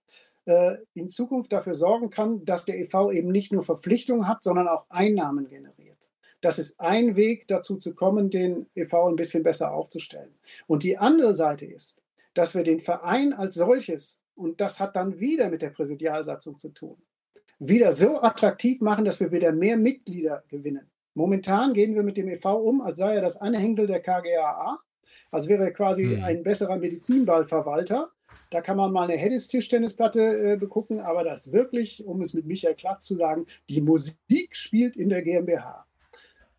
äh, 0.44 0.76
in 0.94 1.08
Zukunft 1.08 1.52
dafür 1.52 1.74
sorgen 1.74 2.10
kann, 2.10 2.44
dass 2.44 2.64
der 2.64 2.78
EV 2.78 3.12
eben 3.12 3.30
nicht 3.30 3.52
nur 3.52 3.64
Verpflichtungen 3.64 4.28
hat, 4.28 4.42
sondern 4.42 4.68
auch 4.68 4.86
Einnahmen 4.88 5.48
generiert. 5.48 6.10
Das 6.40 6.58
ist 6.58 6.80
ein 6.80 7.16
Weg 7.16 7.46
dazu 7.46 7.76
zu 7.76 7.94
kommen, 7.94 8.30
den 8.30 8.66
EV 8.74 9.08
ein 9.08 9.16
bisschen 9.16 9.42
besser 9.42 9.72
aufzustellen. 9.72 10.34
Und 10.66 10.82
die 10.82 10.98
andere 10.98 11.34
Seite 11.34 11.66
ist, 11.66 12.02
dass 12.34 12.54
wir 12.54 12.64
den 12.64 12.80
Verein 12.80 13.32
als 13.32 13.54
solches, 13.54 14.21
und 14.42 14.60
das 14.60 14.80
hat 14.80 14.96
dann 14.96 15.20
wieder 15.20 15.48
mit 15.48 15.62
der 15.62 15.70
Präsidialsatzung 15.70 16.58
zu 16.58 16.70
tun, 16.70 16.96
wieder 17.58 17.92
so 17.92 18.20
attraktiv 18.20 18.80
machen, 18.80 19.04
dass 19.04 19.20
wir 19.20 19.30
wieder 19.30 19.52
mehr 19.52 19.76
Mitglieder 19.76 20.42
gewinnen. 20.48 20.90
Momentan 21.14 21.74
gehen 21.74 21.94
wir 21.94 22.02
mit 22.02 22.16
dem 22.16 22.28
EV 22.28 22.44
um, 22.56 22.80
als 22.80 22.98
sei 22.98 23.14
er 23.14 23.22
das 23.22 23.36
Anhängsel 23.36 23.86
der 23.86 24.00
KGAA, 24.00 24.78
als 25.30 25.48
wäre 25.48 25.64
er 25.64 25.72
quasi 25.72 26.04
mhm. 26.04 26.24
ein 26.24 26.42
besserer 26.42 26.76
Medizinballverwalter. 26.76 28.10
Da 28.50 28.60
kann 28.60 28.76
man 28.76 28.92
mal 28.92 29.04
eine 29.04 29.16
Hedis-Tischtennisplatte 29.16 30.52
äh, 30.52 30.56
begucken, 30.56 31.00
aber 31.00 31.24
das 31.24 31.52
wirklich, 31.52 32.04
um 32.06 32.20
es 32.22 32.34
mit 32.34 32.46
Michael 32.46 32.74
Klatz 32.74 33.06
zu 33.06 33.16
sagen, 33.16 33.46
die 33.68 33.80
Musik 33.80 34.56
spielt 34.56 34.96
in 34.96 35.08
der 35.08 35.22
GmbH. 35.22 35.86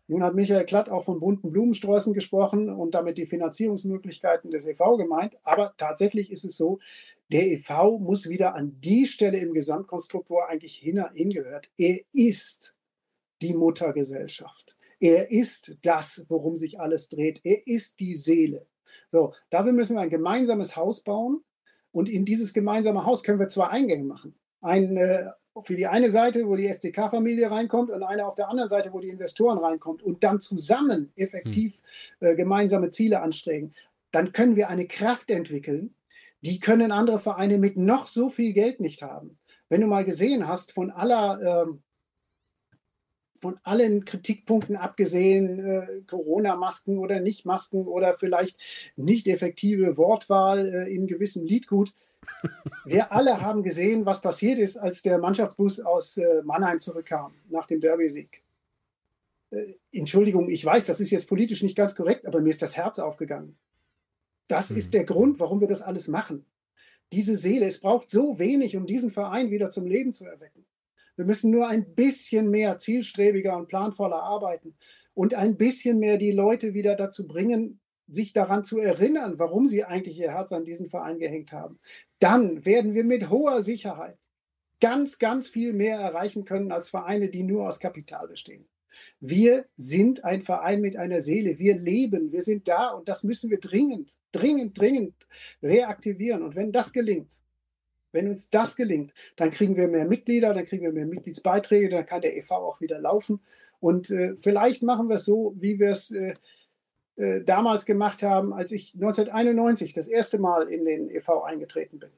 Nun 0.06 0.22
hat 0.22 0.34
Michael 0.34 0.66
Klatt 0.66 0.90
auch 0.90 1.04
von 1.04 1.20
bunten 1.20 1.50
Blumensträußen 1.50 2.12
gesprochen 2.12 2.68
und 2.68 2.94
damit 2.94 3.16
die 3.16 3.26
Finanzierungsmöglichkeiten 3.26 4.50
des 4.50 4.66
EV 4.66 4.98
gemeint. 4.98 5.36
Aber 5.44 5.74
tatsächlich 5.76 6.30
ist 6.30 6.44
es 6.44 6.56
so, 6.56 6.78
der 7.32 7.46
EV 7.46 7.98
muss 7.98 8.28
wieder 8.28 8.54
an 8.54 8.78
die 8.80 9.06
Stelle 9.06 9.38
im 9.38 9.54
Gesamtkonstrukt, 9.54 10.28
wo 10.28 10.40
er 10.40 10.48
eigentlich 10.48 10.76
hingehört. 10.76 11.70
Er 11.78 12.00
ist 12.12 12.76
die 13.40 13.54
Muttergesellschaft. 13.54 14.76
Er 15.00 15.30
ist 15.30 15.76
das, 15.82 16.26
worum 16.28 16.56
sich 16.56 16.80
alles 16.80 17.08
dreht. 17.08 17.40
Er 17.42 17.66
ist 17.66 18.00
die 18.00 18.16
Seele. 18.16 18.66
So, 19.10 19.32
dafür 19.50 19.72
müssen 19.72 19.96
wir 19.96 20.02
ein 20.02 20.10
gemeinsames 20.10 20.76
Haus 20.76 21.02
bauen. 21.02 21.42
Und 21.92 22.08
in 22.08 22.24
dieses 22.24 22.52
gemeinsame 22.52 23.06
Haus 23.06 23.22
können 23.22 23.38
wir 23.38 23.48
zwei 23.48 23.68
Eingänge 23.68 24.04
machen. 24.04 24.34
Ein 24.60 24.96
äh, 24.96 25.30
für 25.62 25.76
die 25.76 25.86
eine 25.86 26.10
Seite, 26.10 26.46
wo 26.46 26.56
die 26.56 26.68
FCK-Familie 26.68 27.50
reinkommt 27.50 27.90
und 27.90 28.02
eine 28.02 28.26
auf 28.26 28.34
der 28.34 28.48
anderen 28.48 28.68
Seite, 28.68 28.92
wo 28.92 29.00
die 29.00 29.08
Investoren 29.08 29.58
reinkommt 29.58 30.02
und 30.02 30.24
dann 30.24 30.40
zusammen 30.40 31.12
effektiv 31.16 31.80
hm. 32.18 32.28
äh, 32.28 32.34
gemeinsame 32.34 32.90
Ziele 32.90 33.20
anstreben, 33.20 33.74
dann 34.10 34.32
können 34.32 34.56
wir 34.56 34.68
eine 34.68 34.86
Kraft 34.86 35.30
entwickeln, 35.30 35.94
die 36.40 36.60
können 36.60 36.92
andere 36.92 37.18
Vereine 37.18 37.58
mit 37.58 37.76
noch 37.76 38.06
so 38.06 38.28
viel 38.28 38.52
Geld 38.52 38.80
nicht 38.80 39.02
haben. 39.02 39.38
Wenn 39.68 39.80
du 39.80 39.86
mal 39.86 40.04
gesehen 40.04 40.46
hast, 40.46 40.72
von 40.72 40.90
aller 40.90 41.64
ähm, 41.66 41.82
von 43.44 43.58
allen 43.62 44.06
Kritikpunkten 44.06 44.74
abgesehen, 44.74 45.58
äh, 45.58 46.02
Corona-Masken 46.06 46.96
oder 46.96 47.20
Nicht-Masken 47.20 47.86
oder 47.86 48.14
vielleicht 48.14 48.58
nicht 48.96 49.26
effektive 49.28 49.98
Wortwahl 49.98 50.66
äh, 50.66 50.94
in 50.94 51.06
gewissem 51.06 51.44
Liedgut, 51.44 51.92
wir 52.84 53.12
alle 53.12 53.40
haben 53.40 53.62
gesehen, 53.62 54.06
was 54.06 54.20
passiert 54.20 54.58
ist, 54.58 54.76
als 54.76 55.02
der 55.02 55.18
Mannschaftsbus 55.18 55.80
aus 55.80 56.16
äh, 56.16 56.42
Mannheim 56.44 56.80
zurückkam 56.80 57.34
nach 57.48 57.66
dem 57.66 57.80
Derby-Sieg. 57.80 58.42
Äh, 59.50 59.74
Entschuldigung, 59.92 60.50
ich 60.50 60.64
weiß, 60.64 60.86
das 60.86 61.00
ist 61.00 61.10
jetzt 61.10 61.28
politisch 61.28 61.62
nicht 61.62 61.76
ganz 61.76 61.94
korrekt, 61.94 62.26
aber 62.26 62.40
mir 62.40 62.50
ist 62.50 62.62
das 62.62 62.76
Herz 62.76 62.98
aufgegangen. 62.98 63.56
Das 64.48 64.70
mhm. 64.70 64.76
ist 64.76 64.94
der 64.94 65.04
Grund, 65.04 65.40
warum 65.40 65.60
wir 65.60 65.68
das 65.68 65.82
alles 65.82 66.08
machen. 66.08 66.44
Diese 67.12 67.36
Seele, 67.36 67.66
es 67.66 67.80
braucht 67.80 68.10
so 68.10 68.38
wenig, 68.38 68.76
um 68.76 68.86
diesen 68.86 69.10
Verein 69.10 69.50
wieder 69.50 69.70
zum 69.70 69.86
Leben 69.86 70.12
zu 70.12 70.24
erwecken. 70.24 70.64
Wir 71.16 71.24
müssen 71.24 71.50
nur 71.50 71.68
ein 71.68 71.94
bisschen 71.94 72.50
mehr 72.50 72.78
zielstrebiger 72.78 73.56
und 73.56 73.68
planvoller 73.68 74.22
arbeiten 74.22 74.74
und 75.14 75.34
ein 75.34 75.56
bisschen 75.56 76.00
mehr 76.00 76.18
die 76.18 76.32
Leute 76.32 76.74
wieder 76.74 76.96
dazu 76.96 77.26
bringen, 77.26 77.78
sich 78.08 78.32
daran 78.32 78.64
zu 78.64 78.78
erinnern, 78.78 79.38
warum 79.38 79.66
sie 79.66 79.84
eigentlich 79.84 80.18
ihr 80.18 80.32
Herz 80.32 80.52
an 80.52 80.64
diesen 80.64 80.88
Verein 80.88 81.18
gehängt 81.18 81.52
haben, 81.52 81.78
dann 82.18 82.64
werden 82.64 82.94
wir 82.94 83.04
mit 83.04 83.30
hoher 83.30 83.62
Sicherheit 83.62 84.18
ganz, 84.80 85.18
ganz 85.18 85.48
viel 85.48 85.72
mehr 85.72 85.98
erreichen 85.98 86.44
können 86.44 86.72
als 86.72 86.90
Vereine, 86.90 87.30
die 87.30 87.42
nur 87.42 87.66
aus 87.68 87.80
Kapital 87.80 88.28
bestehen. 88.28 88.66
Wir 89.20 89.66
sind 89.76 90.24
ein 90.24 90.42
Verein 90.42 90.80
mit 90.80 90.96
einer 90.96 91.20
Seele. 91.20 91.58
Wir 91.58 91.78
leben, 91.78 92.32
wir 92.32 92.42
sind 92.42 92.68
da 92.68 92.90
und 92.90 93.08
das 93.08 93.24
müssen 93.24 93.50
wir 93.50 93.58
dringend, 93.58 94.18
dringend, 94.32 94.78
dringend 94.78 95.14
reaktivieren. 95.62 96.42
Und 96.42 96.54
wenn 96.54 96.72
das 96.72 96.92
gelingt, 96.92 97.40
wenn 98.12 98.28
uns 98.28 98.50
das 98.50 98.76
gelingt, 98.76 99.12
dann 99.36 99.50
kriegen 99.50 99.76
wir 99.76 99.88
mehr 99.88 100.06
Mitglieder, 100.06 100.54
dann 100.54 100.64
kriegen 100.64 100.84
wir 100.84 100.92
mehr 100.92 101.06
Mitgliedsbeiträge, 101.06 101.90
dann 101.90 102.06
kann 102.06 102.22
der 102.22 102.36
EV 102.36 102.50
auch 102.52 102.80
wieder 102.80 103.00
laufen. 103.00 103.40
Und 103.80 104.10
äh, 104.10 104.36
vielleicht 104.36 104.82
machen 104.82 105.08
wir 105.08 105.16
es 105.16 105.24
so, 105.24 105.54
wie 105.58 105.78
wir 105.78 105.90
es 105.90 106.10
äh, 106.10 106.34
äh, 107.16 107.42
damals 107.42 107.86
gemacht 107.86 108.22
haben, 108.22 108.52
als 108.52 108.72
ich 108.72 108.94
1991 108.94 109.92
das 109.92 110.08
erste 110.08 110.38
Mal 110.38 110.68
in 110.68 110.84
den 110.84 111.10
EV 111.10 111.42
eingetreten 111.44 111.98
bin. 111.98 112.10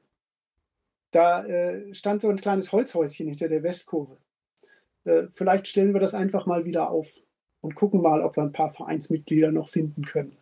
Da 1.11 1.45
äh, 1.45 1.93
stand 1.93 2.21
so 2.21 2.29
ein 2.29 2.37
kleines 2.37 2.71
Holzhäuschen 2.71 3.27
hinter 3.27 3.47
der 3.47 3.63
Westkurve. 3.63 4.17
Äh, 5.05 5.27
vielleicht 5.31 5.67
stellen 5.67 5.93
wir 5.93 6.01
das 6.01 6.13
einfach 6.13 6.45
mal 6.45 6.65
wieder 6.65 6.89
auf 6.89 7.07
und 7.61 7.75
gucken 7.75 8.01
mal, 8.01 8.21
ob 8.21 8.35
wir 8.35 8.43
ein 8.43 8.51
paar 8.51 8.71
Vereinsmitglieder 8.71 9.51
noch 9.51 9.69
finden 9.69 10.03
können. 10.03 10.37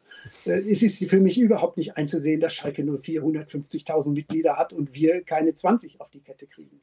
Äh, 0.45 0.61
es 0.69 0.81
ist 0.83 1.03
für 1.09 1.19
mich 1.19 1.37
überhaupt 1.37 1.77
nicht 1.77 1.97
einzusehen, 1.97 2.39
dass 2.39 2.53
Schalke 2.53 2.83
nur 2.83 2.99
450.000 2.99 4.13
Mitglieder 4.13 4.57
hat 4.57 4.73
und 4.73 4.93
wir 4.93 5.23
keine 5.23 5.53
20 5.53 6.01
auf 6.01 6.09
die 6.09 6.21
Kette 6.21 6.47
kriegen. 6.47 6.81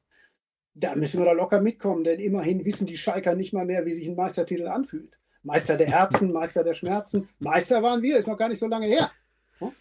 da 0.74 0.94
müssen 0.94 1.20
wir 1.20 1.26
da 1.26 1.32
locker 1.32 1.60
mitkommen, 1.60 2.04
denn 2.04 2.18
immerhin 2.20 2.64
wissen 2.64 2.86
die 2.86 2.96
Schalker 2.96 3.34
nicht 3.34 3.52
mal 3.52 3.66
mehr, 3.66 3.84
wie 3.84 3.92
sich 3.92 4.08
ein 4.08 4.16
Meistertitel 4.16 4.68
anfühlt. 4.68 5.18
Meister 5.42 5.76
der 5.76 5.88
Herzen, 5.88 6.32
Meister 6.32 6.62
der 6.62 6.74
Schmerzen. 6.74 7.28
Meister 7.38 7.82
waren 7.82 8.02
wir, 8.02 8.16
ist 8.16 8.28
noch 8.28 8.38
gar 8.38 8.48
nicht 8.48 8.58
so 8.58 8.66
lange 8.66 8.86
her. 8.86 9.10
Hm? 9.58 9.74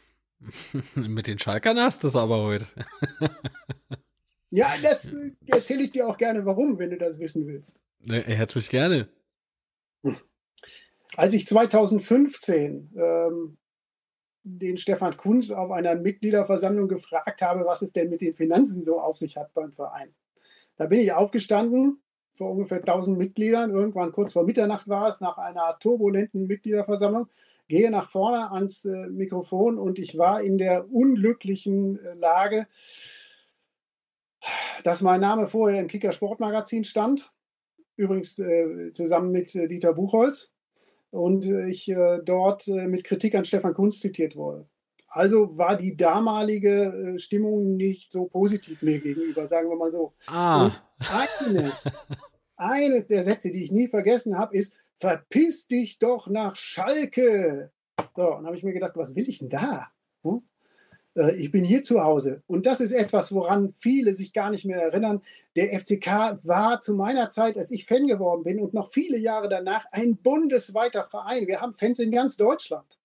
Mit 0.96 1.28
den 1.28 1.40
Schalkern 1.40 1.80
hast 1.80 2.04
du 2.04 2.08
es 2.08 2.16
aber 2.16 2.42
heute. 2.42 2.66
ja, 4.50 4.74
das 4.82 5.06
äh, 5.06 5.32
erzähle 5.48 5.84
ich 5.84 5.92
dir 5.92 6.08
auch 6.08 6.18
gerne, 6.18 6.46
warum, 6.46 6.80
wenn 6.80 6.90
du 6.90 6.98
das 6.98 7.20
wissen 7.20 7.48
willst. 7.48 7.80
Herzlich 8.08 8.70
gerne. 8.70 9.08
Als 11.16 11.34
ich 11.34 11.46
2015 11.46 12.94
ähm, 12.96 13.58
den 14.44 14.78
Stefan 14.78 15.18
Kunz 15.18 15.52
auf 15.52 15.70
einer 15.70 15.96
Mitgliederversammlung 15.96 16.88
gefragt 16.88 17.42
habe, 17.42 17.66
was 17.66 17.84
es 17.84 17.94
denn 17.94 18.10
mit 18.10 18.22
den 18.22 18.34
Finanzen 18.34 18.82
so 18.82 19.00
auf 19.00 19.18
sich 19.18 19.38
hat 19.38 19.54
beim 19.54 19.72
Verein. 19.72 20.16
Da 20.78 20.88
bin 20.88 21.00
ich 21.00 21.12
aufgestanden 21.12 22.02
vor 22.34 22.52
ungefähr 22.52 22.80
1000 22.80 23.18
Mitgliedern, 23.18 23.72
irgendwann 23.72 24.12
kurz 24.12 24.34
vor 24.34 24.44
Mitternacht 24.44 24.88
war 24.88 25.08
es, 25.08 25.22
nach 25.22 25.38
einer 25.38 25.78
turbulenten 25.80 26.48
Mitgliederversammlung, 26.48 27.28
gehe 27.68 27.90
nach 27.92 28.10
vorne 28.10 28.52
ans 28.52 28.86
äh, 28.86 29.08
Mikrofon 29.08 29.78
und 29.78 30.00
ich 30.00 30.18
war 30.18 30.42
in 30.42 30.58
der 30.58 30.92
unglücklichen 30.92 32.04
äh, 32.04 32.14
Lage, 32.16 32.68
dass 34.84 35.02
mein 35.02 35.22
Name 35.22 35.48
vorher 35.48 35.80
im 35.80 35.88
Kicker 35.88 36.12
Sportmagazin 36.12 36.84
stand, 36.84 37.32
übrigens 37.96 38.40
äh, 38.40 38.92
zusammen 38.92 39.32
mit 39.32 39.54
äh, 39.56 39.68
Dieter 39.68 39.94
Buchholz. 39.94 40.54
Und 41.12 41.46
äh, 41.46 41.68
ich 41.68 41.90
äh, 41.90 42.20
dort 42.24 42.68
mit 42.68 43.04
Kritik 43.04 43.36
an 43.36 43.46
Stefan 43.46 43.74
Kunz 43.74 44.00
zitiert 44.00 44.36
wurde. 44.36 44.66
Also 45.14 45.58
war 45.58 45.76
die 45.76 45.98
damalige 45.98 47.16
Stimmung 47.18 47.76
nicht 47.76 48.14
so 48.14 48.26
positiv 48.26 48.82
mir 48.82 49.00
gegenüber, 49.00 49.46
sagen 49.46 49.70
wir 49.70 49.76
mal 49.76 49.92
so. 49.92 50.14
Ah. 50.26 50.66
Und 50.66 50.82
eines, 51.46 51.84
eines 52.56 53.08
der 53.08 53.24
Sätze, 53.26 53.52
die 53.52 53.62
ich 53.62 53.74
nie 53.74 53.90
vergessen 53.90 54.38
habe, 54.38 54.56
ist: 54.56 54.74
Verpiss 54.96 55.68
dich 55.68 56.00
doch 56.00 56.30
nach 56.30 56.56
Schalke. 56.56 57.72
So, 58.16 58.36
und 58.36 58.46
habe 58.46 58.56
ich 58.56 58.64
mir 58.64 58.72
gedacht, 58.72 58.94
was 58.96 59.14
will 59.14 59.28
ich 59.28 59.40
denn 59.40 59.50
da? 59.50 59.88
Hm? 60.24 60.44
Äh, 61.16 61.36
ich 61.36 61.52
bin 61.52 61.66
hier 61.66 61.84
zu 61.84 62.02
Hause. 62.02 62.42
Und 62.48 62.66
das 62.66 62.80
ist 62.80 62.94
etwas, 62.94 63.34
woran 63.34 63.74
viele 63.80 64.14
sich 64.14 64.32
gar 64.32 64.50
nicht 64.50 64.64
mehr 64.64 64.82
erinnern. 64.82 65.22
Der 65.58 65.78
FCK 65.78 66.40
war 66.44 66.80
zu 66.80 66.94
meiner 66.94 67.30
Zeit, 67.30 67.58
als 67.58 67.72
ich 67.72 67.86
Fan 67.86 68.08
geworden 68.08 68.44
bin 68.44 68.62
und 68.62 68.74
noch 68.74 68.92
viele 68.92 69.18
Jahre 69.18 69.50
danach, 69.50 69.86
ein 69.92 70.16
bundesweiter 70.16 71.04
Verein. 71.04 71.48
Wir 71.48 71.60
haben 71.60 71.76
Fans 71.76 72.00
in 72.00 72.12
ganz 72.12 72.38
Deutschland. 72.38 73.01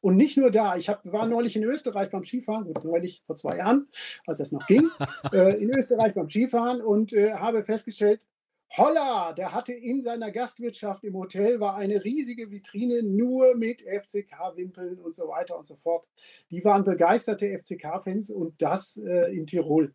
Und 0.00 0.16
nicht 0.16 0.36
nur 0.38 0.50
da. 0.50 0.76
Ich 0.76 0.88
hab, 0.88 1.00
war 1.10 1.26
neulich 1.26 1.56
in 1.56 1.64
Österreich 1.64 2.10
beim 2.10 2.24
Skifahren, 2.24 2.64
gut, 2.64 2.84
neulich 2.84 3.22
vor 3.26 3.36
zwei 3.36 3.58
Jahren, 3.58 3.88
als 4.26 4.38
das 4.38 4.52
noch 4.52 4.66
ging, 4.66 4.88
äh, 5.32 5.60
in 5.60 5.70
Österreich 5.70 6.14
beim 6.14 6.28
Skifahren 6.28 6.80
und 6.80 7.12
äh, 7.12 7.34
habe 7.34 7.62
festgestellt, 7.62 8.24
Holla, 8.76 9.32
der 9.32 9.52
hatte 9.52 9.72
in 9.72 10.00
seiner 10.00 10.30
Gastwirtschaft 10.30 11.02
im 11.02 11.16
Hotel 11.16 11.58
war 11.58 11.74
eine 11.74 12.04
riesige 12.04 12.52
Vitrine 12.52 13.02
nur 13.02 13.56
mit 13.56 13.82
FCK-Wimpeln 13.82 15.00
und 15.00 15.16
so 15.16 15.26
weiter 15.26 15.58
und 15.58 15.66
so 15.66 15.74
fort. 15.74 16.06
Die 16.50 16.64
waren 16.64 16.84
begeisterte 16.84 17.46
FCK-Fans 17.58 18.30
und 18.30 18.62
das 18.62 18.96
äh, 18.96 19.36
in 19.36 19.46
Tirol. 19.46 19.92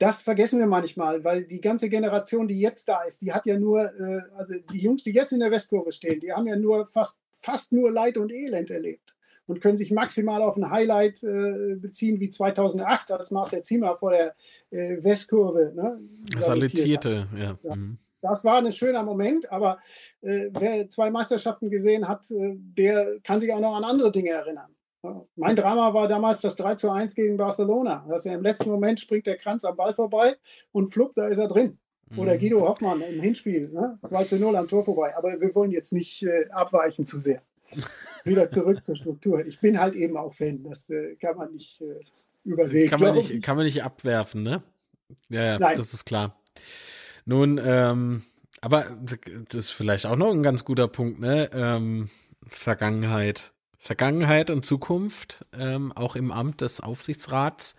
Das 0.00 0.22
vergessen 0.22 0.58
wir 0.58 0.66
manchmal, 0.66 1.24
weil 1.24 1.44
die 1.44 1.60
ganze 1.60 1.90
Generation, 1.90 2.48
die 2.48 2.58
jetzt 2.58 2.88
da 2.88 3.02
ist, 3.02 3.20
die 3.20 3.34
hat 3.34 3.44
ja 3.44 3.58
nur, 3.58 3.82
äh, 3.82 4.22
also 4.34 4.54
die 4.72 4.78
Jungs, 4.78 5.04
die 5.04 5.12
jetzt 5.12 5.32
in 5.32 5.40
der 5.40 5.50
Westkurve 5.50 5.92
stehen, 5.92 6.20
die 6.20 6.32
haben 6.32 6.46
ja 6.46 6.56
nur 6.56 6.86
fast, 6.86 7.20
fast 7.40 7.72
nur 7.72 7.90
Leid 7.90 8.16
und 8.16 8.32
Elend 8.32 8.70
erlebt 8.70 9.16
und 9.46 9.60
können 9.60 9.76
sich 9.76 9.90
maximal 9.90 10.42
auf 10.42 10.56
ein 10.56 10.70
Highlight 10.70 11.22
äh, 11.22 11.74
beziehen 11.76 12.20
wie 12.20 12.28
2008, 12.28 13.10
als 13.12 13.30
Marcel 13.30 13.62
Zimmer 13.62 13.96
vor 13.96 14.12
der 14.12 14.34
äh, 14.70 15.02
Westkurve. 15.02 15.72
Ne, 15.74 16.00
Salutierte, 16.38 17.26
ja. 17.36 17.58
ja. 17.62 17.74
Mhm. 17.74 17.98
Das 18.22 18.44
war 18.44 18.58
ein 18.58 18.70
schöner 18.70 19.02
Moment, 19.02 19.50
aber 19.50 19.78
äh, 20.20 20.50
wer 20.52 20.88
zwei 20.90 21.10
Meisterschaften 21.10 21.70
gesehen 21.70 22.06
hat, 22.06 22.30
äh, 22.30 22.54
der 22.56 23.18
kann 23.24 23.40
sich 23.40 23.52
auch 23.52 23.60
noch 23.60 23.74
an 23.74 23.84
andere 23.84 24.12
Dinge 24.12 24.30
erinnern. 24.30 24.74
Mein 25.34 25.56
Drama 25.56 25.94
war 25.94 26.08
damals 26.08 26.42
das 26.42 26.56
3 26.56 26.74
zu 26.74 26.90
1 26.90 27.14
gegen 27.14 27.38
Barcelona. 27.38 28.04
Dass 28.08 28.26
er 28.26 28.34
im 28.34 28.42
letzten 28.42 28.68
Moment 28.68 29.00
springt 29.00 29.26
der 29.26 29.38
Kranz 29.38 29.64
am 29.64 29.74
Ball 29.74 29.94
vorbei 29.94 30.36
und 30.72 30.92
flupp, 30.92 31.14
da 31.14 31.28
ist 31.28 31.38
er 31.38 31.48
drin. 31.48 31.78
Oder 32.16 32.34
mhm. 32.34 32.40
Guido 32.40 32.60
Hoffmann 32.62 33.02
im 33.02 33.20
Hinspiel, 33.20 33.68
ne? 33.68 33.98
2 34.02 34.24
zu 34.24 34.38
0 34.38 34.56
am 34.56 34.68
Tor 34.68 34.84
vorbei. 34.84 35.16
Aber 35.16 35.40
wir 35.40 35.54
wollen 35.54 35.70
jetzt 35.70 35.92
nicht 35.92 36.22
äh, 36.22 36.48
abweichen 36.50 37.04
zu 37.04 37.18
sehr 37.18 37.42
wieder 38.24 38.50
zurück 38.50 38.84
zur 38.84 38.96
Struktur. 38.96 39.46
Ich 39.46 39.60
bin 39.60 39.80
halt 39.80 39.94
eben 39.94 40.16
auch 40.16 40.34
Fan, 40.34 40.62
das 40.64 40.90
äh, 40.90 41.14
kann 41.16 41.36
man 41.36 41.52
nicht 41.52 41.80
äh, 41.80 42.00
übersehen. 42.44 42.90
Kann 42.90 43.00
man 43.00 43.14
nicht, 43.14 43.42
kann 43.42 43.56
man 43.56 43.64
nicht 43.64 43.84
abwerfen, 43.84 44.42
ne? 44.42 44.62
Ja, 45.28 45.44
ja 45.44 45.58
Nein. 45.58 45.76
das 45.76 45.94
ist 45.94 46.04
klar. 46.04 46.36
Nun, 47.24 47.60
ähm, 47.62 48.22
aber 48.60 48.86
das 49.48 49.54
ist 49.54 49.70
vielleicht 49.70 50.06
auch 50.06 50.16
noch 50.16 50.32
ein 50.32 50.42
ganz 50.42 50.64
guter 50.64 50.88
Punkt, 50.88 51.20
ne? 51.20 51.50
Ähm, 51.52 52.10
Vergangenheit. 52.46 53.54
Vergangenheit 53.78 54.50
und 54.50 54.64
Zukunft, 54.64 55.46
ähm, 55.58 55.92
auch 55.92 56.14
im 56.14 56.32
Amt 56.32 56.60
des 56.60 56.80
Aufsichtsrats. 56.80 57.76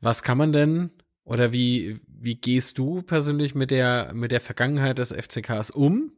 Was 0.00 0.22
kann 0.22 0.38
man 0.38 0.52
denn 0.52 0.90
oder 1.24 1.52
wie, 1.52 2.00
wie 2.22 2.36
gehst 2.36 2.78
du 2.78 3.02
persönlich 3.02 3.54
mit 3.54 3.70
der, 3.70 4.12
mit 4.14 4.30
der 4.30 4.40
Vergangenheit 4.40 4.98
des 4.98 5.12
FCKs 5.12 5.70
um? 5.70 6.12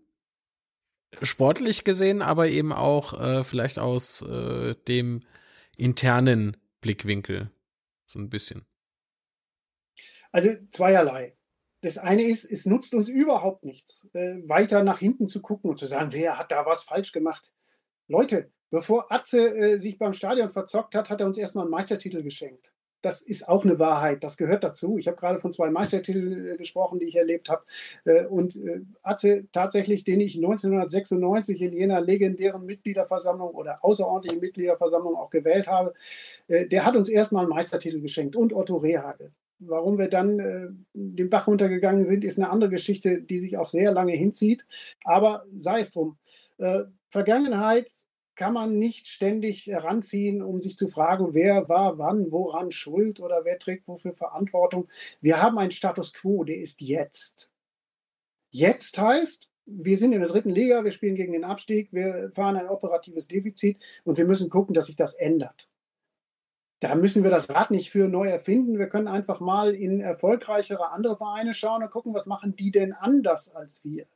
sportlich 1.23 1.85
gesehen, 1.85 2.23
aber 2.23 2.49
eben 2.49 2.73
auch 2.73 3.19
äh, 3.21 3.45
vielleicht 3.45 3.79
aus 3.79 4.23
äh, 4.23 4.75
dem 4.89 5.23
internen 5.77 6.57
Blickwinkel 6.81 7.51
so 8.07 8.19
ein 8.19 8.31
bisschen. 8.31 8.67
Also 10.33 10.51
zweierlei. 10.71 11.37
Das 11.81 11.99
eine 11.99 12.23
ist, 12.23 12.45
es 12.45 12.67
nutzt 12.67 12.95
uns 12.95 13.09
überhaupt 13.09 13.65
nichts, 13.65 14.09
äh, 14.15 14.37
weiter 14.49 14.83
nach 14.83 14.99
hinten 14.99 15.29
zu 15.29 15.43
gucken 15.43 15.71
und 15.71 15.79
zu 15.79 15.87
sagen, 15.87 16.13
wer 16.13 16.39
hat 16.39 16.51
da 16.51 16.67
was 16.67 16.83
falsch 16.83 17.13
gemacht. 17.13 17.53
Leute, 18.09 18.51
bevor 18.71 19.13
Atze 19.13 19.55
äh, 19.55 19.79
sich 19.79 19.99
beim 19.99 20.15
Stadion 20.15 20.51
verzockt 20.51 20.95
hat, 20.95 21.11
hat 21.11 21.21
er 21.21 21.27
uns 21.27 21.39
erstmal 21.39 21.65
einen 21.65 21.71
Meistertitel 21.71 22.23
geschenkt 22.23 22.73
das 23.05 23.23
ist 23.23 23.49
auch 23.49 23.65
eine 23.65 23.79
Wahrheit, 23.79 24.25
das 24.25 24.37
gehört 24.37 24.65
dazu. 24.65 24.99
Ich 24.99 25.07
habe 25.07 25.17
gerade 25.17 25.39
von 25.39 25.53
zwei 25.53 25.71
Meistertiteln 25.71 26.47
äh, 26.47 26.57
gesprochen, 26.57 26.99
die 26.99 27.07
ich 27.07 27.17
erlebt 27.17 27.49
habe. 27.49 27.65
Äh, 28.05 28.27
und 28.27 28.57
äh, 28.57 28.81
hatte 29.03 29.47
tatsächlich, 29.53 30.05
den 30.05 30.21
ich 30.21 30.37
1996 30.37 31.63
in 31.63 31.73
jener 31.73 32.01
legendären 32.01 32.65
Mitgliederversammlung 32.65 33.51
oder 33.51 33.85
außerordentlichen 33.85 34.41
Mitgliederversammlung 34.41 35.17
auch 35.17 35.31
gewählt 35.31 35.69
habe, 35.69 35.95
der 36.49 36.85
hat 36.85 36.97
uns 36.97 37.09
erstmal 37.09 37.45
einen 37.45 37.51
Meistertitel 37.51 38.01
geschenkt 38.01 38.37
und 38.37 38.53
Otto 38.53 38.77
Rehagel. 38.77 39.33
Warum 39.61 39.99
wir 39.99 40.09
dann 40.09 40.39
äh, 40.41 40.69
den 40.93 41.31
Bach 41.31 41.47
runtergegangen 41.47 42.07
sind, 42.07 42.25
ist 42.25 42.39
eine 42.39 42.51
andere 42.51 42.71
Geschichte, 42.71 43.23
die 43.23 43.39
sich 43.39 43.57
auch 43.57 43.69
sehr 43.69 43.93
lange 43.93 44.13
hinzieht. 44.13 44.67
Aber 45.05 45.45
sei 45.55 45.81
es 45.81 45.93
drum. 45.93 46.19
Äh, 46.59 46.85
Vergangenheit 47.11 47.89
kann 48.37 48.55
man 48.55 48.79
nicht 48.79 49.07
ständig 49.09 49.67
heranziehen, 49.67 50.43
um 50.43 50.61
sich 50.61 50.77
zu 50.77 50.89
fragen, 50.89 51.35
wer 51.35 51.69
war 51.69 51.99
wann, 51.99 52.31
woran 52.31 52.73
schuld 52.73 53.21
oder 53.21 53.45
wer 53.45 53.59
trägt 53.59 53.89
wofür 53.89 54.15
Verantwortung. 54.15 54.89
Wir 55.21 55.43
haben 55.43 55.59
einen 55.59 55.71
Status 55.71 56.13
quo, 56.13 56.45
der 56.45 56.57
ist 56.57 56.81
jetzt. 56.81 57.51
Jetzt 58.51 58.99
heißt, 58.99 59.51
wir 59.67 59.97
sind 59.97 60.13
in 60.13 60.21
der 60.21 60.29
dritten 60.29 60.51
Liga, 60.51 60.85
wir 60.85 60.93
spielen 60.93 61.17
gegen 61.17 61.33
den 61.33 61.45
Abstieg, 61.45 61.93
wir 61.93 62.31
fahren 62.35 62.57
ein 62.57 62.69
operatives 62.69 63.29
Defizit 63.29 63.79
und 64.05 64.19
wir 64.19 64.27
müssen 64.27 64.51
gucken, 64.51 64.75
dass 64.75 64.87
sich 64.87 64.97
das 64.97 65.15
ändert. 65.15 65.71
Da 66.81 66.95
müssen 66.95 67.23
wir 67.23 67.31
das 67.31 67.49
Rad 67.49 67.71
nicht 67.71 67.91
für 67.91 68.09
neu 68.09 68.29
erfinden. 68.29 68.79
Wir 68.79 68.89
können 68.89 69.09
einfach 69.09 69.41
mal 69.41 69.75
in 69.75 70.01
erfolgreichere 70.01 70.91
andere 70.91 71.17
Vereine 71.17 71.55
schauen 71.55 71.83
und 71.83 71.91
gucken, 71.91 72.13
was 72.13 72.27
machen 72.27 72.57
die 72.57 72.71
denn 72.71 72.93
anders 72.93 73.55
als 73.55 73.85
wir. 73.85 74.07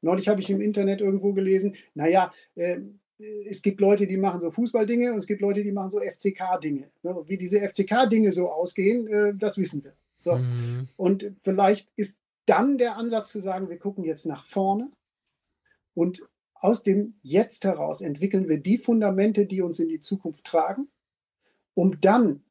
Neulich 0.00 0.28
habe 0.28 0.40
ich 0.40 0.50
im 0.50 0.60
Internet 0.60 1.00
irgendwo 1.00 1.32
gelesen, 1.32 1.76
naja, 1.94 2.32
äh, 2.56 2.80
es 3.46 3.62
gibt 3.62 3.80
Leute, 3.80 4.06
die 4.06 4.16
machen 4.16 4.40
so 4.40 4.50
Fußballdinge 4.50 5.12
und 5.12 5.18
es 5.18 5.26
gibt 5.26 5.40
Leute, 5.40 5.62
die 5.62 5.72
machen 5.72 5.90
so 5.90 5.98
FCK-Dinge. 6.00 6.90
Ne, 7.02 7.24
wie 7.26 7.36
diese 7.36 7.60
FCK-Dinge 7.60 8.32
so 8.32 8.50
ausgehen, 8.50 9.06
äh, 9.06 9.34
das 9.34 9.58
wissen 9.58 9.84
wir. 9.84 9.94
So. 10.20 10.36
Mhm. 10.36 10.88
Und 10.96 11.32
vielleicht 11.42 11.90
ist 11.96 12.18
dann 12.46 12.78
der 12.78 12.96
Ansatz 12.96 13.30
zu 13.30 13.40
sagen, 13.40 13.68
wir 13.68 13.78
gucken 13.78 14.04
jetzt 14.04 14.26
nach 14.26 14.44
vorne 14.44 14.90
und 15.94 16.22
aus 16.54 16.82
dem 16.82 17.14
Jetzt 17.22 17.64
heraus 17.64 18.00
entwickeln 18.00 18.48
wir 18.48 18.58
die 18.58 18.78
Fundamente, 18.78 19.46
die 19.46 19.62
uns 19.62 19.80
in 19.80 19.88
die 19.88 20.00
Zukunft 20.00 20.44
tragen, 20.44 20.88
um 21.74 22.00
dann 22.00 22.42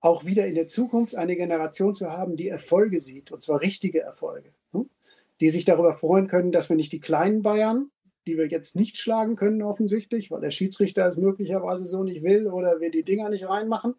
auch 0.00 0.24
wieder 0.24 0.46
in 0.46 0.54
der 0.54 0.66
Zukunft 0.66 1.14
eine 1.14 1.36
Generation 1.36 1.94
zu 1.94 2.10
haben, 2.10 2.36
die 2.36 2.48
Erfolge 2.48 2.98
sieht, 2.98 3.30
und 3.30 3.42
zwar 3.42 3.60
richtige 3.60 4.00
Erfolge, 4.00 4.52
ne, 4.72 4.86
die 5.40 5.50
sich 5.50 5.64
darüber 5.64 5.94
freuen 5.94 6.28
können, 6.28 6.50
dass 6.50 6.68
wir 6.68 6.76
nicht 6.76 6.92
die 6.92 7.00
kleinen 7.00 7.42
Bayern 7.42 7.90
die 8.26 8.36
wir 8.36 8.48
jetzt 8.48 8.76
nicht 8.76 8.98
schlagen 8.98 9.36
können, 9.36 9.62
offensichtlich, 9.62 10.30
weil 10.30 10.40
der 10.40 10.50
Schiedsrichter 10.50 11.06
es 11.06 11.16
möglicherweise 11.16 11.84
so 11.86 12.02
nicht 12.04 12.22
will 12.22 12.46
oder 12.46 12.80
wir 12.80 12.90
die 12.90 13.02
Dinger 13.02 13.28
nicht 13.28 13.48
reinmachen, 13.48 13.94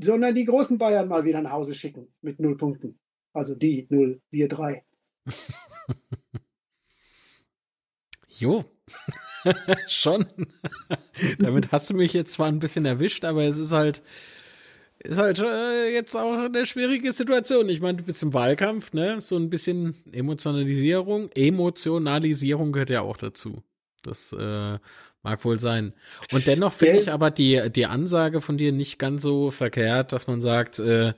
sondern 0.00 0.34
die 0.34 0.44
großen 0.44 0.78
Bayern 0.78 1.08
mal 1.08 1.24
wieder 1.24 1.40
nach 1.40 1.52
Hause 1.52 1.74
schicken 1.74 2.08
mit 2.22 2.40
null 2.40 2.56
Punkten. 2.56 2.98
Also 3.32 3.54
die 3.54 3.86
null, 3.90 4.20
wir 4.30 4.48
drei. 4.48 4.84
jo. 8.28 8.64
Schon. 9.86 10.26
Damit 11.38 11.72
hast 11.72 11.90
du 11.90 11.94
mich 11.94 12.12
jetzt 12.12 12.32
zwar 12.32 12.48
ein 12.48 12.58
bisschen 12.58 12.84
erwischt, 12.84 13.24
aber 13.24 13.44
es 13.44 13.58
ist 13.58 13.72
halt, 13.72 14.02
ist 15.02 15.18
halt 15.18 15.38
äh, 15.40 15.92
jetzt 15.92 16.14
auch 16.14 16.34
eine 16.34 16.66
schwierige 16.66 17.12
Situation. 17.12 17.68
Ich 17.68 17.80
meine, 17.80 17.98
du 17.98 18.04
bist 18.04 18.22
im 18.22 18.34
Wahlkampf, 18.34 18.92
ne? 18.92 19.20
So 19.20 19.36
ein 19.36 19.50
bisschen 19.50 19.96
Emotionalisierung. 20.12 21.30
Emotionalisierung 21.32 22.72
gehört 22.72 22.90
ja 22.90 23.00
auch 23.00 23.16
dazu. 23.16 23.62
Das 24.02 24.32
äh, 24.32 24.78
mag 25.22 25.44
wohl 25.44 25.58
sein. 25.58 25.94
Und 26.32 26.46
dennoch 26.46 26.72
finde 26.72 26.98
ich 26.98 27.12
aber 27.12 27.30
die, 27.30 27.70
die 27.70 27.86
Ansage 27.86 28.40
von 28.40 28.58
dir 28.58 28.72
nicht 28.72 28.98
ganz 28.98 29.22
so 29.22 29.50
verkehrt, 29.50 30.12
dass 30.12 30.26
man 30.26 30.40
sagt, 30.40 30.78
äh, 30.78 31.14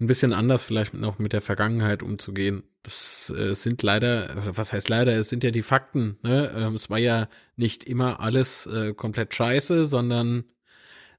ein 0.00 0.06
bisschen 0.06 0.32
anders 0.32 0.64
vielleicht 0.64 0.94
noch 0.94 1.18
mit 1.18 1.32
der 1.32 1.40
Vergangenheit 1.40 2.02
umzugehen. 2.02 2.64
Das 2.82 3.32
äh, 3.36 3.54
sind 3.54 3.82
leider, 3.82 4.56
was 4.56 4.72
heißt 4.72 4.88
leider, 4.88 5.14
es 5.14 5.28
sind 5.28 5.44
ja 5.44 5.52
die 5.52 5.62
Fakten. 5.62 6.18
Ne? 6.22 6.52
Ähm, 6.54 6.74
es 6.74 6.90
war 6.90 6.98
ja 6.98 7.28
nicht 7.56 7.84
immer 7.84 8.18
alles 8.18 8.66
äh, 8.66 8.94
komplett 8.94 9.34
scheiße, 9.34 9.86
sondern 9.86 10.44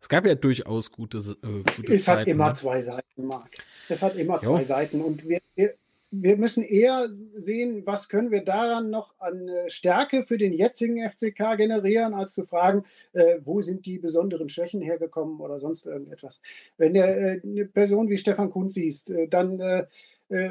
es 0.03 0.09
gab 0.09 0.25
ja 0.25 0.35
durchaus 0.35 0.91
gute, 0.91 1.17
äh, 1.17 1.63
gute 1.77 1.95
Es 1.95 2.03
Zeiten, 2.03 2.19
hat 2.19 2.27
immer 2.27 2.47
ne? 2.47 2.53
zwei 2.53 2.81
Seiten, 2.81 3.25
Marc. 3.25 3.51
Es 3.87 4.01
hat 4.01 4.17
immer 4.17 4.33
jo. 4.41 4.57
zwei 4.57 4.63
Seiten. 4.65 4.99
Und 4.99 5.29
wir, 5.29 5.39
wir, 5.55 5.75
wir 6.11 6.35
müssen 6.35 6.61
eher 6.61 7.07
sehen, 7.37 7.83
was 7.85 8.09
können 8.09 8.29
wir 8.29 8.43
daran 8.43 8.89
noch 8.89 9.17
an 9.19 9.47
äh, 9.47 9.71
Stärke 9.71 10.25
für 10.25 10.37
den 10.37 10.51
jetzigen 10.51 11.09
FCK 11.09 11.55
generieren, 11.55 12.13
als 12.13 12.33
zu 12.33 12.45
fragen, 12.45 12.83
äh, 13.13 13.37
wo 13.43 13.61
sind 13.61 13.85
die 13.85 13.97
besonderen 13.97 14.49
Schwächen 14.49 14.81
hergekommen 14.81 15.39
oder 15.39 15.57
sonst 15.57 15.85
irgendetwas. 15.85 16.41
Wenn 16.77 16.95
du 16.95 16.99
äh, 16.99 17.39
eine 17.41 17.65
Person 17.65 18.09
wie 18.09 18.17
Stefan 18.17 18.51
Kunz 18.51 18.73
siehst, 18.73 19.09
äh, 19.09 19.29
dann 19.29 19.61
äh, 19.61 19.85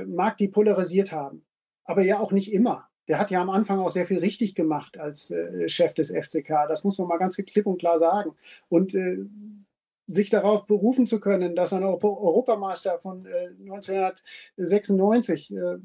mag 0.07 0.39
die 0.39 0.49
polarisiert 0.49 1.13
haben, 1.13 1.45
aber 1.85 2.01
ja 2.01 2.21
auch 2.21 2.33
nicht 2.33 2.55
immer. 2.55 2.89
Der 3.09 3.19
hat 3.19 3.31
ja 3.31 3.43
am 3.43 3.51
Anfang 3.51 3.81
auch 3.81 3.91
sehr 3.91 4.07
viel 4.07 4.19
richtig 4.19 4.55
gemacht 4.55 4.99
als 4.99 5.35
Chef 5.67 5.93
des 5.95 6.11
FCK. 6.11 6.69
Das 6.69 6.85
muss 6.85 6.99
man 6.99 7.09
mal 7.09 7.19
ganz 7.19 7.37
klipp 7.37 7.67
und 7.67 7.79
klar 7.79 7.99
sagen. 7.99 8.35
Und 8.69 8.95
sich 10.07 10.31
darauf 10.31 10.67
berufen 10.67 11.07
zu 11.07 11.21
können, 11.21 11.55
dass 11.55 11.73
ein 11.73 11.85
Europameister 11.85 12.99
von 12.99 13.25
äh, 13.27 13.49
1996 13.61 15.55
äh, 15.55 15.79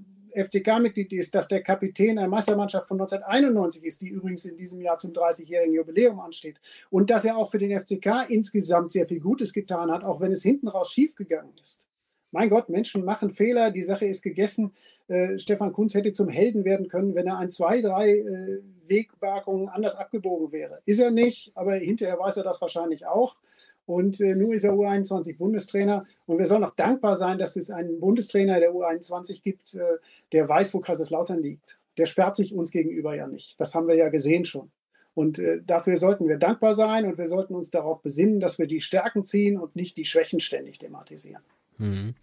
FCK-Mitglied 0.43 1.13
ist, 1.13 1.34
dass 1.34 1.47
der 1.47 1.63
Kapitän 1.63 2.20
einer 2.20 2.28
Meistermannschaft 2.28 2.88
von 2.88 2.99
1991 2.99 3.84
ist, 3.86 4.01
die 4.01 4.09
übrigens 4.09 4.45
in 4.45 4.57
diesem 4.57 4.82
Jahr 4.82 4.97
zum 4.97 5.13
30-jährigen 5.13 5.74
Jubiläum 5.74 6.20
ansteht. 6.20 6.59
Und 6.89 7.09
dass 7.09 7.26
er 7.26 7.38
auch 7.38 7.49
für 7.49 7.57
den 7.57 7.80
FCK 7.80 8.30
insgesamt 8.30 8.91
sehr 8.91 9.07
viel 9.07 9.20
Gutes 9.20 9.53
getan 9.53 9.89
hat, 9.89 10.03
auch 10.03 10.22
wenn 10.22 10.32
es 10.32 10.43
hinten 10.43 10.68
raus 10.68 10.91
schiefgegangen 10.91 11.57
ist. 11.59 11.88
Mein 12.32 12.49
Gott, 12.49 12.70
Menschen 12.70 13.05
machen 13.05 13.32
Fehler, 13.32 13.72
die 13.72 13.84
Sache 13.84 14.05
ist 14.05 14.22
gegessen. 14.22 14.74
Äh, 15.08 15.39
Stefan 15.39 15.74
Kunz 15.74 15.93
hätte 15.93 16.12
zum 16.14 16.30
Helden 16.30 16.66
werden 16.66 16.88
können, 16.88 17.16
wenn 17.16 17.28
er 17.28 17.38
ein, 17.38 17.49
zwei, 17.49 17.82
drei 17.82 18.18
äh, 18.18 18.62
Wegbarkungen 18.88 19.70
anders 19.70 19.95
abgebogen 19.95 20.51
wäre. 20.51 20.82
Ist 20.86 20.99
er 20.99 21.12
nicht, 21.12 21.51
aber 21.55 21.76
hinterher 21.76 22.20
weiß 22.20 22.38
er 22.38 22.43
das 22.43 22.62
wahrscheinlich 22.62 23.05
auch. 23.05 23.38
Und 23.86 24.20
äh, 24.20 24.36
nun 24.36 24.53
ist 24.53 24.66
er 24.66 24.74
U21-Bundestrainer. 24.74 26.05
Und 26.26 26.38
wir 26.38 26.45
sollen 26.45 26.66
auch 26.66 26.76
dankbar 26.76 27.16
sein, 27.16 27.38
dass 27.38 27.55
es 27.55 27.72
einen 27.72 28.01
Bundestrainer 28.01 28.60
der 28.60 28.74
U21 28.74 29.41
gibt, 29.41 29.76
äh, 29.76 29.97
der 30.34 30.47
weiß, 30.47 30.74
wo 30.74 30.82
Kaiserslautern 30.82 31.41
liegt. 31.41 31.80
Der 31.97 32.05
sperrt 32.05 32.36
sich 32.36 32.53
uns 32.53 32.72
gegenüber 32.72 33.16
ja 33.16 33.28
nicht. 33.28 33.60
Das 33.60 33.74
haben 33.74 33.88
wir 33.88 33.95
ja 33.95 34.10
gesehen 34.10 34.43
schon. 34.43 34.72
Und 35.14 35.39
äh, 35.39 35.62
dafür 35.66 35.95
sollten 35.95 36.28
wir 36.28 36.38
dankbar 36.38 36.76
sein 36.76 37.05
und 37.05 37.18
wir 37.18 37.28
sollten 37.28 37.55
uns 37.55 37.72
darauf 37.72 38.01
besinnen, 38.01 38.39
dass 38.39 38.60
wir 38.60 38.68
die 38.68 38.82
Stärken 38.82 39.24
ziehen 39.24 39.58
und 39.58 39.76
nicht 39.76 39.97
die 39.97 40.05
Schwächen 40.05 40.41
ständig 40.41 40.78
thematisieren. 40.78 41.41
Mhm. 41.78 42.15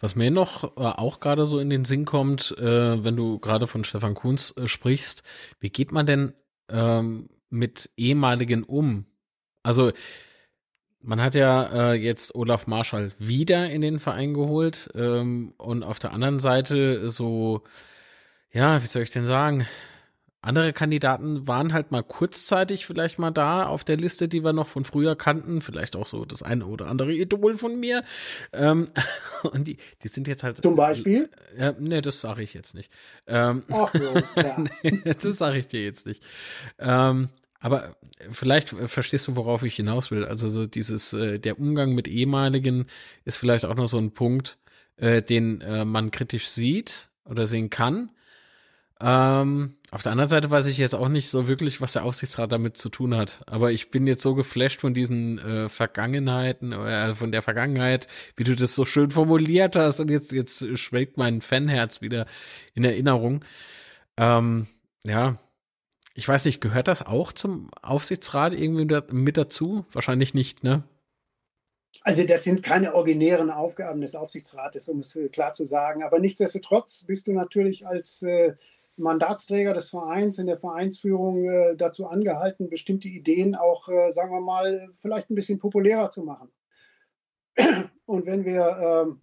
Was 0.00 0.16
mir 0.16 0.30
noch 0.30 0.76
äh, 0.76 0.80
auch 0.80 1.20
gerade 1.20 1.46
so 1.46 1.58
in 1.58 1.70
den 1.70 1.84
Sinn 1.84 2.04
kommt, 2.04 2.56
äh, 2.58 3.04
wenn 3.04 3.16
du 3.16 3.38
gerade 3.38 3.66
von 3.66 3.84
Stefan 3.84 4.14
Kunz 4.14 4.54
äh, 4.56 4.68
sprichst, 4.68 5.22
wie 5.60 5.70
geht 5.70 5.92
man 5.92 6.06
denn 6.06 6.32
ähm, 6.68 7.28
mit 7.50 7.90
ehemaligen 7.96 8.64
um? 8.64 9.06
Also 9.62 9.92
man 11.00 11.22
hat 11.22 11.34
ja 11.34 11.92
äh, 11.92 11.94
jetzt 11.94 12.34
Olaf 12.34 12.66
Marschall 12.66 13.12
wieder 13.18 13.70
in 13.70 13.80
den 13.80 14.00
Verein 14.00 14.34
geholt 14.34 14.90
ähm, 14.94 15.54
und 15.56 15.82
auf 15.84 15.98
der 15.98 16.12
anderen 16.12 16.40
Seite 16.40 17.10
so, 17.10 17.62
ja, 18.52 18.82
wie 18.82 18.86
soll 18.86 19.02
ich 19.02 19.10
denn 19.10 19.26
sagen? 19.26 19.66
Andere 20.46 20.72
Kandidaten 20.72 21.48
waren 21.48 21.72
halt 21.72 21.90
mal 21.90 22.02
kurzzeitig 22.02 22.86
vielleicht 22.86 23.18
mal 23.18 23.32
da 23.32 23.66
auf 23.66 23.82
der 23.82 23.96
Liste, 23.96 24.28
die 24.28 24.44
wir 24.44 24.52
noch 24.52 24.68
von 24.68 24.84
früher 24.84 25.16
kannten. 25.16 25.60
Vielleicht 25.60 25.96
auch 25.96 26.06
so 26.06 26.24
das 26.24 26.44
eine 26.44 26.66
oder 26.66 26.86
andere 26.86 27.12
Idol 27.12 27.58
von 27.58 27.80
mir. 27.80 28.04
Ähm, 28.52 28.88
und 29.42 29.66
die, 29.66 29.76
die 30.04 30.08
sind 30.08 30.28
jetzt 30.28 30.44
halt. 30.44 30.62
Zum 30.62 30.76
Beispiel? 30.76 31.28
Äh, 31.56 31.74
nee, 31.80 32.00
das 32.00 32.20
sage 32.20 32.42
ich 32.42 32.54
jetzt 32.54 32.76
nicht. 32.76 32.92
Ähm, 33.26 33.64
Ach 33.72 33.92
so, 33.92 34.12
klar. 34.40 34.64
nee, 34.82 35.02
das 35.20 35.38
sage 35.38 35.58
ich 35.58 35.66
dir 35.66 35.82
jetzt 35.82 36.06
nicht. 36.06 36.22
Ähm, 36.78 37.28
aber 37.58 37.96
vielleicht 38.30 38.68
verstehst 38.68 39.26
du, 39.26 39.34
worauf 39.34 39.64
ich 39.64 39.74
hinaus 39.74 40.12
will. 40.12 40.24
Also 40.24 40.48
so 40.48 40.66
dieses, 40.66 41.12
äh, 41.12 41.40
der 41.40 41.58
Umgang 41.58 41.92
mit 41.92 42.06
ehemaligen 42.06 42.86
ist 43.24 43.38
vielleicht 43.38 43.64
auch 43.64 43.74
noch 43.74 43.88
so 43.88 43.98
ein 43.98 44.12
Punkt, 44.12 44.58
äh, 44.96 45.22
den 45.22 45.60
äh, 45.62 45.84
man 45.84 46.12
kritisch 46.12 46.48
sieht 46.48 47.08
oder 47.24 47.48
sehen 47.48 47.68
kann. 47.68 48.10
Ähm, 48.98 49.76
auf 49.90 50.02
der 50.02 50.12
anderen 50.12 50.30
Seite 50.30 50.50
weiß 50.50 50.66
ich 50.66 50.78
jetzt 50.78 50.94
auch 50.94 51.08
nicht 51.08 51.28
so 51.28 51.48
wirklich, 51.48 51.80
was 51.80 51.92
der 51.92 52.04
Aufsichtsrat 52.04 52.50
damit 52.50 52.78
zu 52.78 52.88
tun 52.88 53.14
hat. 53.14 53.42
Aber 53.46 53.70
ich 53.70 53.90
bin 53.90 54.06
jetzt 54.06 54.22
so 54.22 54.34
geflasht 54.34 54.80
von 54.80 54.94
diesen 54.94 55.38
äh, 55.38 55.68
Vergangenheiten, 55.68 56.72
äh, 56.72 57.14
von 57.14 57.30
der 57.30 57.42
Vergangenheit, 57.42 58.06
wie 58.36 58.44
du 58.44 58.56
das 58.56 58.74
so 58.74 58.86
schön 58.86 59.10
formuliert 59.10 59.76
hast 59.76 60.00
und 60.00 60.10
jetzt, 60.10 60.32
jetzt 60.32 60.78
schwelgt 60.78 61.18
mein 61.18 61.42
Fanherz 61.42 62.00
wieder 62.00 62.26
in 62.74 62.84
Erinnerung. 62.84 63.44
Ähm, 64.16 64.66
ja, 65.04 65.38
ich 66.14 66.26
weiß 66.26 66.46
nicht, 66.46 66.62
gehört 66.62 66.88
das 66.88 67.04
auch 67.04 67.32
zum 67.32 67.70
Aufsichtsrat 67.82 68.54
irgendwie 68.54 69.02
mit 69.12 69.36
dazu? 69.36 69.84
Wahrscheinlich 69.92 70.32
nicht, 70.32 70.64
ne? 70.64 70.84
Also 72.02 72.24
das 72.24 72.44
sind 72.44 72.62
keine 72.62 72.94
originären 72.94 73.50
Aufgaben 73.50 74.00
des 74.00 74.14
Aufsichtsrates, 74.14 74.88
um 74.88 75.00
es 75.00 75.16
äh, 75.16 75.28
klar 75.28 75.52
zu 75.52 75.66
sagen. 75.66 76.02
Aber 76.02 76.18
nichtsdestotrotz 76.18 77.04
bist 77.04 77.26
du 77.26 77.32
natürlich 77.32 77.86
als 77.86 78.22
äh, 78.22 78.54
Mandatsträger 78.96 79.74
des 79.74 79.90
Vereins 79.90 80.38
in 80.38 80.46
der 80.46 80.58
Vereinsführung 80.58 81.48
äh, 81.48 81.76
dazu 81.76 82.06
angehalten, 82.06 82.70
bestimmte 82.70 83.08
Ideen 83.08 83.54
auch, 83.54 83.88
äh, 83.88 84.12
sagen 84.12 84.32
wir 84.32 84.40
mal, 84.40 84.88
vielleicht 85.00 85.30
ein 85.30 85.34
bisschen 85.34 85.58
populärer 85.58 86.10
zu 86.10 86.24
machen. 86.24 86.50
Und 88.06 88.26
wenn 88.26 88.44
wir 88.44 89.06
ähm, 89.06 89.20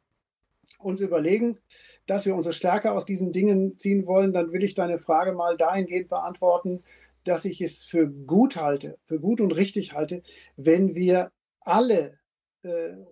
uns 0.80 1.02
überlegen, 1.02 1.58
dass 2.06 2.26
wir 2.26 2.36
unsere 2.36 2.54
Stärke 2.54 2.92
aus 2.92 3.06
diesen 3.06 3.32
Dingen 3.32 3.78
ziehen 3.78 4.06
wollen, 4.06 4.34
dann 4.34 4.52
will 4.52 4.64
ich 4.64 4.76
deine 4.76 5.00
Frage 5.00 5.34
mal 5.34 5.58
dahingehend 5.58 6.10
beantworten, 6.10 6.84
dass 7.24 7.46
ich 7.46 7.62
es 7.62 7.84
für 7.84 8.10
gut 8.10 8.58
halte, 8.58 8.98
für 9.06 9.20
gut 9.20 9.40
und 9.40 9.56
richtig 9.56 9.94
halte, 9.94 10.24
wenn 10.58 10.96
wir 10.96 11.32
alle 11.62 12.00
äh, 12.10 12.23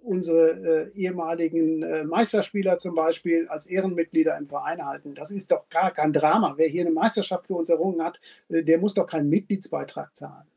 unsere 0.03 0.91
äh, 0.93 0.99
ehemaligen 0.99 1.83
äh, 1.83 2.03
Meisterspieler 2.03 2.79
zum 2.79 2.95
Beispiel 2.95 3.47
als 3.49 3.65
Ehrenmitglieder 3.65 4.37
im 4.37 4.47
Verein 4.47 4.85
halten. 4.85 5.13
Das 5.13 5.31
ist 5.31 5.51
doch 5.51 5.67
gar 5.69 5.91
kein 5.91 6.13
Drama. 6.13 6.53
Wer 6.57 6.67
hier 6.67 6.81
eine 6.81 6.91
Meisterschaft 6.91 7.47
für 7.47 7.55
uns 7.55 7.69
errungen 7.69 8.01
hat, 8.01 8.21
äh, 8.49 8.63
der 8.63 8.77
muss 8.77 8.93
doch 8.93 9.05
keinen 9.05 9.29
Mitgliedsbeitrag 9.29 10.15
zahlen. 10.15 10.50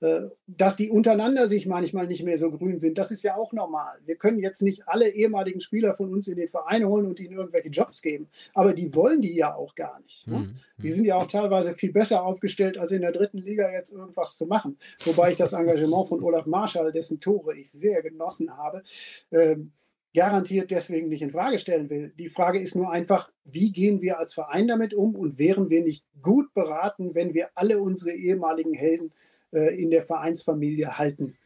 Äh, 0.00 0.28
dass 0.46 0.76
die 0.76 0.90
untereinander 0.90 1.48
sich 1.48 1.66
manchmal 1.66 2.06
nicht 2.06 2.22
mehr 2.22 2.38
so 2.38 2.52
grün 2.52 2.78
sind, 2.78 2.98
das 2.98 3.10
ist 3.10 3.24
ja 3.24 3.34
auch 3.34 3.52
normal. 3.52 3.98
Wir 4.06 4.14
können 4.14 4.38
jetzt 4.38 4.62
nicht 4.62 4.86
alle 4.86 5.08
ehemaligen 5.08 5.60
Spieler 5.60 5.92
von 5.92 6.12
uns 6.12 6.28
in 6.28 6.36
den 6.36 6.48
Verein 6.48 6.86
holen 6.86 7.06
und 7.06 7.18
ihnen 7.18 7.36
irgendwelche 7.36 7.70
Jobs 7.70 8.00
geben, 8.00 8.28
aber 8.54 8.74
die 8.74 8.94
wollen 8.94 9.22
die 9.22 9.34
ja 9.34 9.56
auch 9.56 9.74
gar 9.74 9.98
nicht. 10.00 10.28
Ne? 10.28 10.38
Mhm. 10.38 10.56
Die 10.80 10.92
sind 10.92 11.04
ja 11.04 11.16
auch 11.16 11.26
teilweise 11.26 11.74
viel 11.74 11.92
besser 11.92 12.24
aufgestellt, 12.24 12.78
als 12.78 12.92
in 12.92 13.00
der 13.00 13.10
dritten 13.10 13.38
Liga 13.38 13.72
jetzt 13.72 13.92
irgendwas 13.92 14.36
zu 14.36 14.46
machen. 14.46 14.78
Wobei 15.04 15.32
ich 15.32 15.36
das 15.36 15.52
Engagement 15.52 16.08
von 16.08 16.22
Olaf 16.22 16.46
Marschall, 16.46 16.92
dessen 16.92 17.18
Tore 17.18 17.56
ich 17.56 17.68
sehr 17.68 18.00
genossen 18.00 18.56
habe, 18.56 18.84
ähm, 19.32 19.72
garantiert 20.14 20.70
deswegen 20.70 21.08
nicht 21.08 21.22
in 21.22 21.32
Frage 21.32 21.58
stellen 21.58 21.90
will. 21.90 22.12
Die 22.16 22.28
Frage 22.28 22.60
ist 22.60 22.76
nur 22.76 22.92
einfach, 22.92 23.32
wie 23.44 23.72
gehen 23.72 24.00
wir 24.00 24.20
als 24.20 24.32
Verein 24.32 24.68
damit 24.68 24.94
um 24.94 25.16
und 25.16 25.38
wären 25.38 25.70
wir 25.70 25.82
nicht 25.82 26.04
gut 26.22 26.54
beraten, 26.54 27.16
wenn 27.16 27.34
wir 27.34 27.48
alle 27.56 27.80
unsere 27.80 28.12
ehemaligen 28.12 28.74
Helden 28.74 29.08
äh, 29.08 29.27
in 29.52 29.90
der 29.90 30.02
Vereinsfamilie 30.02 30.98
halten. 30.98 31.36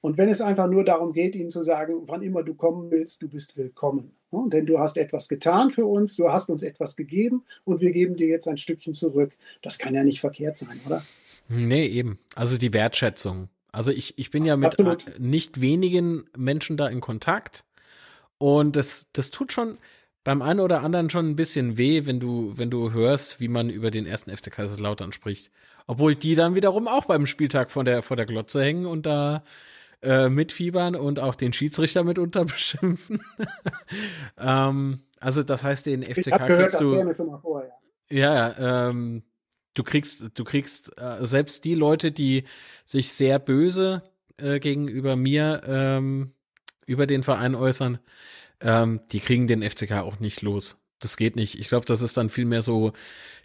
Und 0.00 0.16
wenn 0.16 0.30
es 0.30 0.40
einfach 0.40 0.66
nur 0.66 0.82
darum 0.82 1.12
geht, 1.12 1.34
ihnen 1.34 1.50
zu 1.50 1.62
sagen, 1.62 2.02
wann 2.06 2.22
immer 2.22 2.42
du 2.42 2.54
kommen 2.54 2.90
willst, 2.90 3.20
du 3.20 3.28
bist 3.28 3.56
willkommen. 3.56 4.12
Denn 4.30 4.66
du 4.66 4.78
hast 4.78 4.96
etwas 4.96 5.28
getan 5.28 5.70
für 5.70 5.86
uns, 5.86 6.16
du 6.16 6.30
hast 6.30 6.48
uns 6.48 6.62
etwas 6.62 6.96
gegeben 6.96 7.44
und 7.64 7.80
wir 7.80 7.92
geben 7.92 8.16
dir 8.16 8.28
jetzt 8.28 8.48
ein 8.48 8.56
Stückchen 8.56 8.94
zurück. 8.94 9.36
Das 9.62 9.78
kann 9.78 9.94
ja 9.94 10.04
nicht 10.04 10.20
verkehrt 10.20 10.58
sein, 10.58 10.80
oder? 10.86 11.04
Nee, 11.48 11.86
eben. 11.86 12.18
Also 12.34 12.58
die 12.58 12.72
Wertschätzung. 12.72 13.48
Also 13.72 13.90
ich, 13.90 14.18
ich 14.18 14.30
bin 14.30 14.44
ja 14.44 14.56
mit 14.56 14.72
Absolut. 14.72 15.18
nicht 15.18 15.60
wenigen 15.60 16.24
Menschen 16.36 16.76
da 16.76 16.88
in 16.88 17.00
Kontakt 17.00 17.64
und 18.38 18.76
das, 18.76 19.06
das 19.12 19.30
tut 19.30 19.52
schon 19.52 19.78
beim 20.24 20.42
einen 20.42 20.60
oder 20.60 20.82
anderen 20.82 21.10
schon 21.10 21.30
ein 21.30 21.36
bisschen 21.36 21.78
weh, 21.78 22.06
wenn 22.06 22.20
du, 22.20 22.52
wenn 22.56 22.70
du 22.70 22.92
hörst, 22.92 23.40
wie 23.40 23.48
man 23.48 23.70
über 23.70 23.90
den 23.90 24.06
ersten 24.06 24.36
FC 24.36 24.50
Kaiserslautern 24.50 25.12
spricht. 25.12 25.50
Obwohl 25.86 26.14
die 26.14 26.34
dann 26.34 26.54
wiederum 26.54 26.86
auch 26.86 27.06
beim 27.06 27.26
Spieltag 27.26 27.70
vor 27.70 27.84
der, 27.84 28.02
vor 28.02 28.16
der 28.16 28.26
Glotze 28.26 28.62
hängen 28.62 28.84
und 28.84 29.06
da 29.06 29.42
äh, 30.02 30.28
mitfiebern 30.28 30.94
und 30.96 31.18
auch 31.18 31.34
den 31.34 31.52
Schiedsrichter 31.52 32.04
mitunter 32.04 32.44
beschimpfen. 32.44 33.22
ähm, 34.38 35.00
also 35.18 35.42
das 35.42 35.64
heißt, 35.64 35.86
den 35.86 36.02
FCK 36.02 36.16
ich 36.16 36.24
gehört, 36.24 36.48
kriegst 36.48 36.80
du. 36.80 36.94
Das 36.94 37.18
immer 37.18 37.38
vor, 37.38 37.64
ja, 38.10 38.54
ja 38.54 38.88
ähm, 38.88 39.22
du 39.74 39.82
kriegst, 39.82 40.30
du 40.34 40.44
kriegst 40.44 40.96
äh, 40.98 41.26
selbst 41.26 41.64
die 41.64 41.74
Leute, 41.74 42.12
die 42.12 42.44
sich 42.84 43.12
sehr 43.12 43.38
böse 43.38 44.02
äh, 44.36 44.58
gegenüber 44.58 45.16
mir 45.16 45.62
ähm, 45.66 46.32
über 46.86 47.06
den 47.06 47.22
Verein 47.22 47.54
äußern, 47.54 47.98
ähm, 48.60 49.00
die 49.12 49.20
kriegen 49.20 49.46
den 49.46 49.68
FCK 49.68 49.92
auch 49.98 50.20
nicht 50.20 50.42
los. 50.42 50.78
Das 51.00 51.16
geht 51.16 51.36
nicht. 51.36 51.58
Ich 51.58 51.68
glaube, 51.68 51.86
das 51.86 52.00
ist 52.00 52.16
dann 52.16 52.28
vielmehr 52.28 52.62
so 52.62 52.92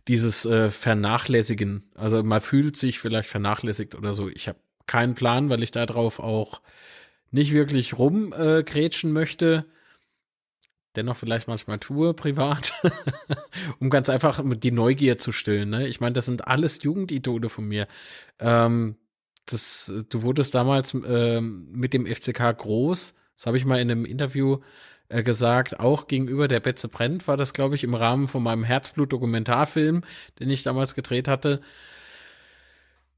dieses 0.07 0.45
äh, 0.45 0.69
Vernachlässigen. 0.69 1.83
Also 1.95 2.23
man 2.23 2.41
fühlt 2.41 2.75
sich 2.77 2.99
vielleicht 2.99 3.29
vernachlässigt 3.29 3.95
oder 3.95 4.13
so. 4.13 4.29
Ich 4.29 4.47
habe 4.47 4.59
keinen 4.87 5.15
Plan, 5.15 5.49
weil 5.49 5.63
ich 5.63 5.71
darauf 5.71 6.19
auch 6.19 6.61
nicht 7.31 7.53
wirklich 7.53 7.97
rumgrätschen 7.97 9.11
äh, 9.11 9.13
möchte. 9.13 9.65
Dennoch 10.95 11.17
vielleicht 11.17 11.47
manchmal 11.47 11.79
tue, 11.79 12.13
privat, 12.15 12.73
um 13.79 13.89
ganz 13.89 14.09
einfach 14.09 14.43
die 14.43 14.71
Neugier 14.71 15.17
zu 15.17 15.31
stillen. 15.31 15.69
Ne? 15.69 15.87
Ich 15.87 15.99
meine, 15.99 16.13
das 16.13 16.25
sind 16.25 16.47
alles 16.47 16.83
Jugendidole 16.83 17.49
von 17.49 17.65
mir. 17.65 17.87
Ähm, 18.39 18.97
das, 19.45 19.91
du 20.09 20.21
wurdest 20.21 20.55
damals 20.55 20.93
ähm, 20.93 21.67
mit 21.71 21.93
dem 21.93 22.05
FCK 22.05 22.57
groß. 22.57 23.15
Das 23.35 23.45
habe 23.45 23.57
ich 23.57 23.65
mal 23.65 23.79
in 23.79 23.91
einem 23.91 24.05
Interview 24.05 24.59
äh, 25.13 25.23
gesagt, 25.23 25.79
auch 25.79 26.07
gegenüber 26.07 26.47
der 26.47 26.59
Betze 26.59 26.87
brennt 26.87 27.27
war 27.27 27.37
das, 27.37 27.53
glaube 27.53 27.75
ich, 27.75 27.83
im 27.83 27.93
Rahmen 27.93 28.27
von 28.27 28.41
meinem 28.41 28.63
Herzblut-Dokumentarfilm, 28.63 30.01
den 30.39 30.49
ich 30.49 30.63
damals 30.63 30.95
gedreht 30.95 31.27
hatte. 31.27 31.61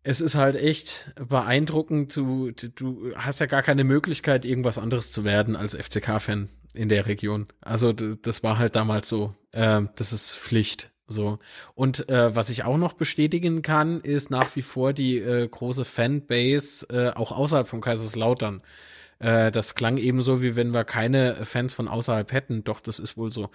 Es 0.03 0.21
ist 0.21 0.35
halt 0.35 0.55
echt 0.55 1.11
beeindruckend. 1.15 2.15
Du, 2.15 2.51
du 2.51 3.15
hast 3.15 3.39
ja 3.39 3.45
gar 3.45 3.63
keine 3.63 3.83
Möglichkeit, 3.83 4.45
irgendwas 4.45 4.77
anderes 4.77 5.11
zu 5.11 5.23
werden 5.23 5.55
als 5.55 5.73
FCK-Fan 5.73 6.49
in 6.73 6.89
der 6.89 7.07
Region. 7.07 7.47
Also 7.61 7.93
das 7.93 8.43
war 8.43 8.57
halt 8.57 8.75
damals 8.75 9.07
so. 9.07 9.33
Äh, 9.51 9.83
das 9.95 10.11
ist 10.11 10.35
Pflicht. 10.35 10.91
So. 11.07 11.39
Und 11.75 12.09
äh, 12.09 12.35
was 12.35 12.49
ich 12.49 12.63
auch 12.63 12.77
noch 12.77 12.93
bestätigen 12.93 13.61
kann, 13.61 14.01
ist 14.01 14.31
nach 14.31 14.55
wie 14.55 14.63
vor 14.63 14.91
die 14.91 15.19
äh, 15.19 15.47
große 15.47 15.85
Fanbase 15.85 16.87
äh, 16.89 17.15
auch 17.15 17.31
außerhalb 17.31 17.67
von 17.67 17.79
Kaiserslautern. 17.79 18.61
Äh, 19.19 19.51
das 19.51 19.75
klang 19.75 19.97
ebenso, 19.97 20.41
wie 20.41 20.55
wenn 20.55 20.73
wir 20.73 20.83
keine 20.83 21.45
Fans 21.45 21.73
von 21.73 21.87
außerhalb 21.87 22.31
hätten. 22.31 22.63
Doch, 22.63 22.81
das 22.81 22.99
ist 22.99 23.17
wohl 23.17 23.31
so. 23.31 23.49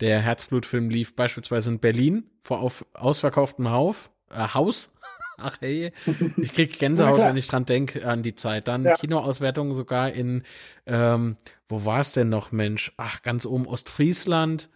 Der 0.00 0.20
Herzblutfilm 0.20 0.90
lief 0.90 1.14
beispielsweise 1.16 1.70
in 1.70 1.78
Berlin 1.78 2.24
vor 2.42 2.60
auf, 2.60 2.84
ausverkauftem 2.94 3.70
Hauf, 3.70 4.10
äh, 4.30 4.48
Haus. 4.54 4.92
Ach 5.38 5.58
hey, 5.60 5.92
ich 6.38 6.52
krieg 6.52 6.78
Gänsehaut, 6.78 7.18
wenn 7.18 7.36
ich 7.36 7.46
dran 7.46 7.66
denke 7.66 8.06
an 8.06 8.22
die 8.22 8.34
Zeit. 8.34 8.68
Dann 8.68 8.84
ja. 8.84 8.94
Kinoauswertungen 8.94 9.74
sogar 9.74 10.10
in, 10.12 10.44
ähm, 10.86 11.36
wo 11.68 11.84
war 11.84 12.00
es 12.00 12.12
denn 12.12 12.30
noch, 12.30 12.52
Mensch? 12.52 12.92
Ach, 12.96 13.22
ganz 13.22 13.44
oben 13.44 13.66
Ostfriesland, 13.66 14.70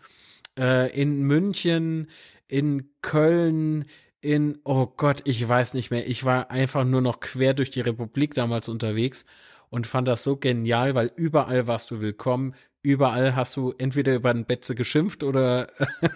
äh, 0.58 0.90
in 0.98 1.22
München, 1.22 2.10
in 2.46 2.90
Köln, 3.00 3.86
in, 4.20 4.58
oh 4.64 4.86
Gott, 4.86 5.22
ich 5.24 5.46
weiß 5.48 5.72
nicht 5.72 5.90
mehr. 5.90 6.06
Ich 6.06 6.24
war 6.24 6.50
einfach 6.50 6.84
nur 6.84 7.00
noch 7.00 7.20
quer 7.20 7.54
durch 7.54 7.70
die 7.70 7.80
Republik 7.80 8.34
damals 8.34 8.68
unterwegs 8.68 9.24
und 9.70 9.86
fand 9.86 10.08
das 10.08 10.24
so 10.24 10.36
genial, 10.36 10.94
weil 10.94 11.10
überall 11.16 11.66
warst 11.66 11.90
du 11.90 12.00
willkommen. 12.00 12.54
Überall 12.82 13.36
hast 13.36 13.56
du 13.56 13.72
entweder 13.78 14.14
über 14.14 14.34
den 14.34 14.44
Betze 14.44 14.74
geschimpft 14.74 15.22
oder 15.22 15.68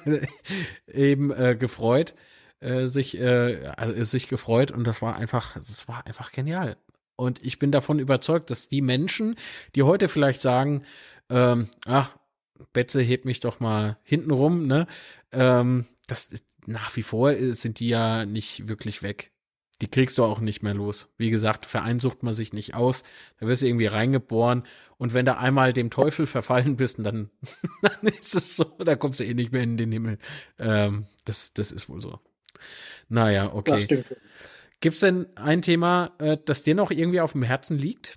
eben 0.86 1.30
äh, 1.30 1.56
gefreut, 1.56 2.14
äh, 2.60 2.86
sich, 2.86 3.18
äh, 3.18 3.66
also, 3.76 4.02
sich 4.04 4.28
gefreut 4.28 4.70
und 4.70 4.84
das 4.84 5.00
war 5.02 5.16
einfach, 5.16 5.56
das 5.66 5.88
war 5.88 6.06
einfach 6.06 6.32
genial. 6.32 6.76
Und 7.16 7.44
ich 7.44 7.58
bin 7.58 7.70
davon 7.70 8.00
überzeugt, 8.00 8.50
dass 8.50 8.68
die 8.68 8.82
Menschen, 8.82 9.36
die 9.74 9.84
heute 9.84 10.08
vielleicht 10.08 10.40
sagen, 10.40 10.84
ähm, 11.30 11.68
ach, 11.86 12.16
Betze 12.72 13.00
hebt 13.00 13.24
mich 13.24 13.40
doch 13.40 13.60
mal 13.60 13.98
hinten 14.02 14.30
rum, 14.30 14.66
ne? 14.66 14.86
Ähm, 15.32 15.86
das 16.08 16.30
nach 16.66 16.96
wie 16.96 17.02
vor 17.02 17.34
sind 17.52 17.78
die 17.78 17.88
ja 17.88 18.24
nicht 18.24 18.68
wirklich 18.68 19.02
weg 19.02 19.33
die 19.80 19.88
kriegst 19.88 20.18
du 20.18 20.24
auch 20.24 20.40
nicht 20.40 20.62
mehr 20.62 20.74
los. 20.74 21.08
Wie 21.16 21.30
gesagt, 21.30 21.66
Verein 21.66 21.98
sucht 21.98 22.22
man 22.22 22.34
sich 22.34 22.52
nicht 22.52 22.74
aus. 22.74 23.02
Da 23.38 23.46
wirst 23.46 23.62
du 23.62 23.66
irgendwie 23.66 23.86
reingeboren. 23.86 24.64
Und 24.98 25.14
wenn 25.14 25.26
du 25.26 25.36
einmal 25.36 25.72
dem 25.72 25.90
Teufel 25.90 26.26
verfallen 26.26 26.76
bist, 26.76 26.98
dann, 27.00 27.30
dann 27.82 28.02
ist 28.02 28.34
es 28.34 28.56
so, 28.56 28.64
da 28.78 28.96
kommst 28.96 29.20
du 29.20 29.24
eh 29.24 29.34
nicht 29.34 29.52
mehr 29.52 29.62
in 29.62 29.76
den 29.76 29.90
Himmel. 29.90 30.18
Ähm, 30.58 31.06
das, 31.24 31.52
das 31.54 31.72
ist 31.72 31.88
wohl 31.88 32.00
so. 32.00 32.20
Naja, 33.08 33.52
okay. 33.52 33.72
Das 33.72 33.82
stimmt. 33.82 34.16
Gibt 34.80 34.94
es 34.94 35.00
denn 35.00 35.26
ein 35.36 35.62
Thema, 35.62 36.12
äh, 36.18 36.36
das 36.44 36.62
dir 36.62 36.74
noch 36.74 36.90
irgendwie 36.90 37.20
auf 37.20 37.32
dem 37.32 37.42
Herzen 37.42 37.78
liegt? 37.78 38.16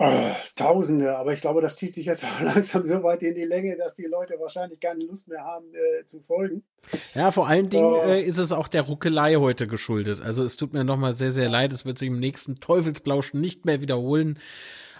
Oh, 0.00 0.30
Tausende, 0.54 1.16
aber 1.16 1.32
ich 1.32 1.40
glaube, 1.40 1.60
das 1.60 1.76
zieht 1.76 1.94
sich 1.94 2.06
jetzt 2.06 2.24
auch 2.24 2.40
langsam 2.40 2.86
so 2.86 3.02
weit 3.02 3.22
in 3.22 3.34
die 3.34 3.44
Länge, 3.44 3.76
dass 3.76 3.94
die 3.94 4.06
Leute 4.06 4.34
wahrscheinlich 4.38 4.80
keine 4.80 5.04
Lust 5.04 5.28
mehr 5.28 5.42
haben 5.42 5.66
äh, 5.74 6.04
zu 6.06 6.20
folgen. 6.20 6.62
Ja, 7.14 7.30
vor 7.30 7.48
allen 7.48 7.68
Dingen 7.68 7.92
oh. 7.92 8.02
äh, 8.02 8.22
ist 8.22 8.38
es 8.38 8.52
auch 8.52 8.68
der 8.68 8.82
Ruckelei 8.82 9.36
heute 9.36 9.66
geschuldet. 9.66 10.20
Also 10.20 10.44
es 10.44 10.56
tut 10.56 10.72
mir 10.72 10.84
nochmal 10.84 11.14
sehr, 11.14 11.32
sehr 11.32 11.48
leid. 11.48 11.72
Es 11.72 11.84
wird 11.84 11.98
sich 11.98 12.08
im 12.08 12.20
nächsten 12.20 12.60
Teufelsplauschen 12.60 13.40
nicht 13.40 13.64
mehr 13.64 13.80
wiederholen. 13.80 14.38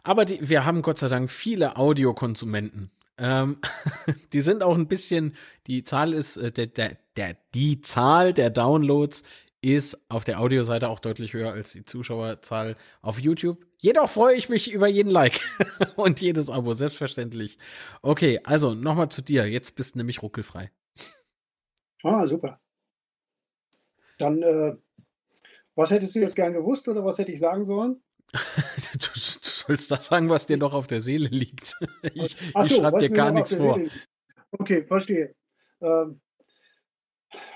Aber 0.03 0.25
die, 0.25 0.49
wir 0.49 0.65
haben 0.65 0.83
Gott 0.83 0.99
sei 0.99 1.09
Dank 1.09 1.31
viele 1.31 1.77
Audiokonsumenten. 1.77 2.91
Ähm, 3.19 3.59
die 4.33 4.41
sind 4.41 4.63
auch 4.63 4.75
ein 4.75 4.89
bisschen, 4.89 5.35
die 5.67 5.85
Zahl 5.85 6.15
ist, 6.15 6.37
äh, 6.37 6.51
der, 6.51 6.67
der, 6.67 6.97
der, 7.17 7.37
die 7.55 7.81
Zahl 7.81 8.33
der 8.33 8.51
Downloads 8.51 9.23
ist 9.61 9.99
auf 10.09 10.25
der 10.25 10.41
Audioseite 10.41 10.89
auch 10.89 11.01
deutlich 11.01 11.35
höher 11.35 11.53
als 11.53 11.73
die 11.73 11.85
Zuschauerzahl 11.85 12.77
auf 13.03 13.19
YouTube. 13.19 13.67
Jedoch 13.79 14.09
freue 14.09 14.37
ich 14.37 14.49
mich 14.49 14.71
über 14.73 14.87
jeden 14.87 15.11
Like 15.11 15.41
und 15.97 16.21
jedes 16.21 16.49
Abo, 16.49 16.73
selbstverständlich. 16.75 17.59
Okay, 18.03 18.41
also 18.45 18.75
nochmal 18.75 19.09
zu 19.09 19.23
dir. 19.23 19.47
Jetzt 19.47 19.75
bist 19.75 19.95
du 19.95 19.99
nämlich 19.99 20.23
ruckelfrei. 20.23 20.71
Ah, 22.03 22.27
super. 22.27 22.61
Dann, 24.19 24.43
äh, 24.43 24.77
was 25.75 25.91
hättest 25.91 26.15
du 26.15 26.21
jetzt 26.21 26.37
gern 26.37 26.53
gewusst 26.53 26.89
oder 26.89 27.05
was 27.05 27.19
hätte 27.19 27.33
ich 27.33 27.41
sagen 27.41 27.65
sollen? 27.65 28.03
du, 28.33 28.99
du, 28.99 29.11
sollst 29.15 29.91
das 29.91 30.07
sagen, 30.07 30.29
was 30.29 30.47
dir 30.47 30.57
noch 30.57 30.75
auf 30.75 30.87
der 30.87 31.01
Seele 31.01 31.29
liegt. 31.29 31.75
Ich, 32.15 32.37
so, 32.37 32.61
ich 32.63 32.77
schreibe 32.77 33.01
dir 33.01 33.11
gar 33.11 33.33
nichts 33.33 33.55
vor. 33.55 33.81
Okay, 34.51 34.85
verstehe. 34.85 35.35
Ähm, 35.81 36.21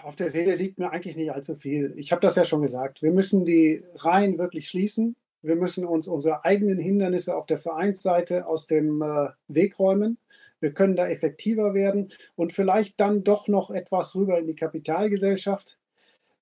auf 0.03 0.17
der 0.17 0.31
Seele 0.31 0.55
liegt 0.55 0.79
mir 0.79 0.91
eigentlich 0.91 1.17
nicht 1.17 1.33
allzu 1.33 1.55
viel. 1.55 1.95
Ich 1.97 2.13
habe 2.13 2.21
das 2.21 2.37
ja 2.37 2.45
schon 2.45 2.63
gesagt. 2.63 3.03
Wir 3.03 3.13
müssen 3.13 3.45
die 3.45 3.83
Reihen 3.95 4.39
wirklich 4.39 4.69
schließen. 4.69 5.17
Wir 5.43 5.57
müssen 5.57 5.85
uns 5.85 6.07
unsere 6.07 6.45
eigenen 6.45 6.79
Hindernisse 6.79 7.37
auf 7.37 7.47
der 7.47 7.59
Vereinsseite 7.59 8.47
aus 8.47 8.67
dem 8.67 9.03
äh, 9.03 9.29
Weg 9.49 9.79
räumen. 9.79 10.19
Wir 10.61 10.73
können 10.73 10.95
da 10.95 11.09
effektiver 11.09 11.75
werden 11.75 12.13
und 12.37 12.53
vielleicht 12.53 13.01
dann 13.01 13.25
doch 13.25 13.49
noch 13.49 13.71
etwas 13.71 14.15
rüber 14.15 14.39
in 14.39 14.47
die 14.47 14.55
Kapitalgesellschaft. 14.55 15.79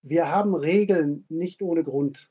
Wir 0.02 0.30
haben 0.30 0.54
Regeln 0.54 1.24
nicht 1.28 1.62
ohne 1.62 1.82
Grund. 1.82 2.30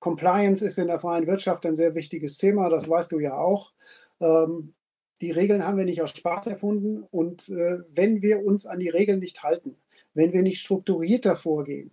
Compliance 0.00 0.64
ist 0.64 0.78
in 0.78 0.88
der 0.88 0.98
freien 0.98 1.26
Wirtschaft 1.26 1.66
ein 1.66 1.76
sehr 1.76 1.94
wichtiges 1.94 2.38
Thema, 2.38 2.70
das 2.70 2.88
weißt 2.88 3.12
du 3.12 3.20
ja 3.20 3.36
auch. 3.36 3.72
Ähm, 4.18 4.72
die 5.20 5.30
Regeln 5.30 5.64
haben 5.64 5.76
wir 5.76 5.84
nicht 5.84 6.02
aus 6.02 6.10
Spaß 6.10 6.46
erfunden 6.46 7.06
und 7.10 7.50
äh, 7.50 7.80
wenn 7.92 8.22
wir 8.22 8.44
uns 8.44 8.66
an 8.66 8.80
die 8.80 8.88
Regeln 8.88 9.20
nicht 9.20 9.42
halten, 9.42 9.76
wenn 10.14 10.32
wir 10.32 10.42
nicht 10.42 10.60
strukturierter 10.60 11.36
vorgehen, 11.36 11.90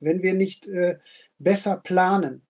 wenn 0.00 0.22
wir 0.22 0.34
nicht 0.34 0.68
äh, 0.68 0.98
besser 1.38 1.76
planen, 1.76 2.42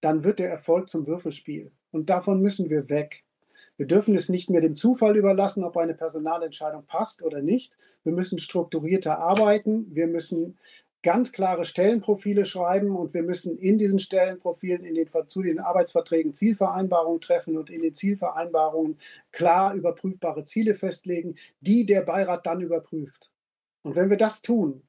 dann 0.00 0.24
wird 0.24 0.38
der 0.38 0.50
Erfolg 0.50 0.88
zum 0.88 1.06
Würfelspiel. 1.06 1.72
Und 1.90 2.10
davon 2.10 2.40
müssen 2.40 2.70
wir 2.70 2.88
weg. 2.88 3.24
Wir 3.76 3.86
dürfen 3.86 4.14
es 4.14 4.28
nicht 4.28 4.50
mehr 4.50 4.60
dem 4.60 4.74
Zufall 4.74 5.16
überlassen, 5.16 5.64
ob 5.64 5.76
eine 5.76 5.94
Personalentscheidung 5.94 6.84
passt 6.86 7.22
oder 7.22 7.42
nicht. 7.42 7.76
Wir 8.04 8.12
müssen 8.12 8.38
strukturierter 8.38 9.18
arbeiten. 9.18 9.86
Wir 9.94 10.06
müssen 10.06 10.58
ganz 11.02 11.32
klare 11.32 11.64
Stellenprofile 11.64 12.44
schreiben 12.44 12.96
und 12.96 13.14
wir 13.14 13.22
müssen 13.22 13.56
in 13.56 13.78
diesen 13.78 14.00
Stellenprofilen 14.00 14.84
in 14.84 14.94
den, 14.96 15.08
zu 15.28 15.42
den 15.42 15.60
Arbeitsverträgen 15.60 16.34
Zielvereinbarungen 16.34 17.20
treffen 17.20 17.56
und 17.56 17.70
in 17.70 17.82
den 17.82 17.94
Zielvereinbarungen 17.94 18.98
klar 19.30 19.74
überprüfbare 19.74 20.42
Ziele 20.42 20.74
festlegen, 20.74 21.36
die 21.60 21.86
der 21.86 22.02
Beirat 22.02 22.46
dann 22.46 22.60
überprüft. 22.60 23.30
Und 23.82 23.96
wenn 23.96 24.10
wir 24.10 24.16
das 24.16 24.42
tun, 24.42 24.82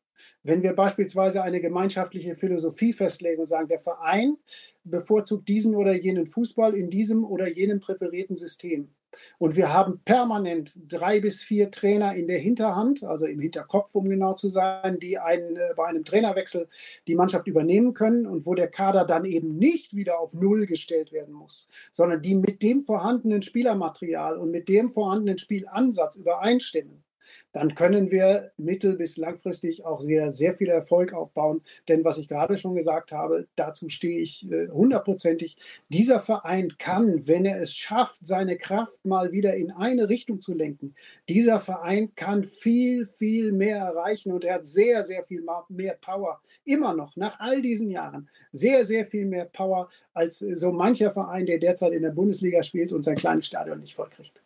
wenn 0.43 0.63
wir 0.63 0.73
beispielsweise 0.73 1.43
eine 1.43 1.59
gemeinschaftliche 1.59 2.35
Philosophie 2.35 2.93
festlegen 2.93 3.41
und 3.41 3.47
sagen, 3.47 3.67
der 3.67 3.79
Verein 3.79 4.37
bevorzugt 4.83 5.47
diesen 5.47 5.75
oder 5.75 5.93
jenen 5.93 6.27
Fußball 6.27 6.75
in 6.75 6.89
diesem 6.89 7.25
oder 7.25 7.47
jenem 7.47 7.79
präferierten 7.79 8.37
System. 8.37 8.89
Und 9.37 9.55
wir 9.55 9.73
haben 9.73 10.01
permanent 10.05 10.73
drei 10.87 11.19
bis 11.19 11.43
vier 11.43 11.71
Trainer 11.71 12.15
in 12.15 12.27
der 12.27 12.37
Hinterhand, 12.37 13.03
also 13.03 13.25
im 13.25 13.39
Hinterkopf, 13.39 13.95
um 13.95 14.07
genau 14.07 14.33
zu 14.33 14.49
sein, 14.49 14.99
die 14.99 15.17
einen, 15.17 15.57
äh, 15.57 15.73
bei 15.75 15.87
einem 15.87 16.05
Trainerwechsel 16.05 16.69
die 17.07 17.15
Mannschaft 17.15 17.47
übernehmen 17.47 17.93
können 17.93 18.27
und 18.27 18.45
wo 18.45 18.53
der 18.53 18.67
Kader 18.67 19.05
dann 19.05 19.25
eben 19.25 19.57
nicht 19.57 19.95
wieder 19.95 20.19
auf 20.19 20.33
Null 20.33 20.67
gestellt 20.67 21.11
werden 21.11 21.33
muss, 21.33 21.69
sondern 21.91 22.21
die 22.21 22.35
mit 22.35 22.61
dem 22.61 22.83
vorhandenen 22.83 23.41
Spielermaterial 23.41 24.37
und 24.37 24.51
mit 24.51 24.69
dem 24.69 24.91
vorhandenen 24.91 25.39
Spielansatz 25.39 26.15
übereinstimmen 26.15 27.03
dann 27.51 27.75
können 27.75 28.11
wir 28.11 28.51
mittel- 28.57 28.95
bis 28.95 29.17
langfristig 29.17 29.85
auch 29.85 30.01
sehr, 30.01 30.31
sehr 30.31 30.53
viel 30.53 30.69
Erfolg 30.69 31.13
aufbauen. 31.13 31.61
Denn 31.87 32.03
was 32.03 32.17
ich 32.17 32.27
gerade 32.27 32.57
schon 32.57 32.75
gesagt 32.75 33.11
habe, 33.11 33.47
dazu 33.55 33.89
stehe 33.89 34.19
ich 34.19 34.49
äh, 34.51 34.67
hundertprozentig. 34.69 35.57
Dieser 35.89 36.19
Verein 36.19 36.75
kann, 36.77 37.27
wenn 37.27 37.45
er 37.45 37.61
es 37.61 37.73
schafft, 37.73 38.19
seine 38.21 38.57
Kraft 38.57 39.05
mal 39.05 39.31
wieder 39.31 39.55
in 39.55 39.71
eine 39.71 40.09
Richtung 40.09 40.41
zu 40.41 40.53
lenken, 40.53 40.95
dieser 41.27 41.59
Verein 41.59 42.13
kann 42.15 42.43
viel, 42.43 43.05
viel 43.05 43.51
mehr 43.51 43.77
erreichen 43.77 44.31
und 44.31 44.43
er 44.43 44.55
hat 44.55 44.65
sehr, 44.65 45.03
sehr 45.03 45.23
viel 45.23 45.43
mehr 45.69 45.97
Power. 45.99 46.41
Immer 46.65 46.93
noch, 46.93 47.15
nach 47.15 47.39
all 47.39 47.61
diesen 47.61 47.89
Jahren, 47.89 48.29
sehr, 48.51 48.85
sehr 48.85 49.05
viel 49.05 49.25
mehr 49.25 49.45
Power 49.45 49.89
als 50.13 50.39
so 50.39 50.71
mancher 50.71 51.11
Verein, 51.11 51.45
der 51.45 51.59
derzeit 51.59 51.93
in 51.93 52.03
der 52.03 52.11
Bundesliga 52.11 52.63
spielt 52.63 52.91
und 52.91 53.03
sein 53.03 53.15
kleines 53.15 53.45
Stadion 53.45 53.79
nicht 53.79 53.95
vollkriegt. 53.95 54.41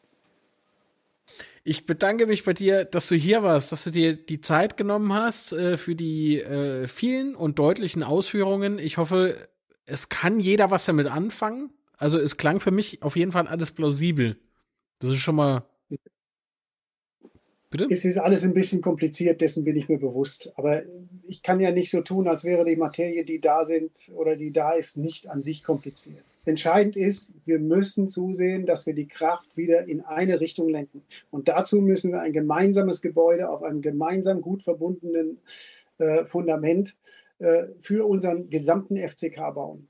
Ich 1.66 1.86
bedanke 1.86 2.28
mich 2.28 2.44
bei 2.44 2.54
dir, 2.54 2.84
dass 2.84 3.08
du 3.08 3.16
hier 3.16 3.42
warst, 3.42 3.72
dass 3.72 3.86
du 3.86 3.90
dir 3.90 4.18
die 4.18 4.42
Zeit 4.42 4.76
genommen 4.76 5.14
hast 5.14 5.54
äh, 5.54 5.78
für 5.78 5.96
die 5.96 6.42
äh, 6.42 6.88
vielen 6.88 7.36
und 7.36 7.58
deutlichen 7.58 8.04
Ausführungen. 8.04 8.80
Ich 8.80 8.98
hoffe, 8.98 9.38
es 9.86 10.10
kann 10.10 10.42
jeder 10.42 10.72
was 10.72 10.86
damit 10.86 11.08
anfangen. 11.08 11.72
Also 11.98 12.20
es 12.20 12.36
klang 12.36 12.60
für 12.60 12.72
mich 12.72 13.02
auf 13.02 13.16
jeden 13.16 13.32
Fall 13.32 13.48
alles 13.48 13.72
plausibel. 13.72 14.38
Das 15.00 15.12
ist 15.12 15.20
schon 15.20 15.36
mal. 15.36 15.66
Bitte? 17.70 17.88
Es 17.90 18.04
ist 18.04 18.18
alles 18.18 18.44
ein 18.44 18.54
bisschen 18.54 18.82
kompliziert, 18.82 19.40
dessen 19.40 19.64
bin 19.64 19.78
ich 19.78 19.88
mir 19.88 20.00
bewusst. 20.00 20.52
Aber 20.58 20.84
ich 21.28 21.44
kann 21.44 21.62
ja 21.62 21.72
nicht 21.72 21.90
so 21.90 22.02
tun, 22.02 22.28
als 22.28 22.44
wäre 22.44 22.66
die 22.66 22.76
Materie, 22.76 23.24
die 23.24 23.40
da 23.40 23.64
sind 23.64 24.12
oder 24.14 24.36
die 24.36 24.52
da 24.52 24.74
ist, 24.74 24.98
nicht 24.98 25.30
an 25.30 25.42
sich 25.42 25.64
kompliziert. 25.64 26.24
Entscheidend 26.46 26.98
ist, 26.98 27.34
wir 27.46 27.60
müssen 27.60 28.10
zusehen, 28.10 28.66
dass 28.66 28.86
wir 28.86 28.94
die 28.94 29.08
Kraft 29.08 29.56
wieder 29.56 29.88
in 29.88 30.02
eine 30.02 30.42
Richtung 30.42 30.68
lenken. 30.68 31.04
Und 31.32 31.48
dazu 31.48 31.80
müssen 31.80 32.12
wir 32.12 32.22
ein 32.22 32.34
gemeinsames 32.34 33.02
Gebäude 33.02 33.50
auf 33.50 33.64
einem 33.64 33.82
gemeinsam 33.82 34.42
gut 34.42 34.62
verbundenen 34.64 35.40
äh, 36.00 36.26
Fundament 36.26 36.98
äh, 37.40 37.68
für 37.80 38.06
unseren 38.06 38.50
gesamten 38.50 38.98
FCK 38.98 39.54
bauen. 39.54 39.88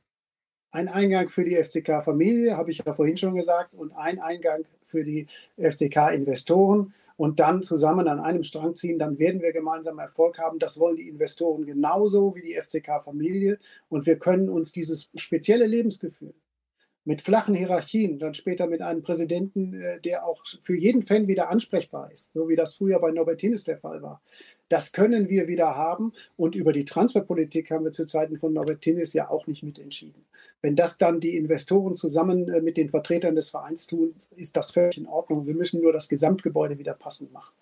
Ein 0.69 0.87
Eingang 0.87 1.29
für 1.29 1.43
die 1.43 1.55
FCK-Familie, 1.55 2.57
habe 2.57 2.71
ich 2.71 2.79
ja 2.85 2.93
vorhin 2.93 3.17
schon 3.17 3.35
gesagt, 3.35 3.73
und 3.73 3.91
ein 3.91 4.19
Eingang 4.19 4.65
für 4.85 5.03
die 5.03 5.27
FCK-Investoren 5.57 6.93
und 7.15 7.39
dann 7.39 7.61
zusammen 7.61 8.07
an 8.07 8.19
einem 8.19 8.43
Strang 8.43 8.75
ziehen, 8.75 8.97
dann 8.97 9.19
werden 9.19 9.41
wir 9.41 9.53
gemeinsam 9.53 9.99
Erfolg 9.99 10.39
haben. 10.39 10.59
Das 10.59 10.79
wollen 10.79 10.97
die 10.97 11.07
Investoren 11.07 11.65
genauso 11.65 12.35
wie 12.35 12.41
die 12.41 12.55
FCK-Familie. 12.55 13.59
Und 13.89 14.05
wir 14.05 14.17
können 14.17 14.49
uns 14.49 14.71
dieses 14.71 15.09
spezielle 15.15 15.67
Lebensgefühl, 15.67 16.33
mit 17.05 17.21
flachen 17.21 17.55
Hierarchien, 17.55 18.19
dann 18.19 18.33
später 18.33 18.67
mit 18.67 18.81
einem 18.81 19.01
Präsidenten, 19.01 19.73
äh, 19.73 19.99
der 19.99 20.25
auch 20.25 20.43
für 20.61 20.75
jeden 20.75 21.01
Fan 21.01 21.27
wieder 21.27 21.49
ansprechbar 21.49 22.11
ist, 22.11 22.33
so 22.33 22.47
wie 22.47 22.55
das 22.55 22.75
früher 22.75 22.99
bei 22.99 23.11
Norbert 23.11 23.39
Tinnes 23.39 23.63
der 23.63 23.77
Fall 23.77 24.01
war. 24.01 24.21
Das 24.69 24.91
können 24.91 25.29
wir 25.29 25.47
wieder 25.47 25.75
haben 25.75 26.13
und 26.37 26.55
über 26.55 26.73
die 26.73 26.85
Transferpolitik 26.85 27.71
haben 27.71 27.85
wir 27.85 27.91
zu 27.91 28.05
Zeiten 28.05 28.37
von 28.37 28.53
Norbert 28.53 28.81
Tinnes 28.81 29.13
ja 29.13 29.29
auch 29.29 29.47
nicht 29.47 29.63
mitentschieden. 29.63 30.25
Wenn 30.61 30.75
das 30.75 30.97
dann 30.97 31.19
die 31.19 31.35
Investoren 31.35 31.95
zusammen 31.95 32.49
äh, 32.49 32.61
mit 32.61 32.77
den 32.77 32.89
Vertretern 32.89 33.35
des 33.35 33.49
Vereins 33.49 33.87
tun, 33.87 34.15
ist 34.35 34.55
das 34.55 34.71
völlig 34.71 34.97
in 34.97 35.07
Ordnung. 35.07 35.45
Wir 35.45 35.55
müssen 35.55 35.81
nur 35.81 35.93
das 35.93 36.07
Gesamtgebäude 36.07 36.77
wieder 36.77 36.93
passend 36.93 37.33
machen 37.33 37.53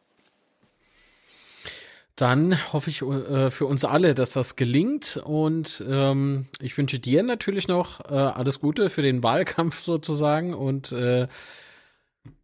dann 2.21 2.71
hoffe 2.71 2.91
ich 2.91 3.01
äh, 3.01 3.49
für 3.49 3.65
uns 3.65 3.83
alle, 3.83 4.13
dass 4.13 4.33
das 4.33 4.55
gelingt. 4.55 5.17
Und 5.17 5.83
ähm, 5.87 6.45
ich 6.59 6.77
wünsche 6.77 6.99
dir 6.99 7.23
natürlich 7.23 7.67
noch 7.67 7.99
äh, 8.01 8.13
alles 8.13 8.59
Gute 8.59 8.91
für 8.91 9.01
den 9.01 9.23
Wahlkampf 9.23 9.79
sozusagen. 9.81 10.53
Und 10.53 10.91
äh, 10.91 11.27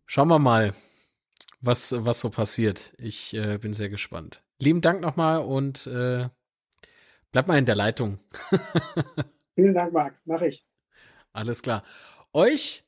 schauen 0.08 0.30
wir 0.30 0.40
mal, 0.40 0.74
was, 1.62 1.94
was 1.96 2.20
so 2.20 2.32
passiert. 2.32 2.96
Ich 2.98 3.36
äh, 3.36 3.60
bin 3.60 3.74
sehr 3.74 3.90
gespannt. 3.90 4.44
Lieben 4.60 4.82
Dank 4.82 5.02
nochmal 5.02 5.44
und 5.44 5.86
äh, 5.86 6.28
bleib 7.32 7.48
mal 7.48 7.60
in 7.60 7.66
der 7.66 7.76
Leitung. 7.76 8.20
Vielen 9.56 9.76
Dank, 9.76 9.94
Marc. 9.94 10.20
Mach 10.26 10.42
ich. 10.42 10.66
Alles 11.34 11.62
klar. 11.62 11.84
Euch 12.34 12.87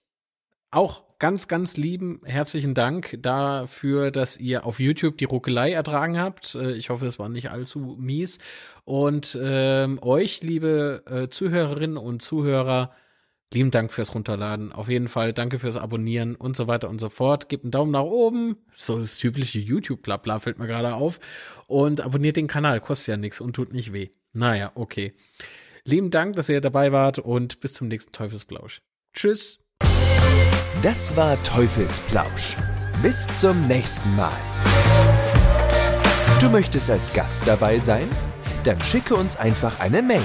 auch 0.71 1.03
ganz, 1.19 1.47
ganz 1.47 1.75
lieben 1.77 2.21
herzlichen 2.23 2.73
Dank 2.73 3.17
dafür, 3.21 4.09
dass 4.09 4.37
ihr 4.37 4.65
auf 4.65 4.79
YouTube 4.79 5.17
die 5.17 5.25
Ruckelei 5.25 5.73
ertragen 5.73 6.17
habt. 6.17 6.55
Äh, 6.55 6.71
ich 6.71 6.89
hoffe, 6.89 7.05
es 7.05 7.19
war 7.19 7.29
nicht 7.29 7.51
allzu 7.51 7.97
mies. 7.99 8.39
Und 8.85 9.37
ähm, 9.41 9.99
euch, 10.01 10.41
liebe 10.41 11.03
äh, 11.07 11.27
Zuhörerinnen 11.27 11.97
und 11.97 12.21
Zuhörer, 12.21 12.91
lieben 13.53 13.69
Dank 13.69 13.91
fürs 13.91 14.15
Runterladen. 14.15 14.71
Auf 14.71 14.87
jeden 14.87 15.09
Fall 15.09 15.33
danke 15.33 15.59
fürs 15.59 15.75
Abonnieren 15.75 16.35
und 16.35 16.55
so 16.55 16.67
weiter 16.67 16.89
und 16.89 16.99
so 16.99 17.09
fort. 17.09 17.49
Gebt 17.49 17.65
einen 17.65 17.71
Daumen 17.71 17.91
nach 17.91 18.03
oben. 18.03 18.57
So 18.71 18.97
das 18.99 19.17
typische 19.17 19.59
YouTube-Blabla 19.59 20.39
fällt 20.39 20.57
mir 20.57 20.67
gerade 20.67 20.93
auf. 20.93 21.19
Und 21.67 22.01
abonniert 22.01 22.37
den 22.37 22.47
Kanal, 22.47 22.79
kostet 22.79 23.07
ja 23.09 23.17
nichts 23.17 23.41
und 23.41 23.53
tut 23.53 23.73
nicht 23.73 23.91
weh. 23.91 24.09
Naja, 24.31 24.71
okay. 24.75 25.13
Lieben 25.83 26.11
Dank, 26.11 26.35
dass 26.35 26.49
ihr 26.49 26.61
dabei 26.61 26.91
wart 26.91 27.19
und 27.19 27.59
bis 27.59 27.73
zum 27.73 27.87
nächsten 27.87 28.11
Teufelsblausch. 28.11 28.81
Tschüss. 29.13 29.59
Das 30.81 31.13
war 31.17 31.41
Teufelsplausch. 31.43 32.55
Bis 33.01 33.27
zum 33.35 33.67
nächsten 33.67 34.15
Mal. 34.15 34.31
Du 36.39 36.49
möchtest 36.49 36.89
als 36.89 37.11
Gast 37.11 37.41
dabei 37.45 37.79
sein? 37.79 38.07
Dann 38.63 38.79
schicke 38.79 39.15
uns 39.15 39.35
einfach 39.35 39.81
eine 39.81 40.01
Mail 40.01 40.23